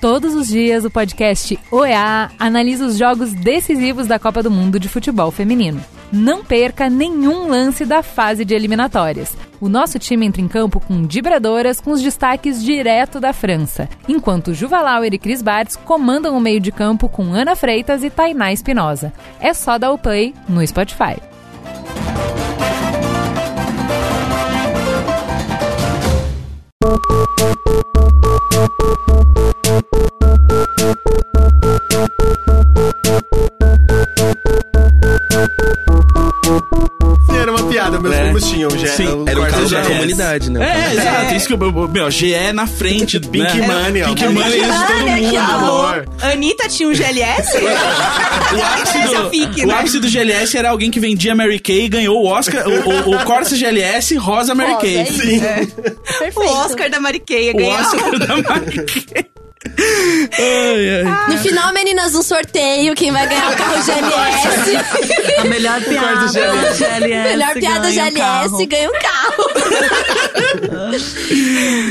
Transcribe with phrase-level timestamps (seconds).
[0.00, 4.88] Todos os dias, o podcast OEA analisa os jogos decisivos da Copa do Mundo de
[4.88, 5.84] Futebol Feminino.
[6.10, 9.36] Não perca nenhum lance da fase de eliminatórias.
[9.60, 14.54] O nosso time entra em campo com vibradoras com os destaques direto da França, enquanto
[14.54, 18.50] Juva Lauer e Cris Bartz comandam o meio de campo com Ana Freitas e Tainá
[18.54, 19.12] Espinosa.
[19.38, 21.20] É só dar o play no Spotify.
[37.80, 38.22] Piada, meus É.
[38.22, 38.70] primos tinham.
[38.70, 40.60] Já, Sim, o era o caso da comunidade, né?
[40.90, 41.34] É, exato.
[41.34, 43.18] Isso que eu, meu, GE na frente.
[43.20, 43.66] Pink né?
[43.66, 44.06] Money, ó.
[44.08, 46.10] Pink Money de todo mundo.
[46.22, 47.58] Anitta tinha um GLS?
[48.50, 49.74] O ápice, fique, do, né?
[49.74, 53.10] o ápice do GLS era alguém que vendia Mary Kay e ganhou o Oscar, o,
[53.10, 54.96] o, o Corsa GLS rosa Mary Rosa, Kay.
[54.96, 55.20] é isso.
[55.22, 55.40] Sim.
[56.18, 56.40] Perfeito.
[56.40, 57.74] O Oscar da Mariqueia O ganhou.
[57.78, 59.24] Oscar da Mary Kay.
[59.66, 61.28] Ai, ai.
[61.28, 62.94] No final, meninas, um sorteio.
[62.94, 65.38] Quem vai ganhar o carro GLS?
[65.38, 66.78] A melhor piada GLS.
[66.78, 67.28] GLS.
[67.28, 68.66] Melhor piada ganha um GLS carro.
[68.66, 69.50] ganha um carro.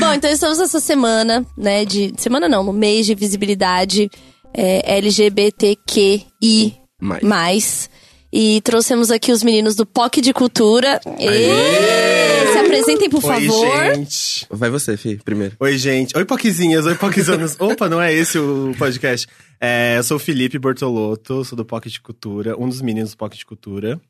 [0.00, 1.84] Bom, então estamos nessa semana, né?
[1.84, 2.12] De.
[2.16, 4.10] Semana não, no mês de visibilidade
[4.52, 6.74] é, LGBTQI.
[7.22, 7.88] Mais.
[8.32, 11.00] E trouxemos aqui os meninos do POC de Cultura.
[11.18, 12.52] E...
[12.52, 13.94] Se apresentem, por Oi, favor.
[13.94, 14.46] gente.
[14.48, 15.56] Vai você, Fih, primeiro.
[15.58, 16.16] Oi, gente.
[16.16, 16.86] Oi, poquezinhas.
[16.86, 17.56] Oi, poquizanos.
[17.60, 19.26] Opa, não é esse o podcast.
[19.60, 23.42] É, eu sou o Felipe Bortolotto, sou do Pocket Cultura, um dos meninos do Pocket
[23.44, 24.00] Cultura.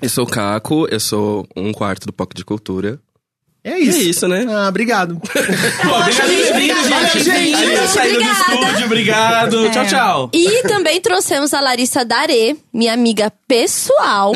[0.00, 3.00] Eu sou o Caco, eu sou um quarto do POC de Cultura.
[3.68, 3.98] É isso.
[3.98, 4.46] É isso, né?
[4.48, 5.20] Ah, obrigado.
[5.20, 7.24] Pô, obrigado ter vindo, gente.
[7.24, 7.54] gente.
[7.54, 8.54] A gente saindo do Obrigada.
[8.54, 9.70] estúdio, obrigado.
[9.70, 10.30] Tchau, tchau.
[10.32, 14.32] E também trouxemos a Larissa Darê, minha amiga pessoal,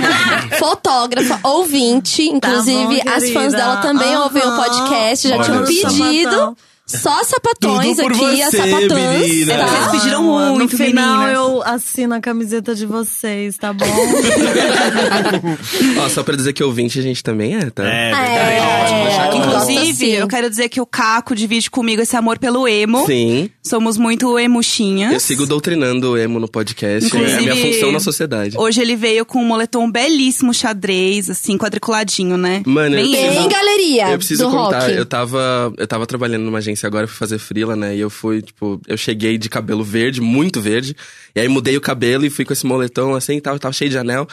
[0.58, 2.22] fotógrafa, ouvinte.
[2.22, 4.24] Inclusive, bom, as fãs dela também Aham.
[4.24, 6.56] ouvem o podcast, já Olha tinham pedido.
[6.86, 9.20] Só sapatões Tudo por aqui, as você, sapatãs.
[9.20, 9.52] menina.
[9.54, 9.90] É, vocês Tá?
[9.90, 11.34] pediram Ah, muito, No final meninas.
[11.36, 13.84] eu assino a camiseta de vocês, tá bom?
[16.04, 17.84] Ó, só pra dizer que ouvinte a gente também é, tá?
[17.84, 19.42] É, É, ótimo.
[19.42, 20.12] Inclusive, Gosto, sim.
[20.12, 23.04] eu quero dizer que o Caco divide comigo esse amor pelo emo.
[23.06, 23.50] Sim.
[23.66, 25.12] Somos muito emuchinhas.
[25.12, 27.14] Eu sigo doutrinando o emo no podcast.
[27.14, 28.56] É a minha Inclusive, função na sociedade.
[28.56, 32.62] Hoje ele veio com um moletom belíssimo, xadrez, assim, quadriculadinho, né?
[32.64, 34.92] Mano, eu Bem preciso- Bem galeria Eu preciso do contar, rock.
[34.94, 37.96] eu tava, eu tava trabalhando numa agência agora, fui fazer frila, né?
[37.96, 40.96] E eu fui, tipo, eu cheguei de cabelo verde, muito verde.
[41.34, 43.96] E aí mudei o cabelo e fui com esse moletom assim, tava, tava cheio de
[43.96, 44.26] anel.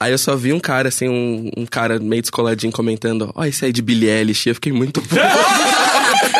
[0.00, 3.64] Aí eu só vi um cara, assim, um, um cara meio descoladinho comentando, ó, esse
[3.64, 4.48] aí de Billie Eilish.
[4.48, 5.02] Eu fiquei muito...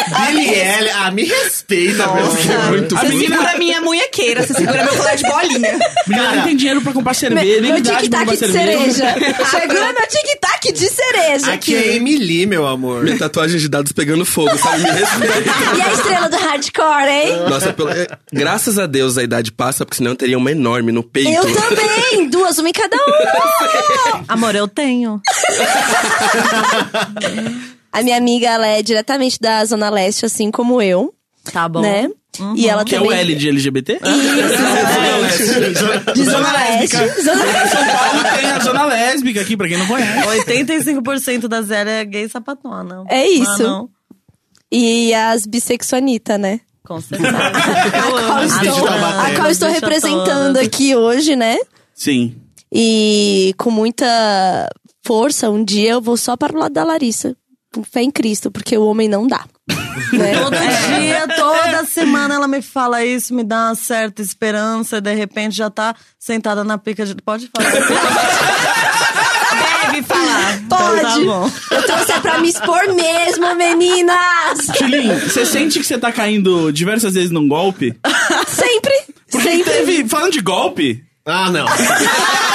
[0.09, 2.31] Billie ah, me respeita, meu.
[2.33, 3.19] fiquei muito Você puto.
[3.19, 5.79] segura a minha munhequeira, você segura meu colar de bolinha.
[6.07, 8.93] Menina, não tem dinheiro pra comprar cerveja, Meu pra tic-tac de cerveja.
[8.93, 9.15] cereja.
[9.51, 11.91] Chegou meu tic-tac de cereja Aqui aqui.
[11.91, 13.05] é Emily, meu amor.
[13.05, 14.83] Minha tatuagem de dados pegando fogo, sabe?
[14.83, 15.77] Me respeita.
[15.77, 17.37] E a estrela do hardcore, hein?
[17.49, 20.93] Nossa, pelo- é, graças a Deus a idade passa, porque senão eu teria uma enorme
[20.93, 21.31] no peito.
[21.31, 22.29] Eu também!
[22.29, 24.25] Duas, uma em cada um!
[24.29, 25.21] Amor, eu tenho.
[27.93, 31.13] A minha amiga, ela é diretamente da Zona Leste, assim como eu,
[31.53, 31.81] Tá bom.
[31.81, 32.09] né?
[32.57, 33.13] E ela Que é também...
[33.13, 34.01] o L de LGBT?
[34.03, 36.13] Isso.
[36.15, 36.97] De Zona Leste.
[37.23, 37.69] Zona Leste.
[37.71, 40.27] São Paulo tem a zona lésbica aqui, pra quem não conhece.
[40.47, 43.05] 85% da zero é gay sapatona.
[43.09, 43.67] É isso.
[43.67, 43.85] Ah.
[44.71, 46.61] E as bissexuanita, né?
[46.85, 47.37] Com certeza.
[47.37, 50.67] A qual estou, a qual estou representando todas.
[50.67, 51.59] aqui hoje, né?
[51.95, 52.35] Sim.
[52.73, 54.07] E com muita
[55.05, 57.37] força, um dia eu vou só para o lado da Larissa.
[57.73, 59.45] Com fé em Cristo, porque o homem não dá.
[60.13, 60.35] né?
[60.35, 65.15] Todo dia, toda semana ela me fala isso, me dá uma certa esperança, e de
[65.15, 67.15] repente já tá sentada na pica de.
[67.15, 67.71] Pode falar.
[69.93, 70.61] Deve falar.
[70.69, 71.01] Pode!
[71.01, 71.51] Então tá bom.
[71.71, 74.67] Eu trouxe é pra me expor mesmo, meninas!
[74.79, 77.95] Julinho, você sente que você tá caindo diversas vezes num golpe?
[78.47, 78.93] Sempre!
[79.31, 79.73] Porque sempre!
[79.73, 81.67] teve, falando de golpe, Ah, não.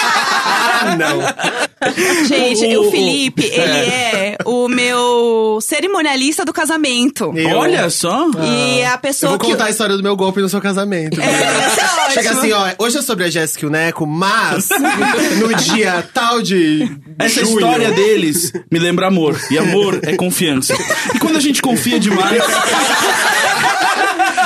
[0.92, 2.26] ah, não.
[2.28, 7.32] Gente, O- o, o- Felipe, ele é o meu cerimonialista do casamento.
[7.38, 8.28] Eu- olha só.
[8.44, 9.48] E a Eu pessoa vou que.
[9.52, 11.20] contar a história do meu golpe no seu casamento.
[11.22, 12.10] É, é.
[12.12, 14.70] Chega assim, ó, hoje é sobre a Jéssica e o Neco, mas
[15.40, 19.40] no dia tal de Essa junho, história deles me lembra amor.
[19.52, 20.74] E amor é confiança.
[21.14, 22.42] E quando a gente confia demais.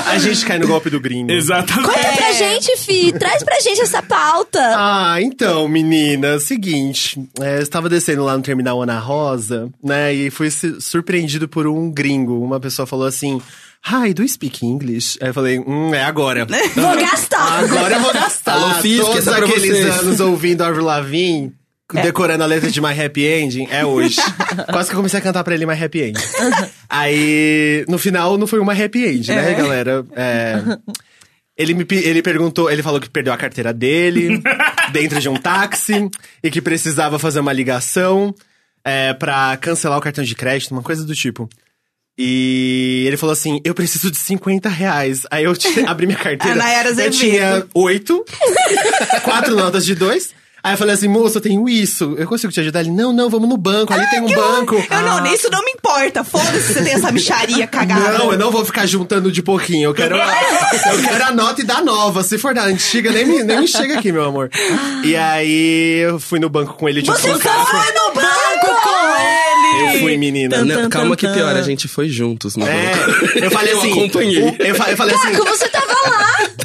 [0.07, 1.31] a gente cai no golpe do gringo.
[1.31, 1.87] Exatamente.
[1.87, 3.13] Conta pra gente, Fi!
[3.13, 4.59] Traz pra gente essa pauta!
[4.75, 10.29] Ah, então, menina, seguinte, é, eu estava descendo lá no terminal Ana Rosa, né, e
[10.29, 12.43] fui su- surpreendido por um gringo.
[12.43, 13.41] Uma pessoa falou assim,
[13.85, 15.17] Hi, do you speak English?
[15.21, 16.45] Aí eu falei, hum, é agora.
[16.75, 17.63] Vou gastar!
[17.63, 18.53] Agora eu vou gastar.
[18.53, 19.99] Alô, Fisk, Todos essa é aqueles vocês.
[19.99, 21.51] anos ouvindo Avril Lavigne,
[21.91, 24.17] decorando a letra de My Happy Ending, é hoje.
[24.71, 26.21] Quase que eu comecei a cantar pra ele My Happy Ending.
[26.87, 30.05] Aí, no final, não foi uma Happy Ending, né, galera?
[30.15, 30.61] É...
[31.61, 34.41] Ele me ele perguntou, ele falou que perdeu a carteira dele
[34.91, 36.09] dentro de um táxi
[36.43, 38.33] e que precisava fazer uma ligação
[38.83, 41.49] é, para cancelar o cartão de crédito, uma coisa do tipo.
[42.17, 45.25] E ele falou assim: Eu preciso de 50 reais.
[45.31, 45.53] Aí eu
[45.87, 46.53] abri minha carteira.
[46.53, 48.25] A Nayara eu tinha oito,
[49.23, 50.33] quatro notas de dois.
[50.63, 52.15] Aí eu falei assim, moço, eu tenho isso.
[52.17, 52.81] Eu consigo te ajudar?
[52.81, 53.93] Ele, não, não, vamos no banco.
[53.93, 54.75] Ali tem um banco.
[54.75, 56.23] Eu não, isso não me importa.
[56.23, 58.17] Foda-se se você tem essa micharia cagada.
[58.19, 59.89] Não, eu não vou ficar juntando de pouquinho.
[59.89, 62.23] Eu quero, eu quero a nota e da nova.
[62.23, 64.49] Se for da antiga, nem me, nem me chega aqui, meu amor.
[65.03, 67.01] E aí eu fui no banco com ele.
[67.01, 69.41] Tipo, Você foi no banco com ele!
[69.95, 70.57] Eu fui, menina.
[70.57, 73.37] Tan, Não, tan, calma que pior, a gente foi juntos no É, banco.
[73.39, 73.87] eu falei assim.
[73.89, 74.55] Eu acompanhei.
[74.59, 75.31] eu, eu falei assim.
[75.31, 75.80] Caco, você tava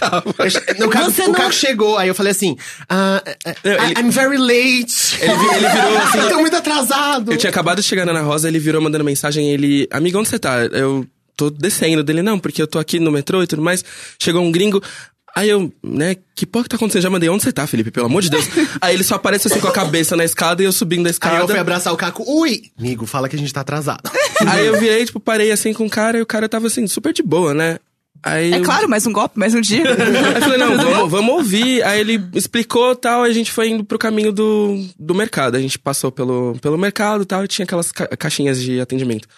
[0.00, 2.56] eu- no Caco, Você o não- Caco chegou, aí eu falei assim:
[2.88, 5.16] ah, ah, Não, ele- I'm very late.
[5.20, 6.28] Ele, ele virou assim.
[6.28, 7.32] Tô muito atrasado.
[7.32, 9.86] Eu tinha acabado de chegar na Ana Rosa, ele virou mandando mensagem, ele...
[9.90, 10.64] Amigo, onde você tá?
[10.66, 11.06] Eu
[11.36, 13.84] tô descendo dele, não, porque eu tô aqui no metrô e tudo mais.
[14.18, 14.82] Chegou um gringo...
[15.34, 17.02] Aí eu, né, que porra que tá acontecendo?
[17.02, 17.90] Já mandei, onde você tá, Felipe?
[17.90, 18.46] Pelo amor de Deus.
[18.80, 21.10] Aí ele só aparece assim com a cabeça na escada e eu subindo a Aí
[21.10, 21.36] escada.
[21.42, 22.24] eu fui abraçar o Caco.
[22.26, 22.62] Ui!
[22.78, 24.00] Amigo, fala que a gente tá atrasado.
[24.46, 27.12] Aí eu virei, tipo, parei assim com o cara e o cara tava assim, super
[27.12, 27.78] de boa, né?
[28.22, 29.84] Aí É eu- claro, mais um golpe, mais um dia.
[29.88, 31.82] Aí eu falei, não, vamos, vamos ouvir.
[31.84, 35.56] Aí ele explicou tal, a gente foi indo pro caminho do, do mercado.
[35.56, 39.28] A gente passou pelo, pelo mercado e tal, e tinha aquelas ca- caixinhas de atendimento.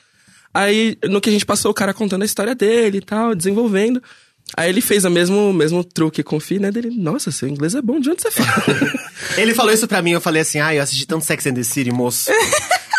[0.54, 4.02] Aí, no que a gente passou, o cara contando a história dele e tal, desenvolvendo.
[4.56, 6.70] Aí ele fez o mesmo, mesmo truque com o Fih, né?
[6.70, 8.64] Dele, nossa, seu inglês é bom, de onde você fala?
[9.36, 11.62] Ele falou isso pra mim, eu falei assim, ai, eu assisti tanto Sex and the
[11.62, 12.30] City, moço.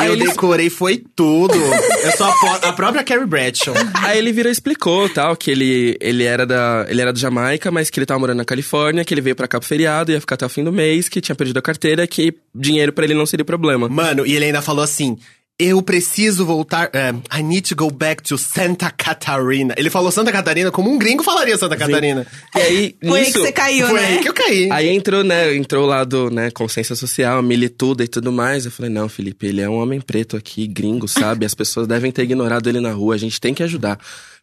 [0.07, 1.53] Eu ele- decorei, foi tudo.
[1.55, 3.73] Eu sou a, a própria Carrie Bradshaw.
[4.03, 7.69] Aí ele virou e explicou, tal, que ele, ele era da ele era do Jamaica,
[7.71, 10.19] mas que ele tava morando na Califórnia, que ele veio pra cá pro feriado, ia
[10.19, 13.13] ficar até o fim do mês, que tinha perdido a carteira, que dinheiro pra ele
[13.13, 13.87] não seria problema.
[13.89, 15.17] Mano, e ele ainda falou assim,
[15.59, 19.75] eu preciso voltar, é, I need to go back to Santa Catarina.
[19.77, 22.25] Ele falou Santa Catarina como um gringo falaria Santa Catarina.
[22.55, 24.07] E aí, Foi aí nisso, que você caiu, Foi né?
[24.07, 24.71] aí que eu caí.
[24.71, 28.63] Aí entrou, né, entrou lá do, né, consciência social, milituda e tudo mais.
[28.63, 31.45] Eu falei, não, Felipe, ele é um homem preto aqui, gringo, sabe?
[31.45, 33.99] As pessoas devem ter ignorado ele na rua, a gente tem que ajudar.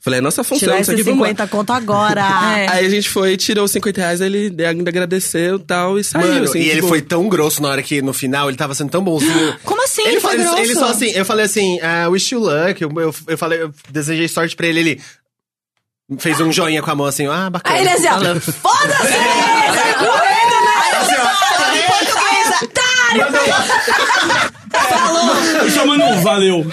[0.06, 1.26] Falei, é nossa função, Tirar vamos lá.
[1.26, 2.24] 50 conto agora.
[2.56, 2.68] É.
[2.70, 6.28] Aí a gente foi, tirou os 50 reais, ele ainda agradeceu e tal, e saiu,
[6.28, 8.72] Mano, assim, e ele tipo, foi tão grosso na hora que, no final, ele tava
[8.72, 9.56] sendo tão bonzinho.
[9.64, 10.06] Como assim?
[10.06, 10.58] Ele, foi grosso?
[10.58, 12.80] ele só assim, eu falei assim, ah, wish you luck.
[12.80, 15.02] Eu, eu, eu falei, eu desejei sorte pra ele, ele
[16.18, 17.76] fez um joinha com a mão assim, ah, bacana.
[17.76, 19.85] Aí ele assim, ó, foda-se!
[25.74, 26.66] Chamando um valeu.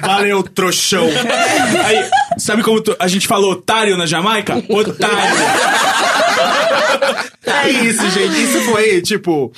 [0.00, 1.06] Valeu, trouxão.
[1.84, 2.04] Aí,
[2.38, 4.62] sabe como tu- a gente fala otário na Jamaica?
[4.68, 5.36] Otário.
[7.46, 8.42] É isso, gente.
[8.42, 9.52] Isso foi, tipo.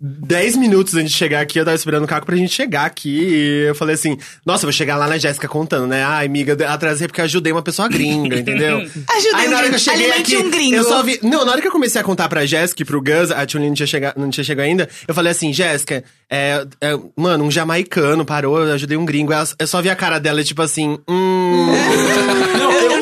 [0.00, 3.10] 10 minutos antes de chegar aqui, eu tava esperando o Caco pra gente chegar aqui.
[3.10, 6.04] E eu falei assim: Nossa, eu vou chegar lá na Jéssica contando, né?
[6.04, 8.78] Ai, amiga, atrasei porque eu ajudei uma pessoa gringa, entendeu?
[9.08, 10.76] Ajudei Aí na hora que eu cheguei aqui, um gringo.
[10.76, 11.18] eu só vi.
[11.22, 13.68] Não, na hora que eu comecei a contar pra Jéssica e pro Gus, a Tchulin
[13.68, 17.50] não tinha chegado, não tinha chegado ainda, eu falei assim: Jéssica, é, é, mano, um
[17.50, 19.32] jamaicano parou, eu ajudei um gringo.
[19.58, 21.66] Eu só vi a cara dela, tipo assim: Hum.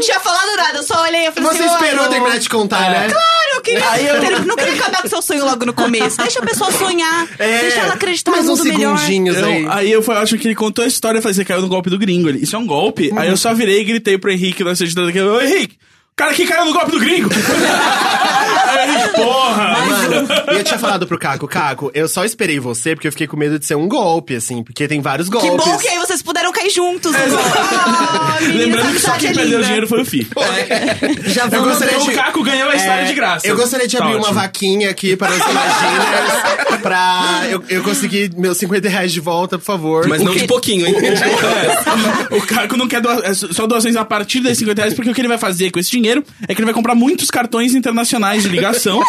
[0.02, 2.38] Eu não tinha falado nada, eu só olhei e falei Você assim, esperou "Olha, terminar
[2.38, 3.08] de contar, né?
[3.08, 6.16] Claro, eu queria, ter- não queria acabar com seu sonho logo no começo.
[6.19, 8.96] Deixa a pessoa sonhar, É, deixa ela acreditar mais no uns mundo melhor.
[8.99, 9.62] segundinhos aí.
[9.62, 11.69] Não, aí eu foi- acho que ele contou a história e falei, você caiu no
[11.69, 12.28] golpe do gringo.
[12.28, 13.12] Ele, Isso é um golpe?
[13.16, 15.77] Aí eu só virei e gritei pro Henrique, nós editando aqui, ô Henrique,
[16.12, 17.29] o cara aqui caiu no golpe do gringo.
[18.69, 19.86] aí porra.
[19.86, 23.27] Mano, e eu tinha falado pro Caco, Caco, eu só esperei você porque eu fiquei
[23.27, 25.65] com medo de ser um golpe, assim, porque tem vários Que golpes.
[25.67, 26.22] bom que aí vocês
[26.70, 27.12] juntos.
[27.14, 29.62] Ah, Lembrando que só quem é perdeu linda.
[29.64, 30.26] dinheiro foi o Fi.
[31.26, 33.46] Já Eu vamos gostaria Então de- o Caco ganhou a história É, de graça.
[33.46, 34.40] Eu gostaria de Tá abrir uma ótimo.
[34.40, 39.64] vaquinha aqui para os Imaginers pra eu, eu conseguir meus 50 reais de volta, por
[39.64, 40.08] favor.
[40.08, 40.94] Mas não de pouquinho, hein?
[40.96, 45.10] É, o Caco não quer doa- é só doações a partir desses 50 reais, porque
[45.10, 47.74] o que ele vai fazer com esse dinheiro é que ele vai comprar muitos cartões
[47.74, 49.00] internacionais de ligação,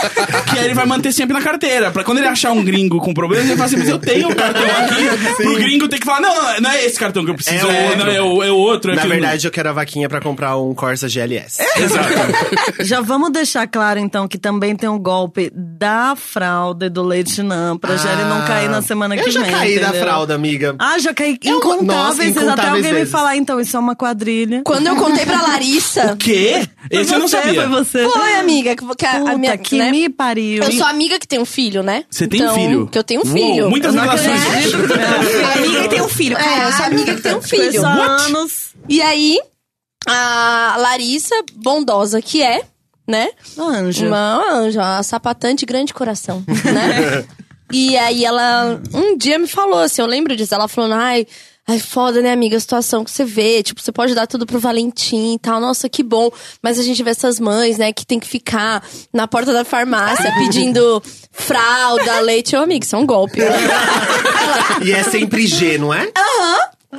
[0.50, 1.92] que aí ele vai manter sempre na carteira.
[1.92, 4.34] Pra quando ele achar um gringo com problema, ele fala assim, mas eu tenho um
[4.36, 5.34] cartão aqui.
[5.44, 7.70] Pro gringo ter que falar, não, não, não é esse cartão que eu preciso, É
[7.70, 7.98] o é, outro.
[8.06, 8.92] não, é, o, é o outro.
[8.92, 11.62] é Na verdade, eu quero a vaquinha pra comprar um Corsa GLS.
[12.82, 17.42] Já vamos deixar claro, então, que também tem um golpe da fralda e do leite
[17.42, 19.52] não, pra Jelly não cair na semana que Ah, Eu já vem.
[19.52, 20.02] caí da entendeu?
[20.02, 20.76] fralda, amiga.
[20.80, 22.38] Ah, já caí Eu- incontáveis nossa, vezes.
[22.38, 23.12] Até incontáveis alguém me vezes.
[23.12, 24.62] falar, então, isso é uma quadrilha.
[24.66, 26.16] Quando eu contei pra Larissa.
[26.20, 26.68] Quê?
[26.92, 27.62] Esse eu não Você, sabia.
[27.68, 28.10] Foi você.
[28.10, 28.76] Foi, amiga.
[28.76, 29.92] Que, que a, a Puta, minha, que né?
[29.92, 30.64] me pariu.
[30.64, 32.04] Eu sou amiga que tem um filho, né?
[32.10, 32.88] Você tem Então, filho?
[32.88, 33.70] Que eu tenho um Uou, filho.
[33.70, 34.42] muitas Eu não relações.
[35.56, 36.38] Amiga e tem um filho.
[36.38, 37.64] É, eu sou amiga que tem um filho.
[37.64, 38.70] Conheço há anos.
[38.90, 39.40] E aí,
[40.08, 42.64] a Larissa, bondosa que é,
[43.08, 43.30] né?
[43.58, 44.08] Anjo.
[44.08, 47.26] Uma anja, uma sapatã de grande coração, né?
[47.72, 51.26] E aí ela um dia me falou assim, eu lembro disso, ela falou, ai.
[51.66, 53.64] Ai, foda, né, amiga, a situação que você vê.
[53.64, 55.62] Tipo, você pode dar tudo pro Valentim e tal.
[55.62, 56.30] Nossa, que bom.
[56.62, 60.30] Mas a gente vê essas mães, né, que tem que ficar na porta da farmácia
[60.38, 62.54] pedindo fralda, leite.
[62.54, 63.40] Ô, amigo, isso é um golpe.
[63.40, 63.48] né?
[64.84, 66.12] E é sempre G, não é?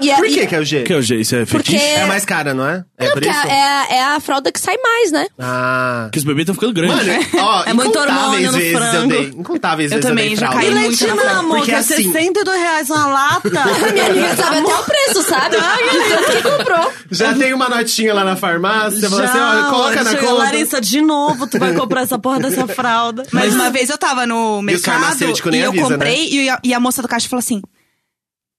[0.01, 0.83] E a- Por e- que que é o G?
[0.83, 1.85] Que é o G, isso é Porque- fetiche?
[1.93, 2.85] É mais cara, não é?
[2.99, 3.47] É Não, por porque isso?
[3.47, 5.27] é, a- é a fralda que sai mais, né?
[5.39, 6.09] Ah.
[6.13, 6.97] Que os bebês estão ficando grandes.
[7.07, 9.09] Mano, ó, É muito hormônio no vezes eu frango.
[9.09, 9.25] dei.
[9.29, 11.77] Incontáveis Eu vezes também, eu dei já caí E muito leitinho, na amor, Porque que
[11.77, 13.51] é assim- 62 reais uma lata.
[13.93, 15.57] Minha amiga sabe até o preço, sabe?
[15.57, 16.93] Tanto que comprou.
[17.11, 20.33] Já tem uma notinha lá na farmácia, você fala assim, Já, ó, coloca na conta.
[20.35, 23.25] Larissa, de novo, tu vai comprar essa porra dessa fralda.
[23.33, 25.05] Mas uma vez eu tava no mercado
[25.53, 27.63] e eu avisa, comprei e, e a moça do caixa falou assim: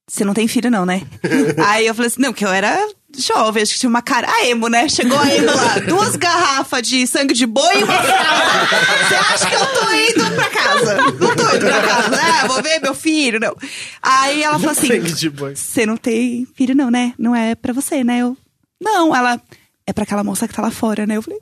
[0.08, 1.02] Você não tem filho, não, né?
[1.66, 2.78] Aí eu falei assim: Não, que eu era
[3.18, 4.30] jovem, acho que tinha uma cara.
[4.30, 4.88] A emo, né?
[4.88, 9.08] Chegou a emo lá, duas garrafas de sangue de boi e uma fralda.
[9.08, 10.96] Você acha que eu tô indo pra casa?
[10.96, 12.20] Não tô indo pra casa.
[12.22, 13.56] Ah, vou ver meu filho, não.
[14.00, 15.56] Aí ela falou assim: Sangue de boi.
[15.56, 17.12] Você não tem filho, não, né?
[17.18, 18.18] Não é pra você, né?
[18.18, 18.36] Eu.
[18.80, 19.40] Não, ela.
[19.88, 21.16] É pra aquela moça que tá lá fora, né?
[21.16, 21.38] Eu falei,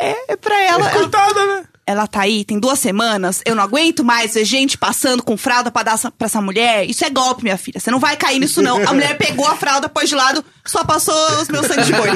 [0.00, 0.88] é, é pra ela.
[0.90, 1.64] Coitada, né?
[1.88, 3.40] Ela tá aí, tem duas semanas.
[3.46, 6.84] Eu não aguento mais ver gente passando com fralda pra dar pra essa mulher.
[6.84, 7.80] Isso é golpe, minha filha.
[7.80, 8.76] Você não vai cair nisso, não.
[8.86, 12.10] A mulher pegou a fralda, pôs de lado, só passou os meus sangue de boi.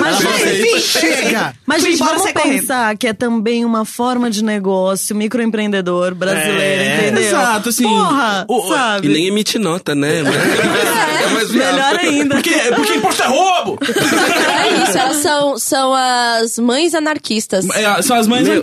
[0.00, 1.54] Mas, gente, fez, chega!
[1.66, 2.60] Mas, gente, vamos saí correndo.
[2.60, 7.22] pensar que é também uma forma de negócio microempreendedor brasileiro, É, entendeu?
[7.24, 9.08] exato, assim, Porra, o- sabe?
[9.08, 10.20] E nem emite nota, né?
[10.20, 11.48] É, viável.
[11.72, 12.34] Melhor ainda.
[12.36, 13.78] Porque, porque imposto é roubo!
[13.82, 17.68] É isso, elas são, são as mães anarquistas.
[17.70, 18.56] É, são as mães Meu,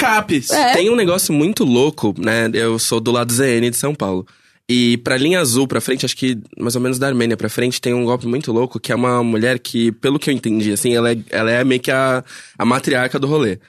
[0.51, 0.73] É.
[0.73, 2.49] Tem um negócio muito louco, né?
[2.53, 4.25] Eu sou do lado ZN de São Paulo.
[4.69, 7.79] E pra linha azul pra frente, acho que mais ou menos da Armênia pra frente,
[7.79, 10.93] tem um golpe muito louco, que é uma mulher que, pelo que eu entendi, assim,
[10.93, 12.21] ela é, ela é meio que a,
[12.57, 13.59] a matriarca do rolê.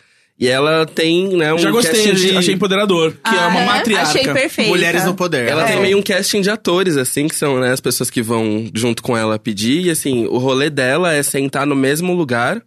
[0.41, 2.37] E ela tem, né, um Já gostei, casting de...
[2.37, 3.13] achei empoderador.
[3.13, 3.67] Que é uma é?
[3.67, 4.09] matriarca.
[4.09, 4.69] Achei perfeito.
[4.69, 5.49] Mulheres no poder.
[5.49, 5.73] Ela É.
[5.73, 9.03] tem meio um casting de atores, assim, que são né, as pessoas que vão junto
[9.03, 9.87] com ela pedir.
[9.87, 12.63] E assim, o rolê dela é sentar no mesmo lugar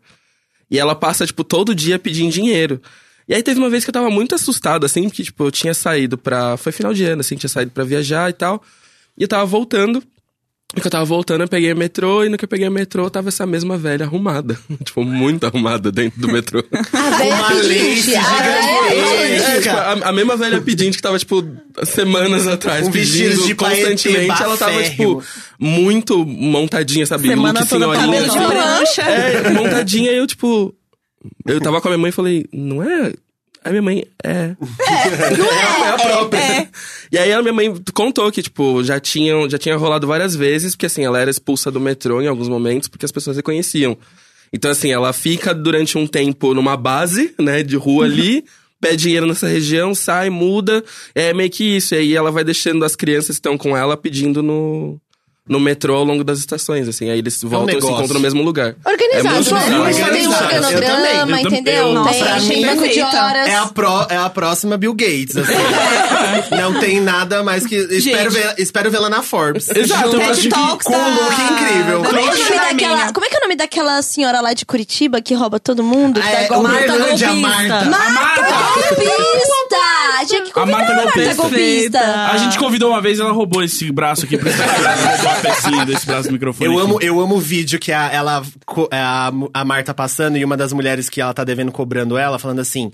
[0.70, 2.82] e ela passa, tipo, todo dia pedindo dinheiro.
[3.28, 5.74] E aí teve uma vez que eu tava muito assustado, assim, porque, tipo, eu tinha
[5.74, 6.58] saído pra.
[6.58, 8.62] Foi final de ano, assim, tinha saído pra viajar e tal.
[9.18, 10.04] E eu tava voltando.
[10.76, 12.72] E que eu tava voltando, eu peguei o metrô, e no que eu peguei o
[12.72, 14.58] metrô, tava essa mesma velha arrumada.
[14.86, 16.64] tipo, muito arrumada dentro do metrô.
[16.72, 18.16] Uma gigante.
[18.16, 21.46] É, tipo, a, a mesma velha pedinte que tava, tipo,
[21.84, 24.42] semanas atrás Com pedindo de constantemente.
[24.42, 25.22] Ela tava, baférrimo.
[25.22, 25.24] tipo,
[25.60, 27.28] muito montadinha, sabe?
[27.28, 28.06] Semana Look toda senhorinha.
[28.06, 28.48] cabelo de assim.
[28.48, 29.02] Prancha.
[29.02, 30.74] É, montadinha, e eu, tipo...
[31.46, 33.14] Eu tava com a minha mãe e falei, não é...
[33.64, 34.56] Aí minha mãe, é.
[35.38, 36.40] Não é, É a própria.
[36.40, 36.68] é.
[37.12, 40.76] E aí a minha mãe contou que, tipo, já, tinham, já tinha rolado várias vezes,
[40.76, 43.96] porque assim, ela era expulsa do metrô em alguns momentos, porque as pessoas reconheciam.
[44.52, 48.44] Então, assim, ela fica durante um tempo numa base, né, de rua ali,
[48.82, 50.84] pede dinheiro nessa região, sai, muda.
[51.14, 51.94] É meio que isso.
[51.94, 55.00] E aí ela vai deixando as crianças que estão com ela pedindo no,
[55.52, 57.10] no metrô ao longo das estações, assim.
[57.10, 57.96] Aí eles voltam e se negócio.
[57.96, 58.74] encontram no mesmo lugar.
[58.86, 59.60] Organizado, É muito né?
[59.60, 59.66] bizarro.
[59.70, 60.44] Tem um Organizado.
[60.44, 61.74] Eu organograma, também, eu entendeu?
[61.88, 63.24] eu- Nossa, tem, achei tem banco de perfeita.
[63.26, 63.48] horas.
[63.50, 65.52] É a, pró- é a próxima Bill Gates, assim.
[66.56, 67.76] Não tem nada mais que.
[67.76, 69.70] Espero, ver, espero vê-la na Forbes.
[69.70, 72.02] Exato, eu TED acho que Talks com um da- look incrível.
[72.02, 72.72] da Como é, que é o nome Charminha.
[72.90, 75.84] daquela, como é que é o nome daquela senhora lá de Curitiba que rouba todo
[75.84, 76.22] mundo?
[76.22, 76.70] Que É, dá golpe?
[76.72, 77.50] Uberlândia, golpista.
[77.50, 77.86] Marta.
[77.90, 80.26] Marta Golpista!
[80.28, 81.42] Tinha que A convidar Marta a Marta Golpista.
[81.42, 82.00] Golpista.
[82.32, 84.62] A gente convidou uma vez, ela roubou esse braço aqui pra ela
[85.86, 86.70] desse braço do microfone.
[86.70, 86.88] Eu aqui.
[86.90, 90.58] amo, eu amo o vídeo que a, ela, co- a, a Marta passando e uma
[90.58, 92.92] das mulheres que ela tá devendo cobrando ela, falando assim: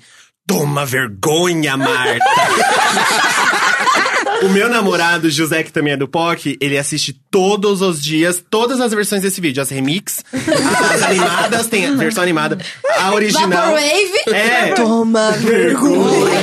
[0.47, 2.25] Toma vergonha, Marta!
[4.43, 8.79] o meu namorado, José, que também é do POC, ele assiste todos os dias, todas
[8.79, 9.61] as versões desse vídeo.
[9.61, 12.57] As remix, as animadas, tem a versão animada,
[12.99, 13.49] a original.
[13.49, 14.33] Vaporwave.
[14.33, 14.73] É.
[14.73, 16.37] Toma vergonha.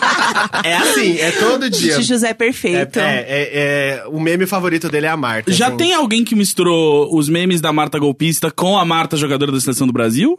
[0.63, 1.95] É assim, é todo dia.
[1.95, 2.99] Gente, José é É, perfeito.
[2.99, 5.51] é, é, é, o meme favorito dele é a Marta.
[5.51, 5.77] Já assim.
[5.77, 9.87] tem alguém que misturou os memes da Marta golpista com a Marta jogadora da seleção
[9.87, 10.37] do Brasil?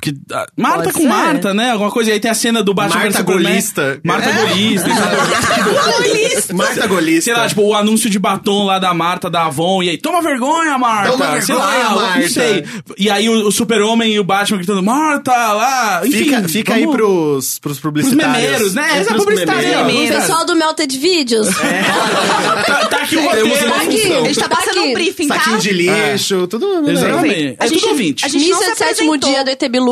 [0.00, 1.08] Porque ah, Marta Pode com ser.
[1.08, 1.72] Marta, né?
[1.72, 2.10] Alguma coisa.
[2.10, 4.00] E aí tem a cena do Batman Marta golista.
[4.04, 4.88] Marta golista.
[4.88, 6.52] sabe?
[6.54, 7.22] Marta Golista.
[7.22, 10.22] Sei lá, tipo, o anúncio de batom lá da Marta, da Avon, e aí, toma
[10.22, 11.10] vergonha, Marta!
[11.10, 12.20] Toma sei vergonha, lá, Marta.
[12.20, 12.64] não sei.
[12.96, 16.18] E aí o, o super-homem e o Batman gritando, Marta, lá, enfim.
[16.24, 18.36] Fica, fica aí vamos- pros, pros Pros publicitários.
[18.40, 18.88] memeiros, né?
[18.92, 19.84] Essa é Pros publicitária aí, ó.
[19.84, 20.16] memeiros.
[20.16, 21.48] O pessoal do Melted Videos.
[21.48, 23.66] Tá, tá aqui o Temos roteiro.
[23.66, 24.12] uma Tá aqui.
[24.12, 24.88] A gente tá Tá passando aqui.
[24.88, 25.34] um briefing, tá?
[25.38, 26.82] Saquinho de lixo, tudo.
[26.82, 26.92] né?
[26.92, 27.56] Exatamente.
[27.58, 28.24] A É gente- tudo ouvinte.
[28.24, 29.16] a gente não Missa se apresentou.
[29.18, 29.87] dia do ET Bilu.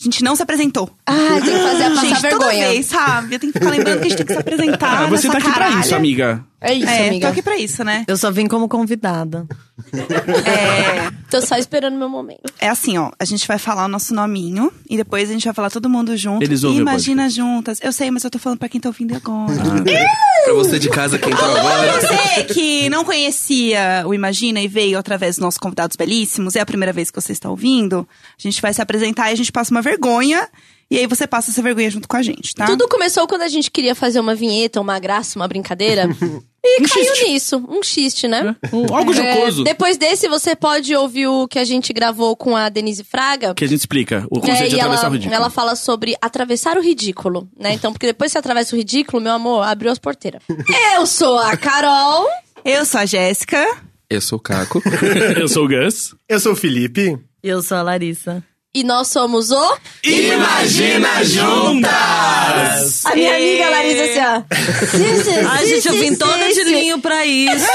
[0.00, 0.88] A gente não se apresentou.
[1.04, 2.68] Ah, tem que fazer a passar gente, toda vergonha.
[2.68, 3.34] vez, sabe?
[3.34, 5.38] Eu tenho que ficar lembrando que a gente tem que se apresentar Ah, você tá
[5.38, 5.80] aqui pra caralha.
[5.80, 6.44] isso, amiga.
[6.60, 7.28] É isso, É, tô amiga.
[7.28, 8.04] aqui pra isso, né?
[8.08, 9.46] Eu só vim como convidada.
[9.92, 12.52] É, Tô só esperando meu momento.
[12.58, 13.10] é assim, ó.
[13.18, 16.16] A gente vai falar o nosso nominho e depois a gente vai falar todo mundo
[16.16, 16.42] junto.
[16.42, 17.78] Eles ouvem o imagina juntas.
[17.82, 19.52] Eu sei, mas eu tô falando pra quem tá ouvindo agora.
[20.44, 22.00] Pra você de casa que entrou agora.
[22.00, 26.66] Você que não conhecia o Imagina e veio através dos nossos convidados belíssimos, é a
[26.66, 29.70] primeira vez que você está ouvindo, a gente vai se apresentar e a gente passa
[29.70, 30.48] uma vergonha.
[30.90, 32.64] E aí você passa essa vergonha junto com a gente, tá?
[32.64, 36.08] Tudo começou quando a gente queria fazer uma vinheta, uma graça, uma brincadeira.
[36.64, 37.24] E Um caiu xiste.
[37.28, 37.64] nisso.
[37.68, 38.56] Um xiste, né?
[38.72, 39.62] Um- algo É, jocoso.
[39.64, 43.54] depois desse, você pode ouvir o que a gente gravou com a Denise Fraga.
[43.54, 45.34] Que a gente explica o É, conceito de e atravessar ela, o ridículo.
[45.36, 47.72] ela fala sobre atravessar o ridículo, né?
[47.72, 50.42] Então, porque depois que você atravessa o ridículo, meu amor, abriu as porteiras.
[50.96, 52.26] Eu sou a Carol.
[52.64, 53.64] Eu sou a Jéssica.
[54.10, 54.82] Eu sou o Caco.
[55.38, 56.14] Eu sou o Gus.
[56.28, 57.16] Eu sou o Felipe.
[57.42, 58.42] Eu sou a Larissa.
[58.78, 59.76] E nós somos o.
[60.04, 63.04] Imagina juntas!
[63.04, 65.50] A minha amiga Larissa, assim, ó.
[65.50, 66.64] Ai, gente, eu vim toda de sim.
[66.64, 67.66] linho pra isso.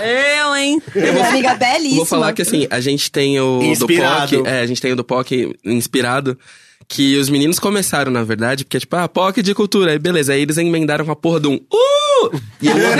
[0.00, 0.80] eu, hein?
[0.94, 1.96] Minha amiga belíssima.
[1.96, 4.30] Vou falar que assim, a gente tem o Inspirado.
[4.30, 4.48] do POC.
[4.48, 6.38] É, a gente tem o do POC inspirado.
[6.86, 9.90] Que os meninos começaram, na verdade, porque, tipo, ah, POC de cultura.
[9.90, 10.34] Aí, beleza.
[10.34, 12.40] Aí eles emendaram com a porra de um Uh!
[12.62, 12.92] E eu amei.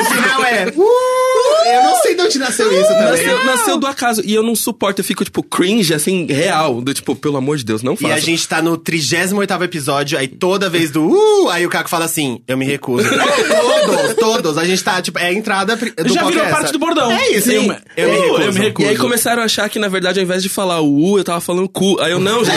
[0.00, 0.66] O final é.
[0.78, 1.35] Uh!
[1.74, 3.04] Eu não sei de onde nasceu isso também.
[3.26, 4.22] Nasceu, nasceu do acaso.
[4.24, 6.80] E eu não suporto, eu fico, tipo, cringe, assim, real.
[6.80, 8.14] Do tipo, pelo amor de Deus, não E faça.
[8.14, 12.04] a gente tá no 38 episódio, aí toda vez do uh, aí o Caco fala
[12.04, 13.08] assim, eu me recuso.
[13.08, 14.58] todos, todos.
[14.58, 17.10] A gente tá, tipo, é a entrada do Já virou parte do bordão.
[17.10, 17.76] É isso, Sim, sim.
[17.96, 18.42] Eu me Uh, recuso.
[18.42, 18.86] eu me recuso.
[18.88, 21.24] E aí começaram a achar que, na verdade, ao invés de falar o U, eu
[21.24, 21.98] tava falando cu.
[22.00, 22.56] Aí eu, não, gente,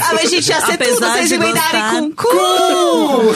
[0.00, 2.00] Ah, mas a gente ia ser tudo, Apesar vocês de emendarem gostar.
[2.00, 3.34] com cu.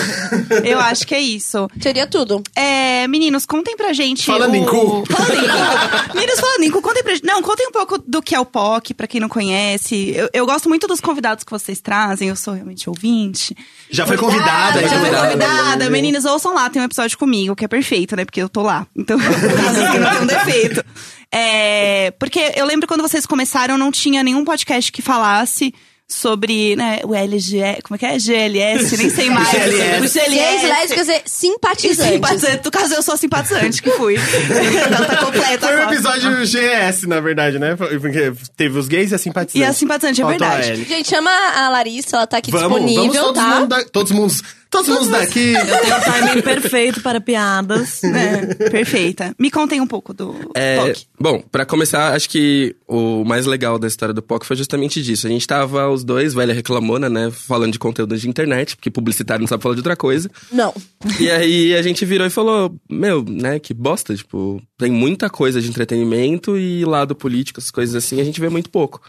[0.65, 1.69] Eu acho que é isso.
[1.81, 2.43] Seria tudo.
[2.55, 4.12] É, meninos, contem pra gente.
[4.21, 4.57] Falando o...
[4.57, 5.05] em cu.
[5.11, 6.15] Falando em cu.
[6.15, 7.25] Meninos, falando em cu, contem pra gente.
[7.25, 10.13] Não, contem um pouco do que é o POC, pra quem não conhece.
[10.15, 13.57] Eu, eu gosto muito dos convidados que vocês trazem, eu sou realmente ouvinte.
[13.91, 14.89] Já foi convidada, Já hein?
[14.89, 15.33] foi convidada.
[15.33, 15.91] convidada.
[15.91, 18.25] Meninas, ouçam lá, tem um episódio comigo, que é perfeito, né?
[18.25, 18.87] Porque eu tô lá.
[18.97, 20.85] Então, não tem um defeito.
[21.31, 25.73] É, porque eu lembro quando vocês começaram, não tinha nenhum podcast que falasse
[26.13, 28.19] sobre, né, o LG, como é que é?
[28.19, 29.49] GLS, nem sei mais.
[29.53, 29.97] GLS.
[29.97, 30.67] O Gays, GLS.
[30.67, 32.13] lésbicas e simpatizantes.
[32.13, 32.65] Simpatizante.
[32.65, 34.17] No caso, eu sou a simpatizante que fui.
[34.87, 35.67] Ela tá completa.
[35.67, 35.95] Foi o agora.
[35.95, 37.77] episódio GS, na verdade, né?
[37.77, 39.59] Porque teve os gays e a simpatizante.
[39.59, 40.73] E a simpatizante, é Faltou a verdade.
[40.73, 40.85] L.
[40.85, 43.61] Gente, chama a Larissa, ela tá aqui Vamos, disponível, vamos todos tá?
[43.61, 45.53] mundo todos mundos, todos mundos daqui.
[45.53, 48.03] Tem o timing perfeito para piadas.
[48.03, 49.35] É, perfeita.
[49.39, 51.07] Me contem um pouco do É, POC.
[51.21, 55.27] bom, pra começar, acho que o mais legal da história do POC foi justamente disso.
[55.27, 57.31] A gente tava, os dois, velha reclamona, né?
[57.31, 60.31] Falando de conteúdo de internet, porque publicitário não sabe falar de outra coisa.
[60.51, 60.75] Não.
[61.21, 65.61] E aí a gente virou e falou: Meu, né, que bosta, tipo, tem muita coisa
[65.61, 69.01] de entretenimento e lado político, essas coisas assim, a gente vê muito pouco.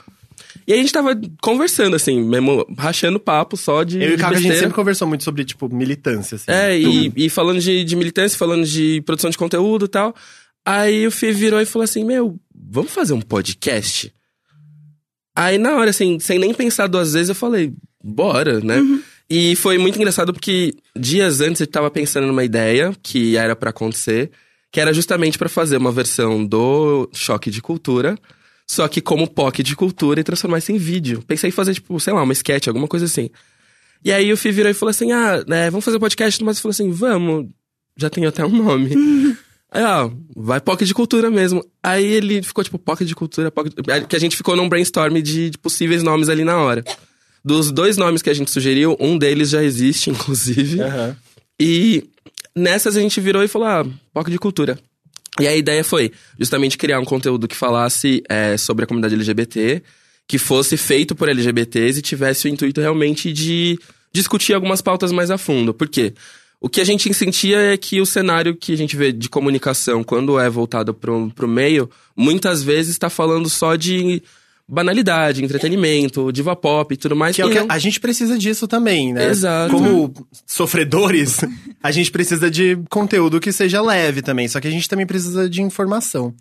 [0.65, 4.01] E aí a gente tava conversando, assim, mesmo rachando papo só de.
[4.01, 6.51] Eu e o Caco, a gente sempre conversou muito sobre, tipo, militância, assim.
[6.51, 10.15] É, e, e falando de, de militância, falando de produção de conteúdo e tal.
[10.65, 14.13] Aí o Fih virou e falou assim: Meu, vamos fazer um podcast?
[15.35, 18.81] Aí na hora, assim, sem nem pensar duas vezes, eu falei: Bora, né?
[19.29, 23.71] E foi muito engraçado porque dias antes eu tava pensando numa ideia que era pra
[23.71, 24.31] acontecer,
[24.71, 28.17] que era justamente pra fazer uma versão do Choque de Cultura,
[28.73, 31.23] só que como POC de cultura e transformar isso em vídeo.
[31.27, 33.29] Pensei em fazer, tipo, sei lá, uma sketch, alguma coisa assim.
[34.03, 36.71] E aí o Fih virou e falou assim: Ah, né, vamos fazer podcast, mas falou
[36.71, 37.47] assim: vamos,
[37.95, 38.89] já tem até um nome.
[39.71, 41.63] aí, ó, vai POC de cultura mesmo.
[41.81, 43.91] Aí ele ficou tipo, POC de cultura, POC de...
[43.91, 46.83] Aí Que a gente ficou num brainstorm de, de possíveis nomes ali na hora.
[47.45, 50.81] Dos dois nomes que a gente sugeriu, um deles já existe, inclusive.
[50.81, 51.15] Aham.
[51.59, 52.09] E
[52.55, 54.79] nessas a gente virou e falou: ah, POC de cultura.
[55.39, 59.81] E a ideia foi justamente criar um conteúdo que falasse é, sobre a comunidade LGBT,
[60.27, 63.79] que fosse feito por LGBTs e tivesse o intuito realmente de
[64.13, 65.73] discutir algumas pautas mais a fundo.
[65.73, 66.13] Por quê?
[66.61, 70.03] O que a gente sentia é que o cenário que a gente vê de comunicação,
[70.03, 74.21] quando é voltado pro, pro meio, muitas vezes está falando só de
[74.67, 77.35] banalidade, entretenimento, diva pop e tudo mais.
[77.35, 79.27] Que é o que não- a gente precisa disso também, né?
[79.27, 79.73] Exato.
[79.73, 80.13] Como
[80.45, 81.39] sofredores,
[81.83, 84.47] a gente precisa de conteúdo que seja leve também.
[84.47, 86.33] Só que a gente também precisa de informação.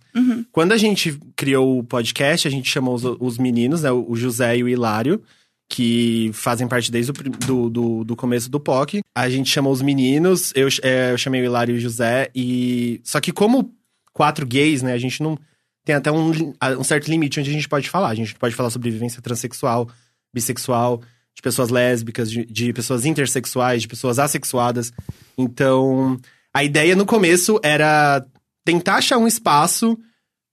[0.53, 3.91] Quando a gente criou o podcast, a gente chamou os, os meninos, né?
[3.91, 5.21] O José e o Hilário,
[5.69, 9.01] que fazem parte desde o do, do, do começo do POC.
[9.17, 12.31] A gente chamou os meninos, eu, é, eu chamei o Hilário e o José.
[12.35, 13.01] E.
[13.03, 13.73] Só que como
[14.13, 14.93] quatro gays, né?
[14.93, 15.37] A gente não
[15.85, 18.09] tem até um, um certo limite onde a gente pode falar.
[18.09, 19.89] A gente pode falar sobre vivência transexual,
[20.33, 21.03] bissexual,
[21.35, 24.93] de pessoas lésbicas, de, de pessoas intersexuais, de pessoas assexuadas.
[25.37, 26.21] Então,
[26.55, 28.25] a ideia no começo era
[28.65, 29.99] tentar achar um espaço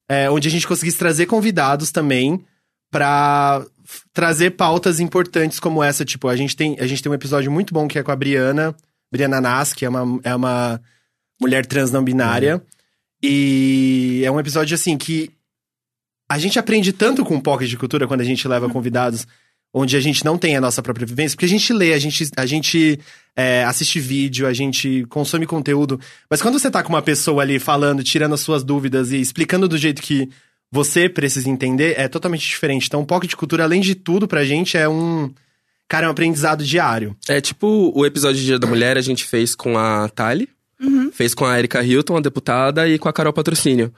[0.10, 2.44] é, onde a gente conseguisse trazer convidados também
[2.90, 6.04] pra f- trazer pautas importantes como essa.
[6.04, 8.16] Tipo, a gente tem, a gente tem um episódio muito bom que é com a
[8.16, 8.76] Briana,
[9.12, 10.82] Brianna Nass, que é uma, é uma
[11.40, 12.64] mulher trans não binária.
[13.22, 15.32] E é um episódio, assim, que
[16.30, 19.28] a gente aprende tanto com o Pocket de Cultura quando a gente leva convidados
[19.74, 22.28] onde a gente não tem a nossa própria vivência, porque a gente lê, a gente,
[22.36, 23.00] a gente
[23.36, 26.00] é, assiste vídeo, a gente consome conteúdo.
[26.30, 29.68] Mas quando você tá com uma pessoa ali falando, tirando as suas dúvidas e explicando
[29.68, 30.30] do jeito que
[30.72, 32.88] você precisa entender, é totalmente diferente.
[32.88, 35.32] Então, o Pocket de Cultura, além de tudo, pra gente, é um.
[35.88, 37.16] Cara, é um aprendizado diário.
[37.28, 40.48] É tipo o episódio de Dia da Mulher a gente fez com a Tali,
[41.12, 43.94] fez com a Erika Hilton, a deputada, e com a Carol Patrocínio.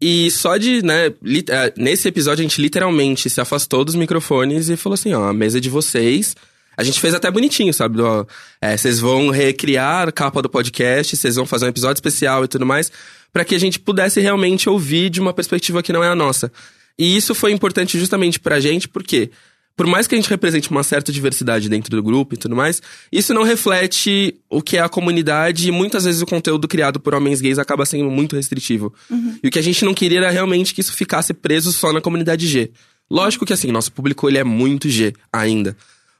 [0.00, 4.76] E só de, né, é, nesse episódio a gente literalmente se afastou dos microfones e
[4.76, 6.34] falou assim, ó, a mesa é de vocês.
[6.76, 8.00] A gente fez até bonitinho, sabe?
[8.00, 8.24] Ó,
[8.60, 12.48] é, vocês vão recriar a capa do podcast, vocês vão fazer um episódio especial e
[12.48, 12.90] tudo mais,
[13.32, 16.50] pra que a gente pudesse realmente ouvir de uma perspectiva que não é a nossa.
[16.98, 19.30] E isso foi importante justamente pra gente, porque
[19.76, 22.82] por mais que a gente represente uma certa diversidade dentro do grupo e tudo mais,
[23.10, 27.14] isso não reflete o que é a comunidade e muitas vezes o conteúdo criado por
[27.14, 28.92] homens gays acaba sendo muito restritivo.
[29.42, 32.00] E o que a gente não queria era realmente que isso ficasse preso só na
[32.00, 32.70] comunidade G.
[33.10, 35.76] Lógico que assim, nosso público ele é muito G ainda.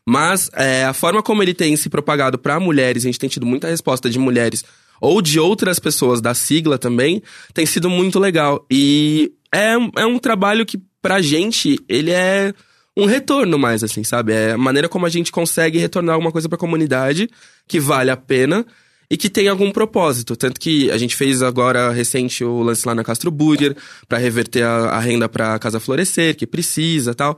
[0.06, 3.46] Mas é, a forma como ele tem se propagado para mulheres, a gente tem tido
[3.46, 4.64] muita resposta de mulheres
[5.00, 7.22] ou de outras pessoas da sigla também,
[7.54, 8.64] tem sido muito legal.
[8.70, 12.52] E é, um- é um trabalho que, pra gente, ele é
[12.96, 14.32] um retorno mais, assim, sabe?
[14.32, 17.28] É a maneira como a gente consegue retornar alguma coisa pra comunidade
[17.66, 18.66] que vale a pena
[19.10, 20.36] e que tem algum propósito.
[20.36, 23.76] Tanto que a gente fez agora recente o lance lá na Castro Burger
[24.08, 27.36] pra reverter a, a renda pra Casa Florescer, que precisa tal.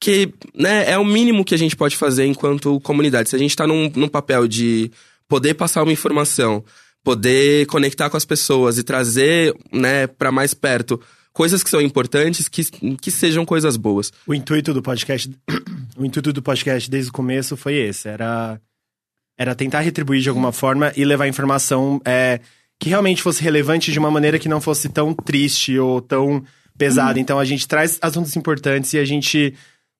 [0.00, 3.30] Que, né, é o mínimo que a gente pode fazer enquanto comunidade.
[3.30, 4.90] Se a gente tá num, num papel de
[5.28, 6.64] poder passar uma informação,
[7.02, 11.00] poder conectar com as pessoas e trazer, né, para mais perto
[11.36, 12.64] coisas que são importantes, que,
[12.96, 14.10] que sejam coisas boas.
[14.26, 15.30] O intuito do podcast,
[15.94, 18.58] o intuito do podcast desde o começo foi esse, era
[19.38, 22.40] era tentar retribuir de alguma forma e levar informação é,
[22.80, 26.42] que realmente fosse relevante de uma maneira que não fosse tão triste ou tão
[26.78, 27.20] pesada.
[27.20, 29.52] Então a gente traz assuntos importantes e a gente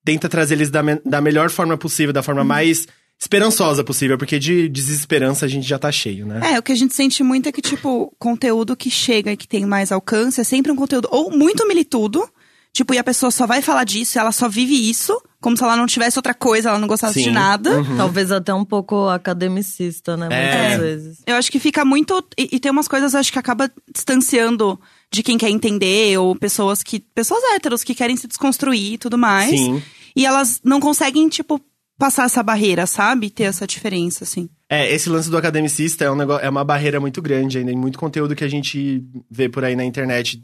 [0.02, 2.88] tenta trazer eles da, me- da melhor forma possível, da forma mais
[3.18, 6.54] esperançosa possível, porque de desesperança a gente já tá cheio, né?
[6.54, 9.48] É, o que a gente sente muito é que, tipo, conteúdo que chega e que
[9.48, 12.28] tem mais alcance é sempre um conteúdo ou muito militudo,
[12.72, 15.76] tipo, e a pessoa só vai falar disso, ela só vive isso, como se ela
[15.76, 17.30] não tivesse outra coisa, ela não gostasse de Sim.
[17.30, 17.82] nada.
[17.96, 20.28] Talvez até um pouco academicista, né?
[20.30, 20.68] É.
[20.68, 21.22] Muitas vezes.
[21.26, 22.20] Eu acho que fica muito.
[22.36, 24.78] E, e tem umas coisas, eu acho que acaba distanciando
[25.12, 26.98] de quem quer entender, ou pessoas que.
[26.98, 29.50] Pessoas héteros que querem se desconstruir e tudo mais.
[29.50, 29.80] Sim.
[30.16, 31.60] E elas não conseguem, tipo,
[31.98, 33.30] passar essa barreira, sabe?
[33.30, 34.48] Ter essa diferença, assim.
[34.68, 37.76] É, esse lance do academicista é, um negócio, é uma barreira muito grande ainda, em
[37.76, 40.40] muito conteúdo que a gente vê por aí na internet.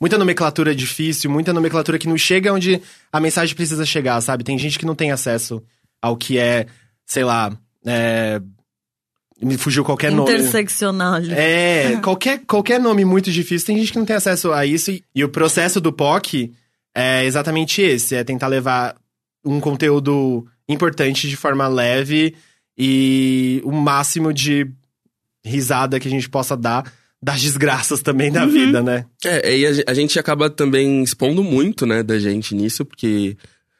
[0.00, 2.80] Muita nomenclatura difícil, muita nomenclatura que não chega onde
[3.12, 4.44] a mensagem precisa chegar, sabe?
[4.44, 5.62] Tem gente que não tem acesso
[6.00, 6.66] ao que é,
[7.04, 8.40] sei lá, é...
[9.42, 10.30] me fugiu qualquer nome.
[10.30, 11.16] Interseccional.
[11.30, 14.90] É, qualquer, qualquer nome muito difícil, tem gente que não tem acesso a isso.
[14.90, 16.52] E, e o processo do POC
[16.94, 18.96] é exatamente esse: é tentar levar
[19.44, 22.34] um conteúdo importante de forma leve
[22.76, 24.70] e o máximo de
[25.44, 29.04] risada que a gente possa dar das desgraças também da vida, né?
[29.24, 33.36] É, e a, a gente acaba também expondo muito, né, da gente nisso, porque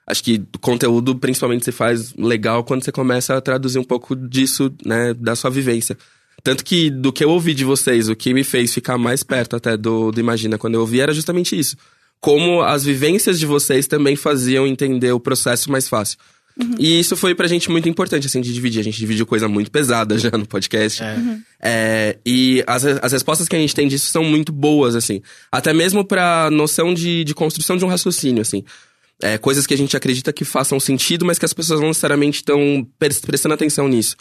[0.07, 4.17] acho que o conteúdo principalmente se faz legal quando você começa a traduzir um pouco
[4.17, 5.97] disso, né, da sua vivência.
[6.43, 9.57] Tanto que do que eu ouvi de vocês, o que me fez ficar mais perto
[9.57, 11.77] até do, do Imagina quando eu ouvi era justamente isso.
[12.21, 16.19] Como as vivências de vocês também faziam entender o processo mais fácil.
[16.79, 18.81] E isso foi pra gente muito importante, assim, de dividir.
[18.81, 21.03] A gente dividiu coisa muito pesada já no podcast.
[21.61, 25.23] É, e as, as respostas que a gente tem disso são muito boas, assim.
[25.53, 28.65] Até mesmo pra noção de, de construção de um raciocínio, assim.
[29.23, 32.39] É, coisas que a gente acredita que façam sentido, mas que as pessoas não necessariamente
[32.39, 34.17] estão prestando atenção nisso.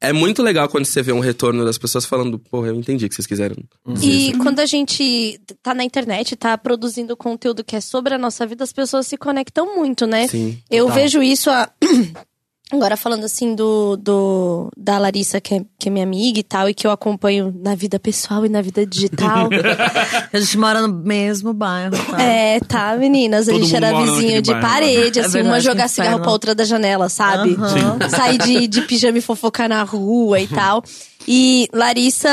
[0.00, 3.08] É muito legal quando você vê um retorno das pessoas falando, porra, eu entendi o
[3.08, 3.56] que vocês quiseram.
[4.02, 8.46] E quando a gente tá na internet, tá produzindo conteúdo que é sobre a nossa
[8.46, 10.28] vida, as pessoas se conectam muito, né?
[10.28, 11.00] Sim, Eu total.
[11.02, 11.70] vejo isso a...
[12.72, 16.68] Agora falando assim do, do da Larissa, que é, que é minha amiga e tal,
[16.68, 19.50] e que eu acompanho na vida pessoal e na vida digital.
[20.32, 22.22] A gente mora no mesmo bairro, tá?
[22.22, 23.48] é, tá, meninas?
[23.48, 26.30] A Todo gente era vizinho de bairro, parede, É assim, verdade, uma jogar cigarro pra
[26.32, 27.54] outra da janela, sabe?
[27.54, 27.98] Aham.
[28.08, 30.82] Sair de, de pijama e fofocar na rua e tal.
[31.28, 32.28] E Larissa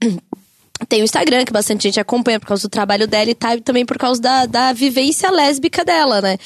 [0.88, 3.60] tem o Instagram, que bastante gente acompanha por causa do trabalho dela e tal, e
[3.60, 6.38] também por causa da, da vivência lésbica dela, né?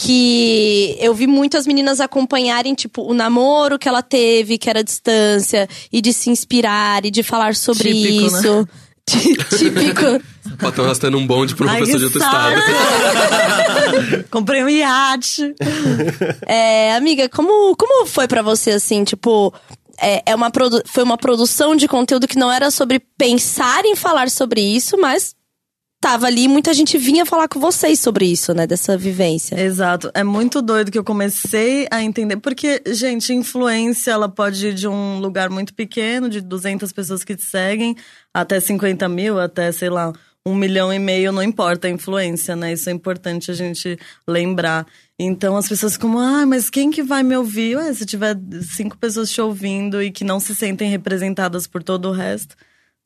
[0.00, 4.82] Que eu vi muitas meninas acompanharem, tipo, o namoro que ela teve, que era a
[4.84, 8.68] distância, e de se inspirar, e de falar sobre Típico, isso.
[9.04, 10.22] Tí- Típico.
[10.64, 12.60] Estar arrastando um bonde uma Ai, que de outro estado.
[14.30, 15.54] Comprei um iate.
[16.46, 19.52] É, amiga, como, como foi pra você, assim, tipo...
[20.00, 20.52] é, é uma
[20.86, 25.34] foi uma produção de conteúdo que não era sobre pensar em falar sobre isso, mas
[26.00, 28.66] tava ali e muita gente vinha falar com vocês sobre isso, né?
[28.66, 29.60] Dessa vivência.
[29.60, 30.10] Exato.
[30.14, 32.36] É muito doido que eu comecei a entender.
[32.36, 37.34] Porque, gente, influência, ela pode ir de um lugar muito pequeno, de 200 pessoas que
[37.34, 37.96] te seguem,
[38.32, 40.12] até 50 mil, até, sei lá,
[40.46, 42.72] um milhão e meio, não importa a influência, né?
[42.72, 44.86] Isso é importante a gente lembrar.
[45.18, 47.76] Então as pessoas como, ah, mas quem que vai me ouvir?
[47.76, 52.08] Ué, se tiver cinco pessoas te ouvindo e que não se sentem representadas por todo
[52.08, 52.56] o resto,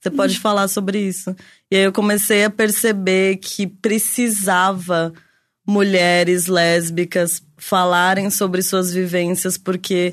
[0.03, 1.35] você pode falar sobre isso.
[1.71, 5.12] E aí eu comecei a perceber que precisava
[5.65, 10.12] mulheres lésbicas falarem sobre suas vivências, porque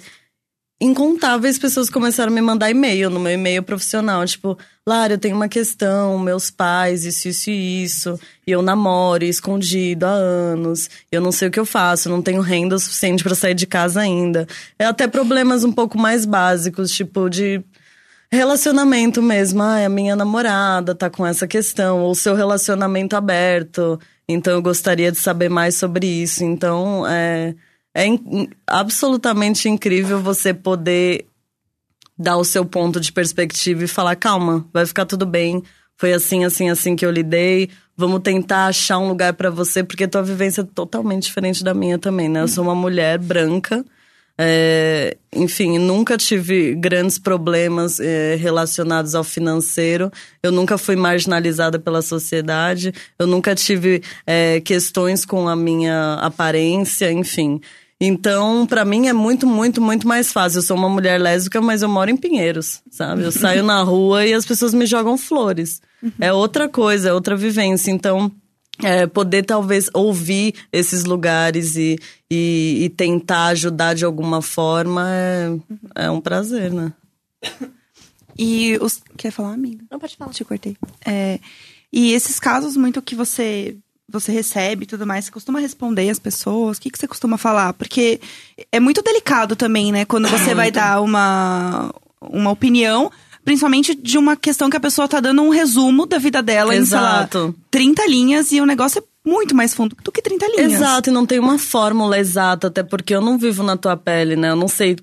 [0.79, 5.35] incontáveis pessoas começaram a me mandar e-mail no meu e-mail profissional, tipo, Lara, eu tenho
[5.35, 11.19] uma questão, meus pais, isso, isso e isso, e eu namoro escondido há anos, eu
[11.19, 13.99] não sei o que eu faço, não tenho renda o suficiente para sair de casa
[13.99, 14.47] ainda.
[14.77, 17.61] É até problemas um pouco mais básicos, tipo de
[18.31, 19.61] relacionamento mesmo.
[19.63, 23.99] Ah, a minha namorada tá com essa questão, ou seu relacionamento aberto.
[24.27, 26.43] Então eu gostaria de saber mais sobre isso.
[26.43, 27.55] Então é,
[27.93, 31.25] é in- absolutamente incrível você poder
[32.17, 35.63] dar o seu ponto de perspectiva e falar: calma, vai ficar tudo bem.
[35.97, 37.69] Foi assim, assim, assim que eu lidei.
[37.97, 41.97] Vamos tentar achar um lugar pra você, porque tua vivência é totalmente diferente da minha
[41.99, 42.41] também, né?
[42.41, 43.83] Eu sou uma mulher branca.
[44.41, 50.09] É, enfim, nunca tive grandes problemas é, relacionados ao financeiro.
[50.41, 52.93] Eu nunca fui marginalizada pela sociedade.
[53.19, 57.59] Eu nunca tive é, questões com a minha aparência, enfim.
[57.99, 60.59] Então, pra mim é muito, muito, muito mais fácil.
[60.59, 63.23] Eu sou uma mulher lésbica, mas eu moro em Pinheiros, sabe?
[63.23, 65.81] Eu saio na rua e as pessoas me jogam flores.
[66.17, 67.91] É outra coisa, é outra vivência.
[67.91, 68.31] Então,
[68.83, 71.97] é, poder talvez ouvir esses lugares e,
[72.29, 75.57] e, e tentar ajudar de alguma forma é,
[75.95, 76.93] é um prazer, né?
[78.37, 79.01] E os.
[79.17, 79.83] Quer falar, amiga?
[79.91, 80.31] Não pode falar.
[80.31, 80.77] Te cortei.
[81.05, 81.39] É,
[81.91, 83.75] e esses casos muito que você
[84.11, 86.77] você recebe e tudo mais, você costuma responder as pessoas?
[86.77, 87.73] O que, que você costuma falar?
[87.73, 88.19] Porque
[88.71, 90.03] é muito delicado também, né?
[90.03, 93.11] Quando você vai dar uma, uma opinião,
[93.49, 96.85] principalmente de uma questão que a pessoa tá dando um resumo da vida dela em,
[96.85, 97.55] sei lá, Exato.
[97.71, 100.73] 30 linhas e o negócio é muito mais fundo do que 30 linhas.
[100.73, 104.35] Exato, e não tem uma fórmula exata, até porque eu não vivo na tua pele,
[104.35, 104.51] né?
[104.51, 104.97] Eu não sei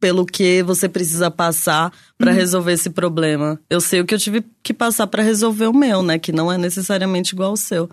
[0.00, 3.58] pelo que você precisa passar pra resolver esse problema.
[3.68, 6.18] Eu sei o que eu tive que passar pra resolver o meu, né?
[6.18, 7.88] Que não é necessariamente igual ao seu.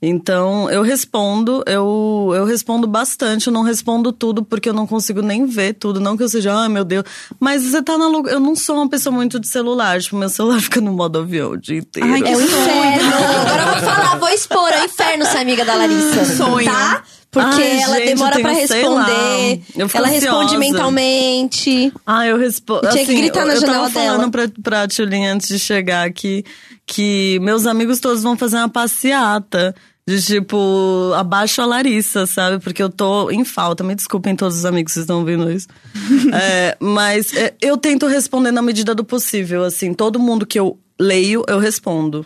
[0.00, 5.20] Então, eu respondo, eu, eu respondo bastante, eu não respondo tudo porque eu não consigo
[5.20, 6.00] nem ver tudo.
[6.00, 7.04] Não que eu seja, ai meu Deus.
[7.40, 8.06] Mas você tá na.
[8.30, 10.00] Eu não sou uma pessoa muito de celular.
[10.00, 12.10] Tipo, meu celular fica no modo avião o dia inteiro.
[12.10, 13.14] Ai, que É o inferno.
[13.14, 14.68] Agora eu vou falar, vou expor.
[14.70, 16.24] É o inferno ser amiga da Larissa.
[16.36, 16.70] Sonho.
[16.70, 17.02] Tá?
[17.30, 18.48] Porque Ai, ela gente, demora lá.
[18.52, 19.60] responder.
[19.94, 20.58] Ela responde ansiosa.
[20.58, 21.92] mentalmente.
[22.06, 22.80] Ah, eu respondo.
[22.88, 24.48] Tinha que assim, gritar na eu, janela Eu tava falando dela.
[24.48, 26.44] pra, pra Tchulin antes de chegar aqui
[26.86, 29.74] que meus amigos todos vão fazer uma passeata.
[30.06, 32.64] De tipo, abaixo a Larissa, sabe?
[32.64, 33.84] Porque eu tô em falta.
[33.84, 35.68] Me desculpem todos os amigos que estão ouvindo isso.
[36.32, 39.64] É, mas é, eu tento responder na medida do possível.
[39.64, 42.24] Assim, todo mundo que eu leio, eu respondo.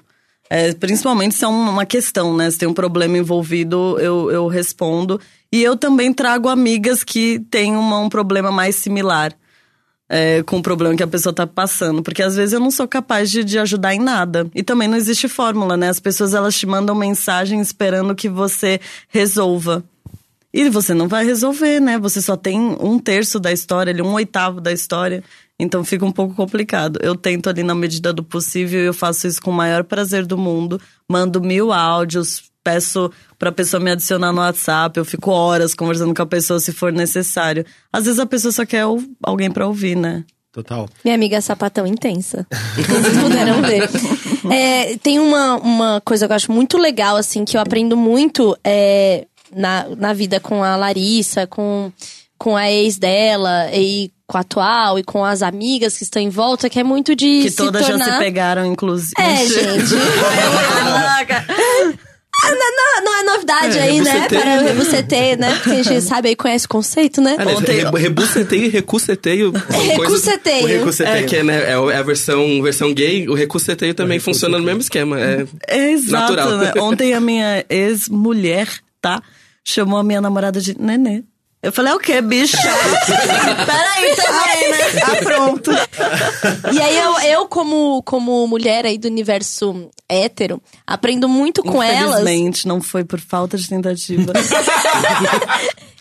[0.55, 2.51] É, principalmente se é um- uma questão, né?
[2.51, 5.19] Se tem um problema envolvido, eu, eu respondo.
[5.51, 9.33] E eu também trago amigas que têm uma- um problema mais similar
[10.11, 12.03] é, com o problema que a pessoa tá passando.
[12.03, 14.47] Porque às vezes eu não sou capaz de, de ajudar em nada.
[14.55, 15.89] E também não existe fórmula, né?
[15.89, 19.83] As pessoas elas te mandam mensagem esperando que você resolva.
[20.53, 21.99] E você não vai resolver, né?
[21.99, 25.25] Você só tem um terço da história, um oitavo da história.
[25.63, 26.99] Então fica um pouco complicado.
[27.01, 30.27] Eu tento ali na medida do possível e eu faço isso com o maior prazer
[30.27, 30.81] do mundo.
[31.09, 34.99] Mando mil áudios, peço pra pessoa me adicionar no WhatsApp.
[34.99, 37.65] Eu fico horas conversando com a pessoa se for necessário.
[37.93, 38.85] Às vezes a pessoa só quer
[39.23, 40.25] alguém pra ouvir, né?
[40.51, 40.89] Total.
[41.05, 42.45] Minha amiga é sapatão intensa.
[42.77, 43.89] Vocês puderam ver.
[44.53, 48.59] É, tem uma, uma coisa que eu acho muito legal, assim, que eu aprendo muito
[48.65, 51.93] é, na, na vida com a Larissa, com,
[52.37, 56.31] com a ex dela e com a atual e com as amigas que estão em
[56.31, 58.07] volta, que é muito de Que se todas tornar...
[58.07, 59.13] já se pegaram, inclusive.
[59.19, 59.95] É, gente.
[62.45, 64.27] Ah, não, não- não é novidade É, aí, né?
[64.29, 64.63] Para o né?
[64.69, 65.55] rebucetei, né?
[65.55, 67.37] Porque a gente sabe aí, conhece o conceito, né?
[67.39, 69.53] Aliás, Ontem- re- rebuceteio e recuceteio.
[69.53, 70.65] Recuceteio.
[70.65, 71.17] O recuceteio.
[71.19, 74.65] É, que é, né, é é a versão, versão gay, o recuceteio também funciona no
[74.65, 75.21] mesmo esquema.
[75.21, 76.59] É, É exato, natural.
[76.59, 76.73] né?
[76.81, 78.67] Ontem a minha ex-mulher,
[79.01, 79.23] tá?
[79.65, 81.23] Chamou a minha namorada de nenê.
[81.63, 82.59] Eu falei, é o quê, bicha?
[83.67, 85.03] Peraí também, né?
[85.05, 85.71] Ah, pronto.
[86.73, 92.21] E aí eu, eu como, como mulher aí do universo hétero, aprendo muito com elas.
[92.21, 94.33] Infelizmente, não foi por falta de tentativa.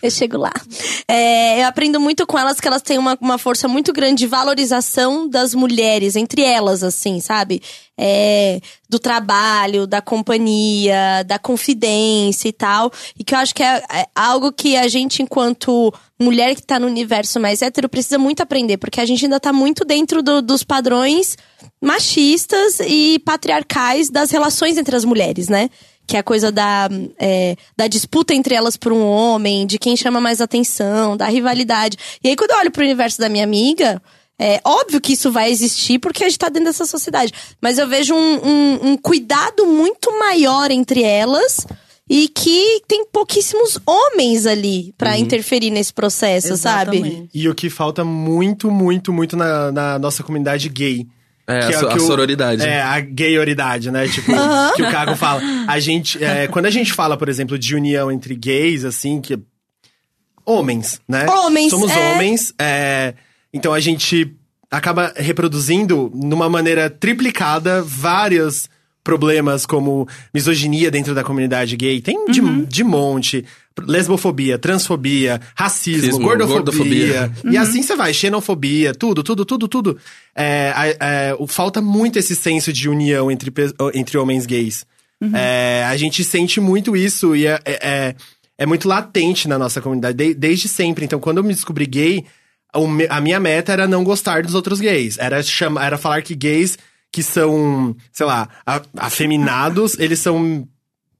[0.02, 0.52] Eu chego lá.
[1.06, 4.26] É, eu aprendo muito com elas que elas têm uma, uma força muito grande de
[4.26, 7.62] valorização das mulheres, entre elas, assim, sabe?
[7.98, 12.90] É, do trabalho, da companhia, da confidência e tal.
[13.18, 16.78] E que eu acho que é, é algo que a gente, enquanto mulher que tá
[16.78, 20.40] no universo mais hétero, precisa muito aprender, porque a gente ainda tá muito dentro do-
[20.40, 21.36] dos padrões
[21.80, 25.68] machistas e patriarcais das relações entre as mulheres, né?
[26.06, 29.96] Que é a coisa da, é, da disputa entre elas por um homem, de quem
[29.96, 31.96] chama mais atenção, da rivalidade.
[32.24, 34.02] E aí, quando eu olho pro universo da minha amiga,
[34.42, 37.32] é óbvio que isso vai existir porque a gente tá dentro dessa sociedade.
[37.60, 41.66] Mas eu vejo um, um- um cuidado muito maior entre elas
[42.10, 46.96] e que tem pouquíssimos homens ali pra interferir nesse processo, sabe?
[46.98, 47.30] Exatamente.
[47.32, 51.06] E o que falta muito, muito, muito na, na nossa comunidade gay.
[51.46, 52.62] É, Que a, so- o a que o- sororidade.
[52.62, 54.06] É, a gayoridade, né?
[54.08, 54.30] Tipo,
[54.76, 55.40] que o Cago fala.
[55.66, 59.38] A gente, é, quando a gente fala, por exemplo, de união entre gays, assim, que.
[60.44, 61.26] Homens, né?
[61.28, 62.14] Homens, Somos é.
[62.14, 63.14] homens, é,
[63.52, 64.34] então a gente
[64.70, 68.68] acaba reproduzindo, numa maneira triplicada, vários
[69.04, 72.00] problemas como misoginia dentro da comunidade gay.
[72.00, 72.64] Tem de, Uhum.
[72.64, 73.44] de monte.
[73.86, 77.28] Lesbofobia, transfobia, racismo, gordofobia.
[77.28, 77.32] gordofobia.
[77.52, 79.98] E assim você vai, xenofobia, tudo, tudo, tudo, tudo.
[80.36, 83.50] É, é, o- falta muito esse senso de união entre,
[83.94, 84.84] entre homens gays.
[85.34, 88.14] É, a gente sente muito isso e é, é, é-
[88.58, 91.04] é muito latente na nossa comunidade, de- desde sempre.
[91.04, 92.24] Então, quando eu me descobri gay,
[93.10, 95.18] a minha meta era não gostar dos outros gays.
[95.18, 96.78] Era, chama, era falar que gays
[97.12, 100.66] que são, sei lá, a- afeminados, eles são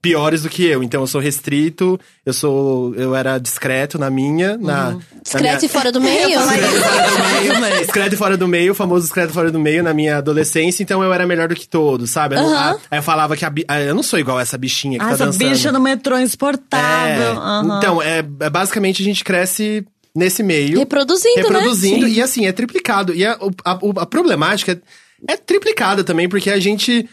[0.01, 0.83] piores do que eu.
[0.83, 2.93] Então eu sou restrito, eu sou.
[2.97, 4.57] Eu era discreto na minha.
[4.57, 6.41] Na, na Discreto minha- e fora do meio?
[6.41, 9.95] Discreto fora do meio, discreto fora do meio, o famoso discreto fora do meio na
[9.95, 12.35] minha adolescência, então eu era melhor do que todos, sabe?
[12.35, 15.05] Eu, a- aí eu falava que a, ah, eu não sou igual essa bichinha que
[15.05, 15.49] Ah, tá essa dançando.
[15.51, 17.33] bicha no metrô É, insuportável.
[17.39, 17.79] Aham.
[17.79, 20.79] Então, é, é basicamente a gente cresce nesse meio.
[20.79, 21.43] Reproduzindo, né?
[21.43, 23.15] reproduzindo, e assim, é triplicado.
[23.15, 24.81] E a, o- a, o- a problemática
[25.29, 27.09] é, é triplicada também, porque a gente.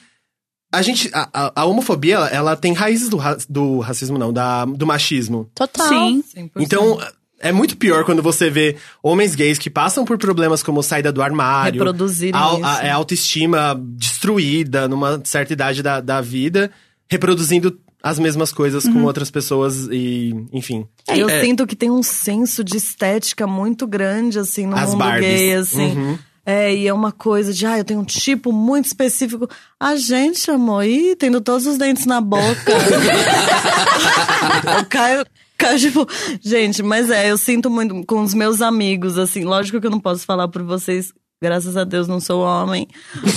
[0.71, 1.09] A gente.
[1.13, 4.85] A, a- a homofobia, ela, ela tem raízes do, ra- do racismo, não, da, do
[4.85, 5.49] machismo.
[5.55, 5.87] Total.
[5.87, 6.23] Sim.
[6.35, 6.49] 100%.
[6.59, 6.99] Então,
[7.39, 11.21] é muito pior quando você vê homens gays que passam por problemas como saída do
[11.23, 12.65] armário, Reproduzirem au- isso.
[12.65, 16.69] a- é autoestima destruída numa certa idade da, da vida,
[17.09, 18.93] reproduzindo as mesmas coisas Uhum.
[18.93, 20.87] com outras pessoas e, enfim.
[21.07, 21.43] Eu É.
[21.43, 25.27] sinto que tem um senso de estética muito grande, assim, no As mundo Barbies.
[25.39, 25.97] gay, assim.
[25.97, 26.17] Uhum.
[26.45, 29.47] É, e é uma coisa de, ah, eu tenho um tipo muito específico.
[29.79, 32.71] A gente, amor, ih, tendo todos os dentes na boca.
[34.79, 35.25] eu caio,
[35.57, 36.07] caio, tipo,
[36.41, 39.99] gente, mas é, eu sinto muito com os meus amigos, assim, lógico que eu não
[39.99, 42.87] posso falar por vocês, graças a Deus não sou homem.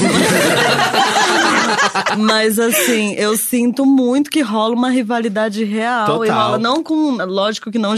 [2.18, 6.04] Mas assim, eu sinto muito que rola uma rivalidade real.
[6.04, 6.44] E Total.
[6.46, 7.16] rola não com.
[7.24, 7.94] Lógico que não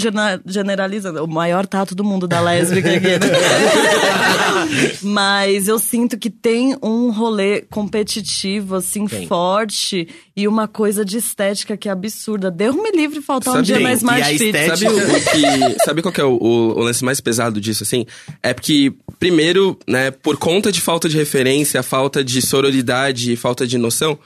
[0.47, 1.25] generalizando.
[1.25, 3.19] O maior tato do mundo da lésbica aqui, né?
[5.03, 10.09] Mas eu sinto que tem um rolê competitivo, assim, forte.
[10.37, 12.51] E uma coisa de estética que é absurda.
[12.51, 14.45] Deus me livre faltar um Sabe- dia na Tem, Smart e a Fit.
[14.45, 15.25] estética- Sabe, o
[15.75, 18.05] que, sabe qual que é o, o- o lance mais pesado disso, assim?
[18.43, 23.65] É porque, primeiro, né, por conta de falta de referência, falta de sororidade e falta
[23.65, 24.19] de noção,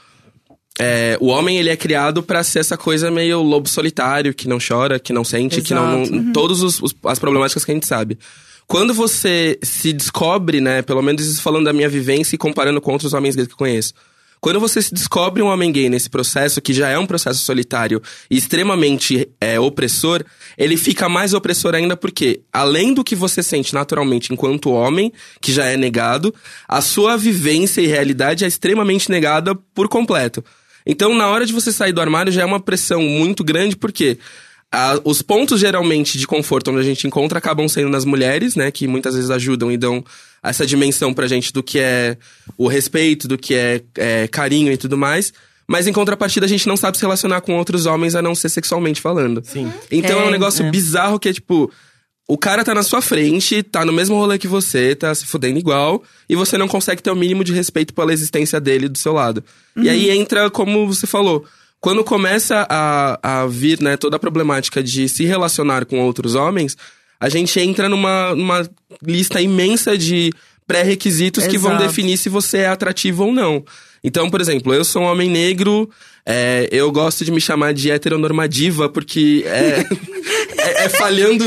[0.79, 4.57] é, o homem, ele é criado pra ser essa coisa meio lobo solitário, que não
[4.57, 6.01] chora, que não sente, que não...
[6.01, 6.15] Exato.
[6.15, 6.59] não Todas
[7.05, 8.17] as problemáticas que a gente sabe.
[8.65, 13.13] Quando você se descobre, né, pelo menos falando da minha vivência e comparando com outros
[13.13, 13.93] homens gays que eu conheço,
[14.41, 18.01] quando você se descobre um homem gay nesse processo, que já é um processo solitário
[18.29, 20.23] e extremamente é, opressor,
[20.57, 25.51] ele fica mais opressor ainda porque, além do que você sente naturalmente enquanto homem, que
[25.51, 26.33] já é negado,
[26.67, 30.43] a sua vivência e realidade é extremamente negada por completo.
[30.85, 34.17] Então, na hora de você sair do armário, já é uma pressão muito grande, porque
[34.71, 38.71] ah, os pontos geralmente de conforto onde a gente encontra acabam sendo nas mulheres, né?
[38.71, 40.03] Que muitas vezes ajudam e dão
[40.41, 42.17] essa dimensão pra gente do que é
[42.57, 45.33] o respeito, do que é, é, carinho e tudo mais.
[45.67, 48.49] Mas em contrapartida, a gente não sabe se relacionar com outros homens a não ser
[48.49, 49.41] sexualmente falando.
[49.45, 49.71] Sim.
[49.91, 50.69] Então é, um É, negócio é.
[50.71, 51.71] bizarro que é tipo.
[52.27, 55.57] O cara tá na sua frente, tá no mesmo rolê que você, tá se fudendo
[55.57, 59.13] igual, e você não consegue ter o mínimo de respeito pela existência dele do seu
[59.13, 59.43] lado.
[59.75, 61.43] E aí entra, como você falou,
[61.79, 66.77] quando começa a, a vir, né, toda a problemática de se relacionar com outros homens,
[67.19, 68.69] a gente entra numa, numa
[69.01, 70.31] lista imensa de
[70.65, 73.63] pré-requisitos que vão definir se você é atrativo ou não.
[74.03, 75.89] Então, por exemplo, eu sou um homem negro,
[76.25, 79.83] é, eu gosto de me chamar de heteronormativa, porque é,
[80.57, 81.43] é, é falhando,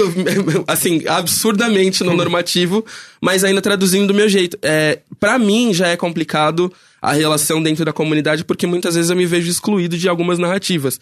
[0.66, 2.84] assim, absurdamente no normativo,
[3.20, 4.58] mas ainda traduzindo do meu jeito.
[4.60, 6.70] É, para mim já é complicado
[7.00, 11.00] a relação dentro da comunidade, porque muitas vezes eu me vejo excluído de algumas narrativas.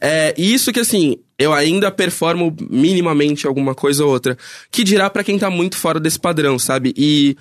[0.00, 4.36] É, e isso que, assim, eu ainda performo minimamente alguma coisa ou outra.
[4.70, 6.94] Que dirá pra quem tá muito fora desse padrão, sabe?
[6.96, 7.36] E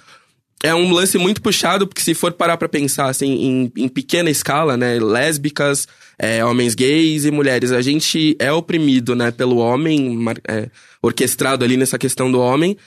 [0.64, 4.30] é um lance muito puxado, porque se for parar pra pensar, assim, em, em pequena
[4.30, 4.99] escala, né?
[4.99, 5.88] Lésbicas,
[6.20, 7.72] é, homens gays e mulheres.
[7.72, 9.32] A gente é oprimido, né?
[9.32, 10.70] Pelo homem, é,
[11.02, 12.78] orquestrado ali nessa questão do homem.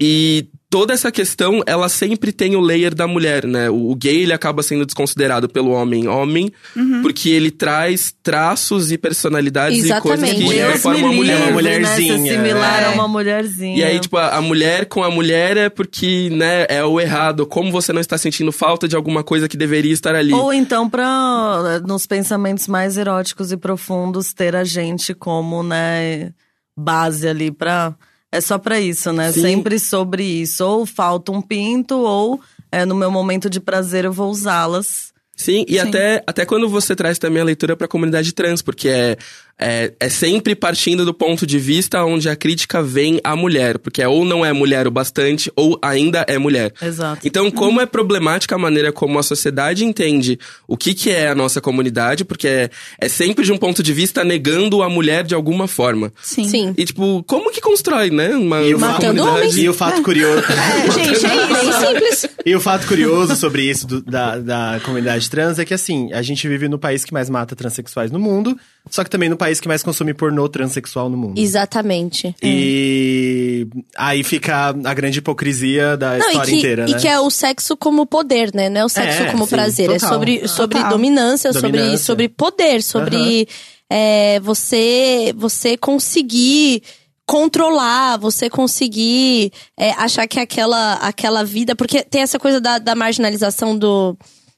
[0.00, 3.70] E toda essa questão, ela sempre tem o layer da mulher, né?
[3.70, 6.52] O, o gay, ele acaba sendo desconsiderado pelo homem homem,
[7.00, 10.52] porque ele traz traços e personalidades e coisas Exatamente.
[10.52, 11.36] que Deus me uma mulher.
[11.36, 11.52] livre, uma né?
[11.52, 12.18] mulherzinha.
[12.18, 12.86] Ser similar É.
[12.86, 13.76] a uma mulherzinha.
[13.78, 17.46] E aí, tipo, a, a mulher com a mulher é porque, né, é o errado.
[17.46, 20.32] Como você não está sentindo falta de alguma coisa que deveria estar ali?
[20.34, 26.32] Ou então, pra, nos pensamentos mais eróticos e profundos, ter a gente como, né,
[26.76, 27.94] base ali pra.
[28.34, 29.30] É só pra isso, né?
[29.30, 29.42] Sim.
[29.42, 30.64] Sempre sobre isso.
[30.66, 32.40] Ou falta um pinto, ou
[32.72, 35.14] é, no meu momento de prazer eu vou usá-las.
[35.36, 39.16] Sim, e Até, até quando você traz também a leitura pra comunidade trans, porque é,
[39.58, 44.02] é, é sempre partindo do ponto de vista onde a crítica vem à mulher, porque
[44.02, 46.72] é ou não é mulher o bastante, ou ainda é mulher.
[46.82, 47.26] Exato.
[47.26, 51.34] Então, como é problemática a maneira como a sociedade entende o que, que é a
[51.34, 55.34] nossa comunidade, porque é, é sempre de um ponto de vista negando a mulher de
[55.34, 56.12] alguma forma.
[56.22, 56.44] Sim.
[56.48, 56.74] Sim.
[56.76, 58.34] E, tipo, como que constrói, né?
[58.34, 59.60] Uma, E uma comunidade?
[59.60, 60.42] E o fato curioso.
[60.54, 61.86] É, gente, é isso.
[61.86, 62.26] simples.
[62.46, 66.22] E o fato curioso sobre isso do- da, da comunidade trans é que, assim, a
[66.22, 68.56] gente vive no país que mais mata transexuais no mundo,
[68.90, 71.38] só que também no país que mais consome pornô transexual no mundo.
[71.38, 72.34] Exatamente.
[72.42, 73.66] E
[73.96, 76.98] aí fica a grande hipocrisia da Não, história e que, inteira, e né?
[76.98, 78.70] que é o sexo como poder, né?
[78.70, 79.90] Não é o sexo É, como sim, prazer.
[79.90, 80.08] É total.
[80.08, 80.90] sobre, sobre Total.
[80.90, 81.98] dominância, sobre, Dominância.
[81.98, 83.46] sobre poder, sobre
[83.90, 86.82] é, você, você conseguir
[87.26, 91.76] controlar, você conseguir é, achar que aquela, aquela vida.
[91.76, 94.16] Porque tem essa coisa da, da marginalização do.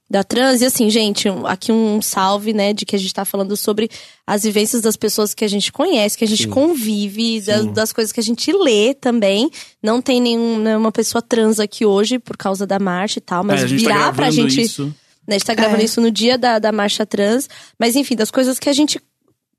[0.08, 3.56] Da trans, e assim, gente, aqui um salve, né, de que a gente tá falando
[3.56, 3.90] sobre
[4.24, 8.12] as vivências das pessoas que a gente conhece, que a gente convive, da- das coisas
[8.12, 9.50] que a gente lê também.
[9.82, 13.62] Não tem nenhum- nenhuma pessoa trans aqui hoje por causa da marcha e tal, mas
[13.62, 14.62] É, a gente tá virar pra gravando gente.
[14.62, 14.84] isso.
[15.26, 15.84] Né, a gente tá gravando É.
[15.84, 17.48] isso no dia da, da marcha trans.
[17.76, 19.00] Mas enfim, das coisas que a gente.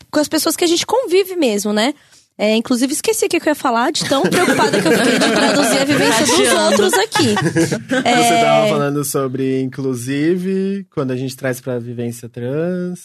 [0.10, 1.93] Com as pessoas que a gente convive mesmo, né?
[2.38, 5.32] É, inclusive, esqueci o que eu ia falar, de tão preocupada que eu fiquei de
[5.32, 7.36] traduzir a vivência dos outros aqui.
[8.06, 13.00] É, Você tava falando sobre, inclusive, quando a gente traz pra vivência trans.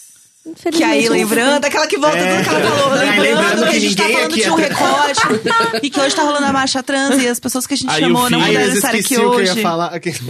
[0.73, 2.35] Que aí, lembrando, aquela que volta É.
[2.35, 2.95] tudo que ela falou.
[2.97, 5.21] É, Lembrando, lembrando que a gente tá falando de um é recorte.
[5.83, 8.01] e que hoje tá rolando a marcha trans e as pessoas que a gente Aí
[8.01, 9.53] chamou não puderam estar aqui hoje.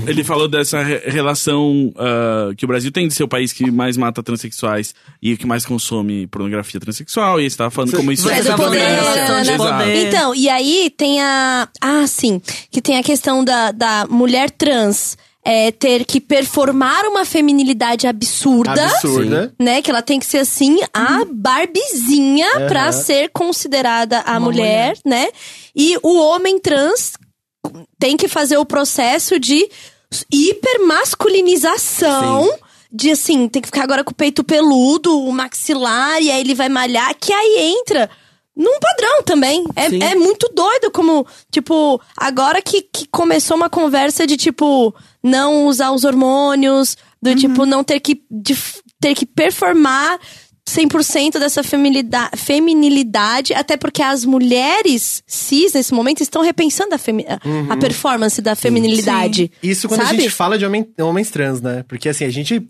[0.05, 3.72] Ele falou dessa re- relação ah, que o Brasil tem de ser o país que
[3.72, 7.41] mais mata transexuais e que mais consome pornografia transexual.
[7.41, 9.57] E você tava falando como isso É do poder, né?
[9.57, 10.07] poder.
[10.07, 11.68] Então, e aí tem a.
[11.82, 12.39] Ah, sim.
[12.72, 18.85] Que tem a questão da, da mulher trans é, ter que performar uma feminilidade absurda.
[18.85, 19.53] Absurda.
[19.59, 25.27] Né, que ela tem que ser assim, a Barbizinha pra ser considerada a mulher, né?
[25.75, 27.13] E o homem trans
[27.99, 29.67] tem que fazer o processo de
[30.31, 32.49] hipermasculinização.
[32.95, 36.53] De assim, tem que ficar agora com o peito peludo, o maxilar, e aí ele
[36.53, 38.07] vai malhar, que aí entra
[38.56, 39.64] num padrão também.
[39.76, 40.01] É, Sim.
[40.04, 44.93] é muito doido como, tipo, agora que, que começou uma conversa de, tipo,
[45.24, 48.58] não usar os hormônios, do tipo, não ter que, de-
[48.99, 50.20] ter que performar
[50.70, 57.26] 100% dessa feminilida- feminilidade, até porque as mulheres cis, nesse momento, estão repensando a, femi-
[57.70, 59.51] a- performance da feminilidade.
[59.62, 60.18] Isso quando sabe?
[60.18, 61.84] a gente fala de homem- homens trans, né?
[61.88, 62.66] Porque assim, a gente.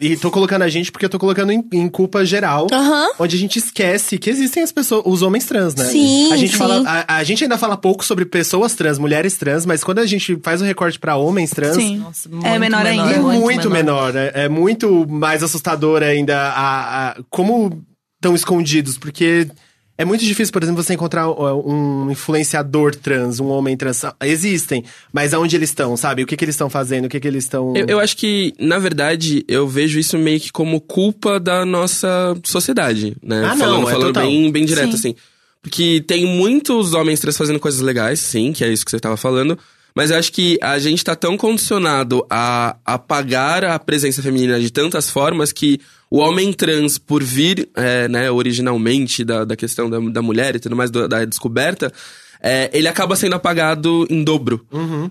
[0.00, 2.66] E tô colocando a gente porque eu tô colocando em, em culpa geral.
[2.72, 3.08] Aham.
[3.18, 5.84] Onde a gente esquece que existem as pessoas, os homens trans, né?
[5.86, 6.58] Sim, A gente sim.
[6.58, 6.82] fala.
[6.86, 10.38] A, a gente ainda fala pouco sobre pessoas trans, mulheres trans, mas quando a gente
[10.42, 11.76] faz o recorte pra homens trans.
[11.76, 11.98] Sim.
[11.98, 13.10] Nossa, É menor ainda.
[13.12, 14.14] É muito muito, menor.
[14.16, 17.82] É, é muito mais assustador ainda a, a- como
[18.16, 19.48] estão escondidos, porque
[19.98, 24.02] é muito difícil, por exemplo, você encontrar um influenciador trans, um homem trans.
[24.22, 26.22] Existem, mas aonde eles estão, sabe?
[26.22, 27.74] O que, que eles estão fazendo, o que, que eles estão.
[27.76, 32.36] Eu, eu acho que, na verdade, eu vejo isso meio que como culpa da nossa
[32.44, 33.44] sociedade, né?
[33.44, 34.22] Ah, não, falando é falando total.
[34.22, 34.96] bem, bem direto, Sim.
[34.96, 35.14] assim.
[35.60, 39.16] Porque tem muitos homens trans fazendo coisas legais, sim, que é isso que você tava
[39.16, 39.58] falando.
[39.98, 44.70] Mas eu acho que a gente tá tão condicionado a apagar a presença feminina de
[44.70, 49.98] tantas formas que o homem trans, por vir, é, né, originalmente da, da questão da,
[49.98, 51.92] da mulher e tudo mais, do- da descoberta,
[52.40, 54.64] é, ele acaba sendo apagado em dobro.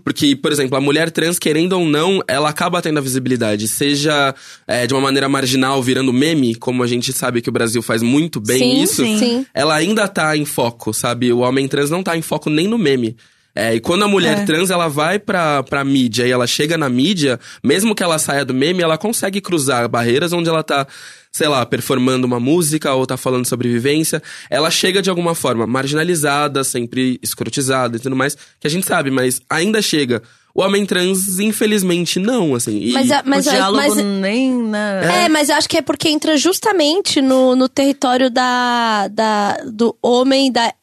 [0.06, 3.68] Porque, por exemplo, a mulher trans, querendo ou não, ela acaba tendo a visibilidade.
[3.68, 4.34] Seja
[4.66, 8.02] é, de uma maneira marginal, virando meme, como a gente sabe que o Brasil faz
[8.02, 9.04] muito bem Sim, isso.
[9.04, 9.20] sim.
[9.20, 9.46] Sim.
[9.54, 11.34] Ela ainda tá em foco, sabe?
[11.34, 13.18] O homem trans não tá em foco nem no meme.
[13.58, 14.45] É, e quando a mulher É.
[14.45, 18.45] trans ela vai pra, pra mídia e ela chega na mídia, mesmo que ela saia
[18.45, 20.86] do meme, ela consegue cruzar barreiras onde ela tá,
[21.32, 24.22] sei lá, performando uma música ou tá falando sobre vivência.
[24.49, 29.10] Ela chega de alguma forma marginalizada, sempre escrotizada e tudo mais, que a gente sabe,
[29.10, 30.22] mas ainda chega.
[30.53, 32.80] O homem trans, infelizmente, não, assim.
[32.80, 35.26] E- Mas, a- mas, o diálogo mas, nem, né?
[35.26, 39.95] É, mas eu acho que é porque entra justamente no, no território da, da, do
[40.01, 40.74] homem, da.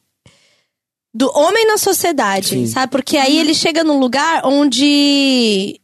[1.17, 2.67] Do homem na sociedade, Sim.
[2.67, 2.91] sabe?
[2.91, 5.79] Porque aí ele chega num lugar onde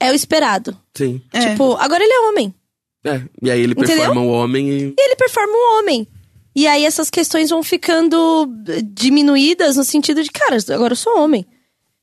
[0.00, 0.76] é o esperado.
[0.92, 1.22] Sim.
[1.32, 1.50] É.
[1.50, 2.52] Tipo, agora ele é homem.
[3.04, 3.96] É, e aí ele Entendeu?
[3.96, 4.82] performa o homem e.
[4.88, 6.08] E ele performa um homem.
[6.54, 8.48] E aí essas questões vão ficando
[8.92, 11.46] diminuídas no sentido de, cara, agora eu sou homem.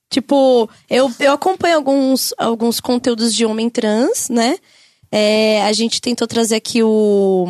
[0.10, 4.58] Tipo, eu, eu acompanho alguns, alguns conteúdos de homem trans, né?
[5.12, 7.46] É, a gente tentou trazer aqui o,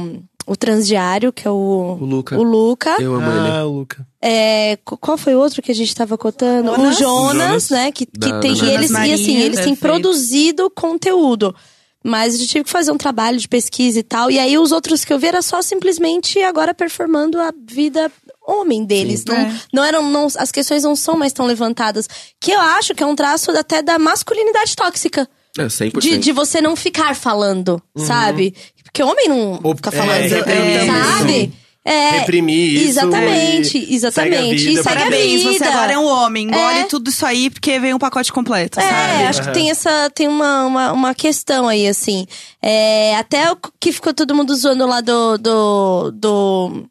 [0.50, 2.38] o Transdiário, que é o, O Luca.
[2.38, 2.96] o Luca.
[3.00, 3.58] Eu amo ele.
[3.58, 4.06] Ah, o Luca.
[4.22, 6.72] É, qu- qual foi o outro que a gente tava cotando?
[6.76, 6.96] Jonas.
[6.96, 7.70] O Jonas, Jonas.
[7.70, 7.92] né?
[7.92, 8.54] Que, que Da- tem.
[8.56, 11.56] da E eles, Jonas e assim, eles têm produzido conteúdo.
[12.04, 14.32] Mas a gente tive que fazer um trabalho de pesquisa e tal.
[14.32, 18.10] E aí os outros que eu vi era só simplesmente agora performando a vida
[18.48, 19.24] homem deles.
[19.26, 19.54] Não, É.
[19.74, 20.10] não eram.
[20.10, 22.08] Não, as questões não são mais tão levantadas.
[22.40, 25.28] Que eu acho que é um traço até da masculinidade tóxica.
[25.58, 26.00] É, 100%.
[26.00, 28.56] De, de você não ficar falando, sabe?
[28.92, 31.54] Porque homem não Ou- fica é, falando, reprimir sabe?
[31.86, 34.36] É, Reprimir isso Exatamente, e exatamente.
[34.36, 34.56] segue a vida.
[34.56, 35.70] E segue a Parabéns, você vida.
[35.70, 36.46] agora é um homem.
[36.48, 36.84] Engole É.
[36.84, 39.24] tudo isso aí porque vem um pacote completo, É, sabe?
[39.26, 40.10] acho que tem essa.
[40.14, 42.28] Tem uma, uma, uma questão aí, assim.
[42.62, 45.38] É, até o que ficou todo mundo zoando lá do.
[45.38, 46.86] do, do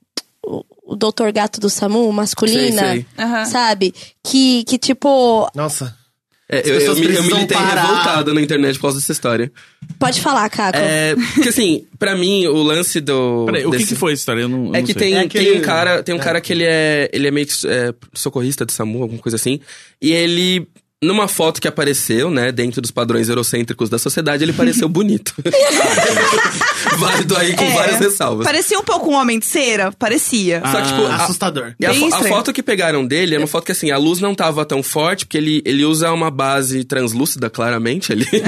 [0.45, 2.81] o, doutor gato do Samu, masculina.
[2.81, 3.07] Sei, sei.
[3.19, 3.45] Aham.
[3.45, 3.95] Sabe?
[4.25, 5.49] Que, que tipo.
[5.55, 5.95] Nossa.
[6.51, 7.83] É, eu, eu, eu militei parar.
[7.83, 9.53] revoltado na internet por causa dessa história.
[9.99, 10.79] Pode falar, Caco.
[10.79, 13.45] É, porque assim, pra mim, o lance do.
[13.47, 14.41] Peraí, o que, desse- que foi essa história?
[14.43, 15.03] Eu não, eu É não que sei.
[15.03, 17.47] tem, É aquele- tem um cara, tem um cara que ele é, ele é meio
[17.47, 19.61] que é, socorrista do SAMU, alguma coisa assim.
[20.01, 20.67] E ele,
[21.03, 25.33] numa foto que apareceu, né, dentro dos padrões eurocêntricos da sociedade, ele pareceu bonito.
[26.99, 27.71] Válido aí com É.
[27.73, 28.45] várias ressalvas.
[28.47, 29.93] Parecia um pouco um homem de cera?
[29.93, 30.61] Parecia.
[30.71, 31.75] Só que, tipo, a- Assustador.
[31.79, 32.29] E a, a estranho.
[32.29, 35.25] foto que pegaram dele é uma foto que, assim, a luz não tava tão forte,
[35.25, 38.27] porque ele, ele usa uma base translúcida, claramente, ali.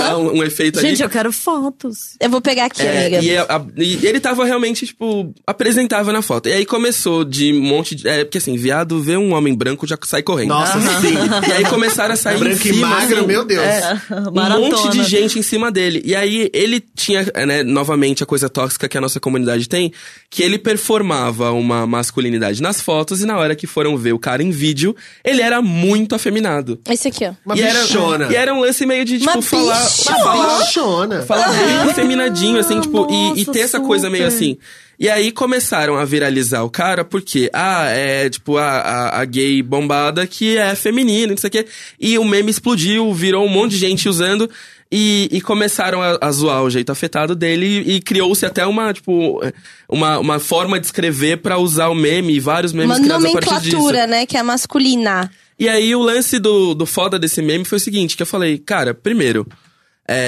[0.00, 0.88] Dá um, um efeito ali.
[0.88, 2.16] Gente, eu quero fotos.
[2.20, 3.22] Eu vou pegar aqui, É, amiga.
[3.22, 6.48] e, a- a- e ele tava realmente, tipo, apresentável na foto.
[6.48, 8.08] E aí começou de um monte de.
[8.08, 10.48] É, porque assim, viado vê um homem branco já sai correndo.
[10.48, 11.14] Nossa, sim.
[11.46, 13.62] E aí começaram a sair Branco em e cima, magro, assim, meu Deus.
[13.62, 16.02] é, um monte de gente em cima dele.
[16.04, 19.92] E aí ele tinha, né, novamente, a coisa tóxica que a nossa comunidade tem,
[20.30, 24.42] que ele performava uma masculinidade nas fotos e na hora que foram ver o cara
[24.42, 26.78] em vídeo, ele era muito afeminado.
[26.88, 27.32] Esse aqui, ó.
[27.44, 28.28] Uma e era, bichona.
[28.30, 29.84] E era um lance meio de, tipo, Uma falar.
[29.84, 30.18] bichona.
[30.24, 31.22] falar bichona.
[31.22, 31.48] Falar
[31.84, 34.56] bem feminadinho, assim, tipo, e, e Nossa, ter essa coisa meio assim.
[34.98, 39.62] E aí começaram a viralizar o cara, porque, ah, é tipo a, a, a gay
[39.62, 41.66] bombada que é feminina, não sei o quê.
[42.00, 44.48] E o meme explodiu, virou um monte de gente usando.
[44.90, 48.92] E, e começaram a, a zoar o jeito afetado dele e, e criou-se até uma,
[48.92, 49.42] tipo,
[49.88, 53.32] uma, uma forma de escrever pra usar o meme e vários memes Uma criados a
[53.32, 53.76] partir disso.
[53.76, 54.24] nomenclatura, né?
[54.26, 55.28] Que é masculina.
[55.58, 58.58] E aí o lance do, do foda desse meme foi o seguinte, que eu falei,
[58.58, 59.46] cara, primeiro,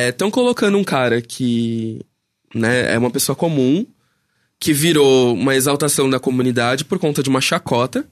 [0.09, 2.01] estão colocando um cara que,
[2.55, 3.87] né, é uma pessoa comum,
[4.61, 8.05] que virou uma exaltação da comunidade por conta de uma chacota.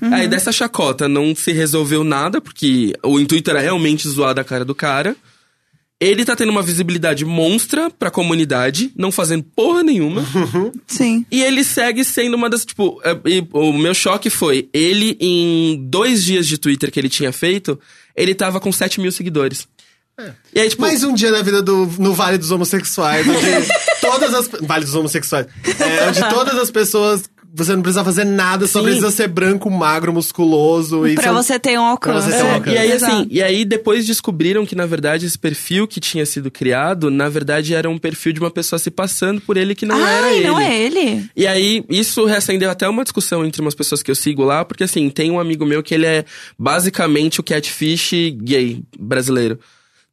[0.00, 4.64] Aí dessa chacota não se resolveu nada, porque o intuito era realmente zoar da cara
[4.64, 5.16] do cara.
[6.00, 10.24] Ele tá tendo uma visibilidade monstra pra comunidade, não fazendo porra nenhuma.
[10.86, 11.24] Sim.
[11.30, 13.16] E ele segue sendo uma das, tipo, é,
[13.52, 17.78] o meu choque foi, ele em dois dias de Twitter que ele tinha feito,
[18.14, 19.66] ele tava com 7 mil seguidores.
[20.54, 23.68] E aí, tipo, Mais um dia na vida do, no Vale dos Homossexuais, onde
[24.00, 24.48] todas as.
[24.62, 25.46] Vale dos Homossexuais.
[25.80, 27.24] É, onde todas as pessoas.
[27.56, 28.86] Você não precisa fazer nada, só Sim.
[28.86, 31.06] precisa ser branco, magro, musculoso.
[31.06, 32.26] E Pra são- você ter um alcance.
[32.26, 32.76] Pra você ter um É, alcance.
[32.76, 36.50] e aí, assim, e aí depois descobriram que, na verdade, esse perfil que tinha sido
[36.50, 40.04] criado, na verdade, era um perfil de uma pessoa se passando por ele que não
[40.04, 40.46] era ele.
[40.48, 41.30] não é ele?
[41.36, 44.82] E aí, isso reacendeu até uma discussão entre umas pessoas que eu sigo lá, porque
[44.82, 46.24] assim, tem um amigo meu que ele é
[46.58, 48.10] basicamente o catfish
[48.42, 49.60] gay brasileiro.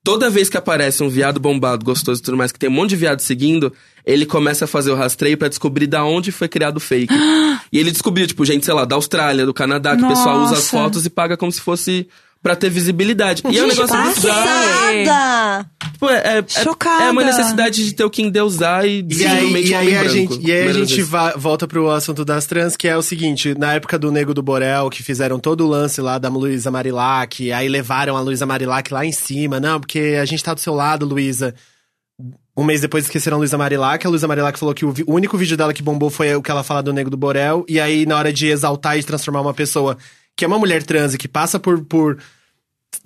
[0.04, 2.90] Toda vez que aparece um viado bombado, gostoso e tudo mais, que tem um monte
[2.92, 3.72] de viado seguindo,
[4.04, 7.14] ele começa a fazer o rastreio pra descobrir da onde foi criado o fake.
[7.72, 10.54] e ele descobriu, tipo, gente, sei lá, da Austrália, do Canadá, que o pessoal usa
[10.54, 10.70] as Nossa.
[10.70, 12.08] fotos e paga como se fosse
[12.42, 13.44] pra ter visibilidade.
[13.50, 14.14] e é um negócio bizarro.
[14.16, 15.70] passada!
[15.94, 17.04] Tipo, é, é- Chocada.
[17.04, 20.14] é uma necessidade de ter o que endeusar e, E aí, e aí a branco.
[20.16, 23.54] gente, e aí a gente va- volta pro assunto das trans, que é o seguinte:
[23.58, 27.52] na época do Nego do Borel, que fizeram todo o lance lá da Luísa Marilac,
[27.52, 29.60] aí levaram a Luísa Marilac lá em cima.
[29.60, 31.54] Não, porque a gente tá do seu lado, Luísa.
[32.58, 34.06] Um mês depois esqueceram a Luísa Marilac.
[34.06, 36.52] A Luísa Marilac falou que o, o único vídeo dela que bombou foi o que
[36.52, 37.64] ela fala do Nego do Borel.
[37.68, 39.98] E aí, na hora de exaltar e transformar uma pessoa
[40.36, 41.84] que é uma mulher trans e que passa por.
[41.86, 42.22] por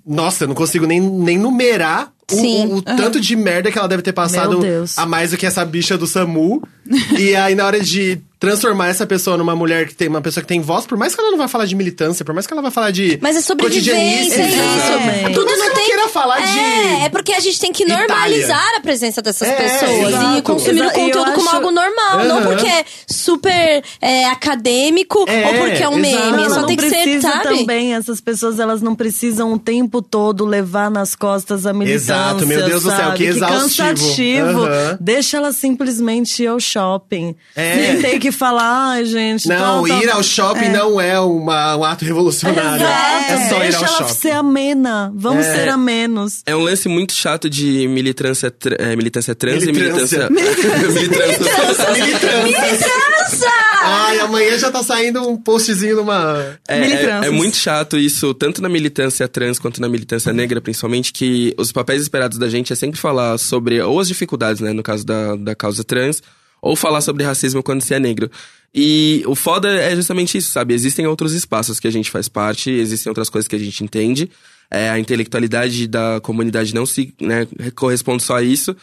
[0.04, 2.66] nossa, eu não consigo nem, nem numerar Sim.
[2.66, 4.60] o- o tanto de merda que ela deve ter passado
[4.96, 6.62] a mais do que essa bicha do SAMU.
[7.18, 10.46] e aí, na hora de transformar essa pessoa numa mulher que tem uma pessoa que
[10.46, 12.62] tem voz, por mais que ela não vá falar de militância, por mais que ela
[12.62, 13.18] vá falar de.
[13.22, 14.34] Mas é sobrevivência, é isso.
[14.40, 15.34] Exatamente.
[15.34, 15.86] Tudo não que tem.
[15.86, 16.58] queira falar de.
[16.58, 18.06] É, é porque a gente tem que Itália.
[18.06, 20.38] normalizar a presença dessas É, pessoas exato.
[20.38, 22.46] e consumir o conteúdo como acho- algo normal, não Aham.
[22.48, 26.12] porque é super é, acadêmico É, ou porque é um meme.
[26.14, 26.34] exato.
[26.36, 27.42] Ela Só não tem que ser, precisa sabe?
[27.58, 32.15] também, essas pessoas, elas não precisam o tempo todo levar nas costas a militância, Exato,
[32.46, 33.16] meu Deus do céu, sabe?
[33.16, 33.88] que exaustivo.
[33.88, 34.64] cansativo.
[34.64, 34.98] Aham.
[35.00, 37.34] Deixa ela simplesmente ir ao shopping.
[37.54, 37.76] É.
[37.92, 39.48] Nem tem que falar, ai, gente...
[39.48, 42.76] Não, tal, tal, ir ao shopping não é uma- um ato revolucionário.
[42.84, 43.32] Exato.
[43.32, 44.12] É só ir Deixa ao ela shopping.
[44.14, 45.12] ser amena.
[45.14, 45.54] Vamos É.
[45.56, 46.42] ser amenos.
[46.46, 50.28] É um lance muito chato de militância, é, militância trans Militância.
[50.28, 50.90] e militância.
[50.90, 51.92] militância.
[51.92, 52.42] Militância.
[52.42, 53.15] Militância!
[53.44, 56.58] Ai, amanhã já tá saindo um postzinho numa.
[56.68, 61.12] É, é, é muito chato isso, tanto na militância trans quanto na militância negra, principalmente,
[61.12, 64.82] que os papéis esperados da gente é sempre falar sobre, ou as dificuldades, né, no
[64.82, 66.22] caso da, da causa trans,
[66.60, 68.30] ou falar sobre racismo quando se é negro.
[68.74, 70.74] E o foda é justamente isso, sabe?
[70.74, 74.30] Existem outros espaços que a gente faz parte, existem outras coisas que a gente entende.
[74.70, 78.76] É, a intelectualidade da comunidade não se né, corresponde só a isso.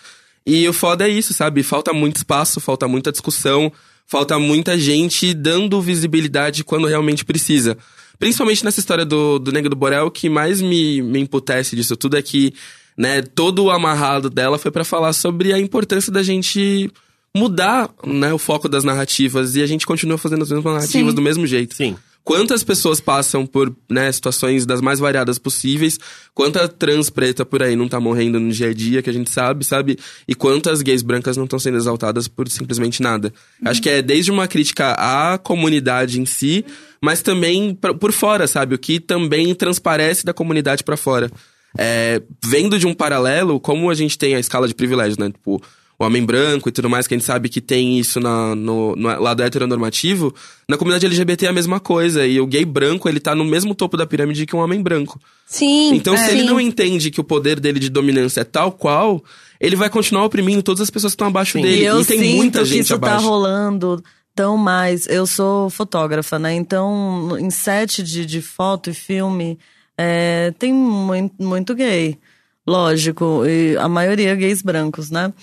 [0.45, 1.61] E o foda é isso, sabe?
[1.63, 3.71] Falta muito espaço, falta muita discussão,
[4.05, 7.77] falta muita gente dando visibilidade quando realmente precisa.
[8.19, 11.97] Principalmente nessa história do, do Negro do Borel, o que mais me, me emputece disso
[11.97, 12.53] tudo é que,
[12.97, 16.91] né, todo o amarrado dela foi pra falar sobre a importância da gente
[17.35, 21.15] mudar, né, o foco das narrativas e a gente continua fazendo as mesmas narrativas Sim.
[21.15, 21.75] do mesmo jeito.
[21.75, 21.95] Sim.
[22.23, 25.99] Quantas pessoas passam por né, situações das mais variadas possíveis?
[26.33, 29.29] Quanta trans preta por aí não tá morrendo no dia a dia, que a gente
[29.29, 29.99] sabe, sabe?
[30.25, 33.33] E quantas gays brancas não estão sendo exaltadas por simplesmente nada?
[33.65, 36.63] Acho que é desde uma crítica à comunidade em si,
[37.01, 38.73] mas também pra- por fora, sabe?
[38.75, 41.29] O que também transparece da comunidade pra fora.
[41.77, 45.29] É, vendo de um paralelo, como a gente tem a escala de privilégios, né?
[45.29, 45.61] Tipo,
[46.03, 49.19] homem branco e tudo mais, que a gente sabe que tem isso na, no, no
[49.19, 50.33] lado heteronormativo,
[50.67, 52.25] na comunidade LGBT é a mesma coisa.
[52.25, 55.19] E o gay branco, ele tá no mesmo topo da pirâmide que um homem branco.
[55.45, 55.93] Sim.
[55.95, 56.31] Então, se é.
[56.31, 56.47] ele Sim.
[56.47, 59.23] não entende que o poder dele de dominância é tal qual,
[59.59, 61.81] ele vai continuar oprimindo todas as pessoas que estão abaixo dele.
[61.81, 63.17] E eu tem sinto muita que gente isso abaixo.
[63.17, 64.03] tá rolando
[64.35, 65.07] tão mais.
[65.07, 66.53] Eu sou fotógrafa, né?
[66.53, 69.57] Então, em set de, de foto e filme,
[69.97, 72.17] é, tem muito, muito gay.
[72.65, 75.33] Lógico, e a maioria gays brancos, né?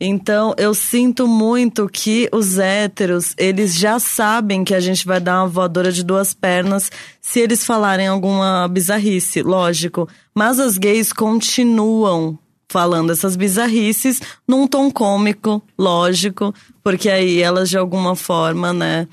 [0.00, 5.40] Então, eu sinto muito que os héteros, eles já sabem que a gente vai dar
[5.40, 6.88] uma voadora de duas pernas
[7.20, 10.08] se eles falarem alguma bizarrice, lógico.
[10.32, 16.54] Mas as gays continuam falando essas bizarrices num tom cômico, lógico,
[16.84, 19.08] porque aí elas de alguma forma, né,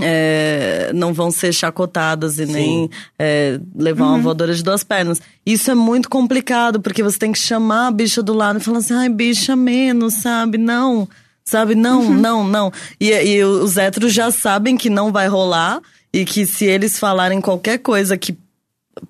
[0.00, 5.20] é, não vão ser chacotadas e nem é, levar uma voadora de duas pernas.
[5.44, 8.78] Isso é muito complicado, porque você tem que chamar a bicha do lado e falar
[8.78, 10.58] assim, ai, bicha menos, sabe?
[10.58, 11.08] Não,
[11.44, 11.74] sabe?
[11.74, 12.72] Não, não, não.
[13.00, 15.80] E, e os héteros já sabem que não vai rolar
[16.12, 18.36] e que se eles falarem qualquer coisa que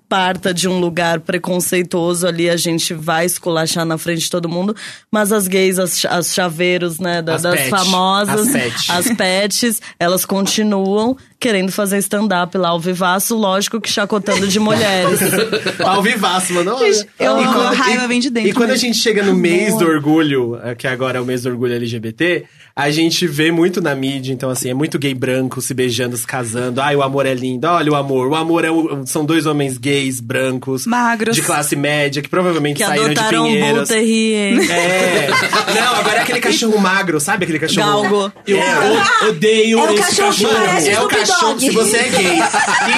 [0.07, 4.75] parta de um lugar preconceituoso ali, a gente vai esculachar na frente de todo mundo.
[5.11, 8.91] Mas as gays, as, as chaveiros, né, da- As das pet, famosas, as pet.
[8.91, 15.19] as pets, elas continuam querendo fazer stand-up lá ao vivaço, lógico que chacotando de mulheres.
[15.79, 16.71] Ao vivaço, mano.
[16.71, 16.87] Eu
[17.19, 18.87] E amo, quando- a raiva e- vem de dentro E quando a mesmo.
[18.87, 22.43] gente chega no mês do orgulho, eh, que agora é o mês do orgulho LGBT,
[22.75, 26.27] a gente vê muito na mídia, então assim, é muito gay branco se beijando, se
[26.27, 26.81] casando.
[26.81, 27.65] Ai, o amor é lindo.
[27.67, 28.27] Olha o amor.
[28.27, 30.85] O amor é o- são dois homens gays, brancos.
[30.85, 31.35] Magros.
[31.35, 33.89] De classe média, que provavelmente que saíram de adotaram um Pinheiros.
[33.89, 34.71] Terrier.
[34.71, 35.27] É.
[35.75, 38.01] Não, agora é aquele cachorro magro, sabe aquele cachorro?
[38.03, 38.33] Galgo.
[38.45, 40.89] Eu o- odeio É esse cachorro cachorro.
[40.89, 42.39] É o cachorro, se você é gay.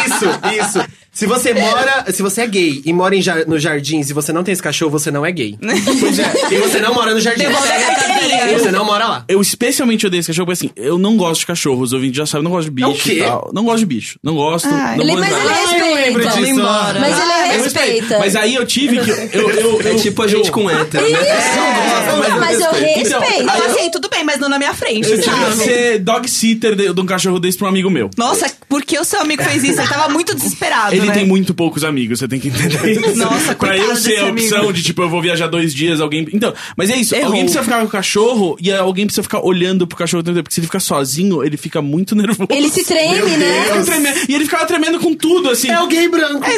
[0.06, 1.01] Isso, isso.
[1.14, 4.32] Se você mora, se você é gay e mora em jar, no jardins e você
[4.32, 5.58] não tem esse cachorro, você não é gay.
[6.00, 6.32] Pois é.
[6.52, 7.44] E você não mora no jardim.
[7.44, 8.58] Carteirinha.
[8.60, 9.26] Você não mora lá.
[9.28, 12.26] Eu especialmente odeio esse cachorro, porque assim, eu não gosto de cachorro, os ouvintes já
[12.26, 13.14] sabem, não gosto de É o bicho quê?
[13.20, 13.52] e tal.
[13.54, 14.20] Não gosto de bicho.
[14.24, 14.70] Não gosto.
[14.72, 14.96] Ai.
[14.98, 15.50] não Ele, gosto mas ele.
[15.52, 16.40] Ah, eu lembro respeita.
[16.48, 16.60] disso.
[16.60, 17.00] embora.
[17.00, 17.64] Mas ele Eu respeito.
[17.64, 18.20] respeita.
[18.20, 19.12] Mas aí eu tive que.
[19.12, 21.14] Eu, eu, eu, É tipo a gente eu- com hétero, Isso!
[21.22, 22.28] né?
[22.30, 23.08] Não, mas eu respeito.
[23.08, 26.00] Então, Então, eu- assim, tudo bem, mas não na minha frente, Eu tive que ser
[26.00, 28.10] dog sitter de, de um cachorro desse pra um amigo meu.
[28.18, 29.80] Nossa, por que o seu amigo fez isso?
[29.82, 31.01] Ele tava muito desesperado.
[31.08, 31.14] Né?
[31.14, 33.16] tem muito poucos amigos, você tem que entender isso.
[33.18, 34.74] Nossa, Pra eu ser a opção amigo.
[34.74, 36.28] de, tipo, eu vou viajar dois dias, alguém.
[36.34, 37.28] Então, mas é isso, Errou.
[37.28, 40.60] alguém precisa ficar com o cachorro e alguém precisa ficar olhando pro cachorro porque se
[40.60, 42.48] ele ficar sozinho, ele fica muito nervoso.
[42.50, 43.68] Ele se treme, Meu né?
[43.70, 44.26] Ele.
[44.30, 45.70] E ele ficava tremendo com tudo, assim.
[45.70, 46.40] É o gay branco.
[46.42, 46.50] Tá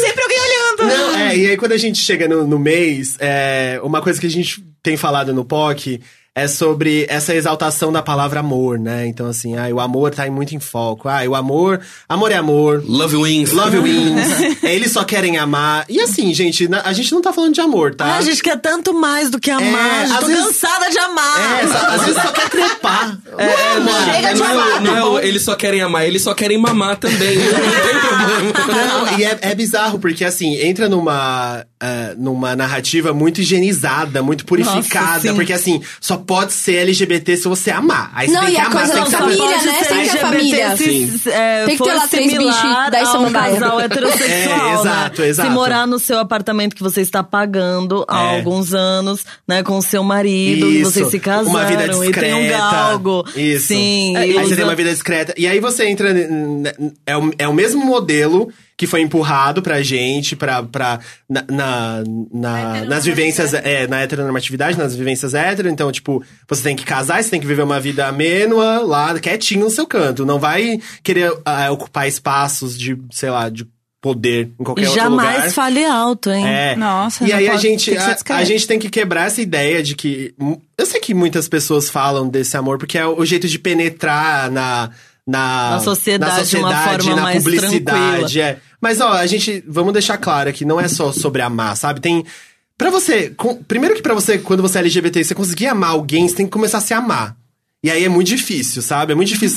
[0.00, 0.96] sempre alguém olhando.
[0.96, 4.26] Não, é, e aí quando a gente chega no, no mês, é, uma coisa que
[4.26, 6.00] a gente tem falado no POC
[6.42, 9.06] é sobre essa exaltação da palavra amor, né?
[9.06, 11.08] Então, assim, ah, o amor tá em- muito em foco.
[11.08, 12.82] Ah, o amor, amor é amor.
[12.86, 13.52] Love wins.
[13.52, 14.62] Love wins.
[14.62, 15.84] Eles só querem amar.
[15.88, 18.04] E assim, gente, na- a gente não tá falando de amor, tá?
[18.06, 20.04] Ah, a gente quer tanto mais do que amar.
[20.06, 21.60] É, Eu tô vezes- cansada de amar.
[21.62, 23.18] É, só- às vezes só quer trepar.
[23.38, 26.22] É, não, chega de não, é, amar, não tá é eles só querem amar, eles
[26.22, 27.36] só querem mamar também.
[27.40, 28.84] Não tem problema.
[28.86, 34.44] Não, e é, é bizarro, porque assim, entra numa, ah, numa narrativa muito higienizada, muito
[34.44, 35.20] purificada.
[35.20, 35.34] sim.
[35.34, 38.12] porque assim, só pode ser LGBT se você amar.
[38.14, 39.42] Aí você Não, tem e que a amar, coisa você tem que família.
[39.42, 39.72] Pode né?
[39.72, 40.76] ser Tem que ter LGBT família.
[40.76, 44.80] Se, é, Tem que ter lá três bichos, dez a um casal heterossexual, É, né?
[44.80, 45.48] exato, exato.
[45.48, 48.36] Se morar no seu apartamento que você está pagando há É.
[48.36, 50.92] alguns anos, né, com o seu marido, e Isso.
[50.92, 52.58] vocês se casaram Uma vida e tem um discreta.
[52.58, 53.24] galgo.
[53.34, 53.66] Isso.
[53.66, 54.16] Sim.
[54.16, 55.34] Aí e você usa- tem uma vida discreta.
[55.36, 56.10] E aí você entra.
[57.06, 58.50] É o, é o mesmo modelo
[58.80, 62.02] que foi empurrado pra gente, pra, pra, na, na-
[62.32, 65.68] na- nas vivências, é, na heteronormatividade, nas vivências hétero.
[65.68, 69.64] Então, tipo, você tem que casar, você tem que viver uma vida amênua lá, quietinho
[69.66, 70.24] no seu canto.
[70.24, 73.66] Não vai querer ah, ocupar espaços de, sei lá, de
[74.00, 75.30] poder em qualquer E outro lugar.
[75.34, 76.46] jamais fale alto, hein?
[76.48, 76.74] É.
[76.74, 79.26] Nossa, E não aí a pode- gente, que ser a, a gente tem que quebrar
[79.26, 80.32] essa ideia de que.
[80.78, 84.88] Eu sei que muitas pessoas falam desse amor porque é o jeito de penetrar na.
[85.30, 88.40] Na, Na sociedade na de uma sociedade, forma na mais publicidade.
[88.40, 88.58] É.
[88.80, 89.62] Mas, ó, a gente.
[89.68, 92.00] Vamos deixar claro que não é só sobre amar, sabe?
[92.00, 92.24] Tem.
[92.76, 93.30] Pra você.
[93.30, 96.46] com- primeiro que pra você, quando você é LGBT, você conseguir amar alguém, você tem
[96.46, 97.36] que começar a se amar.
[97.82, 99.12] E aí é muito difícil, sabe?
[99.12, 99.56] É muito difícil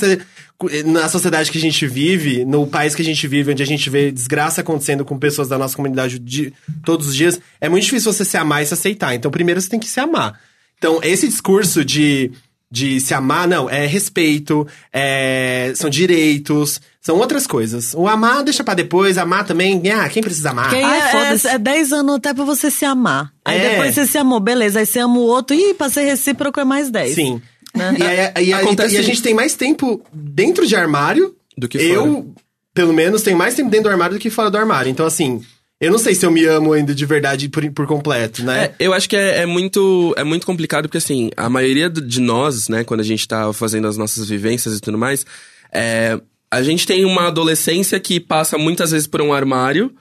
[0.60, 3.66] você, na sociedade que a gente vive, no país que a gente vive, onde a
[3.66, 6.50] gente vê desgraça acontecendo com pessoas da nossa comunidade de,
[6.86, 9.14] todos os dias, é muito difícil você se amar e se aceitar.
[9.14, 10.40] Então, primeiro você tem que se amar.
[10.78, 12.30] Então, esse discurso de,
[12.74, 17.94] de se amar, não, é respeito, é, são direitos, são outras coisas.
[17.94, 20.70] O amar deixa pra depois, amar também, ah, quem precisa amar?
[20.70, 21.46] Porque Ai, é, foda-se.
[21.48, 23.30] é, é 10 anos até pra você se amar.
[23.44, 23.70] Aí É.
[23.70, 24.80] depois você se amou, beleza.
[24.80, 25.54] Aí você ama o outro.
[25.54, 27.14] Ih, pra ser recíproco é mais 10.
[27.14, 27.40] Sim.
[27.76, 27.94] Né?
[27.96, 28.18] E, aí-
[28.48, 32.34] e aí- Acontece- e a gente tem mais tempo dentro de armário Do que Eu,
[32.74, 34.90] pelo menos, tenho mais tempo dentro do armário do que fora do armário.
[34.90, 35.40] Então, assim,
[35.80, 38.64] eu não sei se eu me amo ainda de verdade por, por completo, né?
[38.64, 42.20] É, eu acho que é, é muito, é muito complicado, porque assim, a maioria de
[42.20, 45.26] nós, né, quando a gente tá fazendo as nossas vivências e tudo mais,
[45.72, 46.18] é,
[46.50, 49.94] a gente tem uma adolescência que passa muitas vezes por um armário,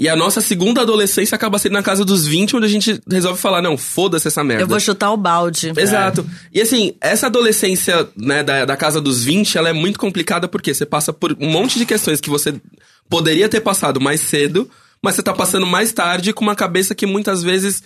[0.00, 3.38] e a nossa segunda adolescência acaba sendo na casa dos 20, onde a gente resolve
[3.38, 4.62] falar, não, foda-se essa merda.
[4.62, 5.74] Eu vou chutar o balde.
[5.76, 6.26] Exato.
[6.50, 10.72] E assim, essa adolescência, né, da, da casa dos 20, ela é muito complicada porque
[10.72, 12.54] você passa por um monte de questões que você
[13.10, 14.70] poderia ter passado mais cedo,
[15.02, 17.82] mas você tá passando mais tarde com uma cabeça que muitas vezes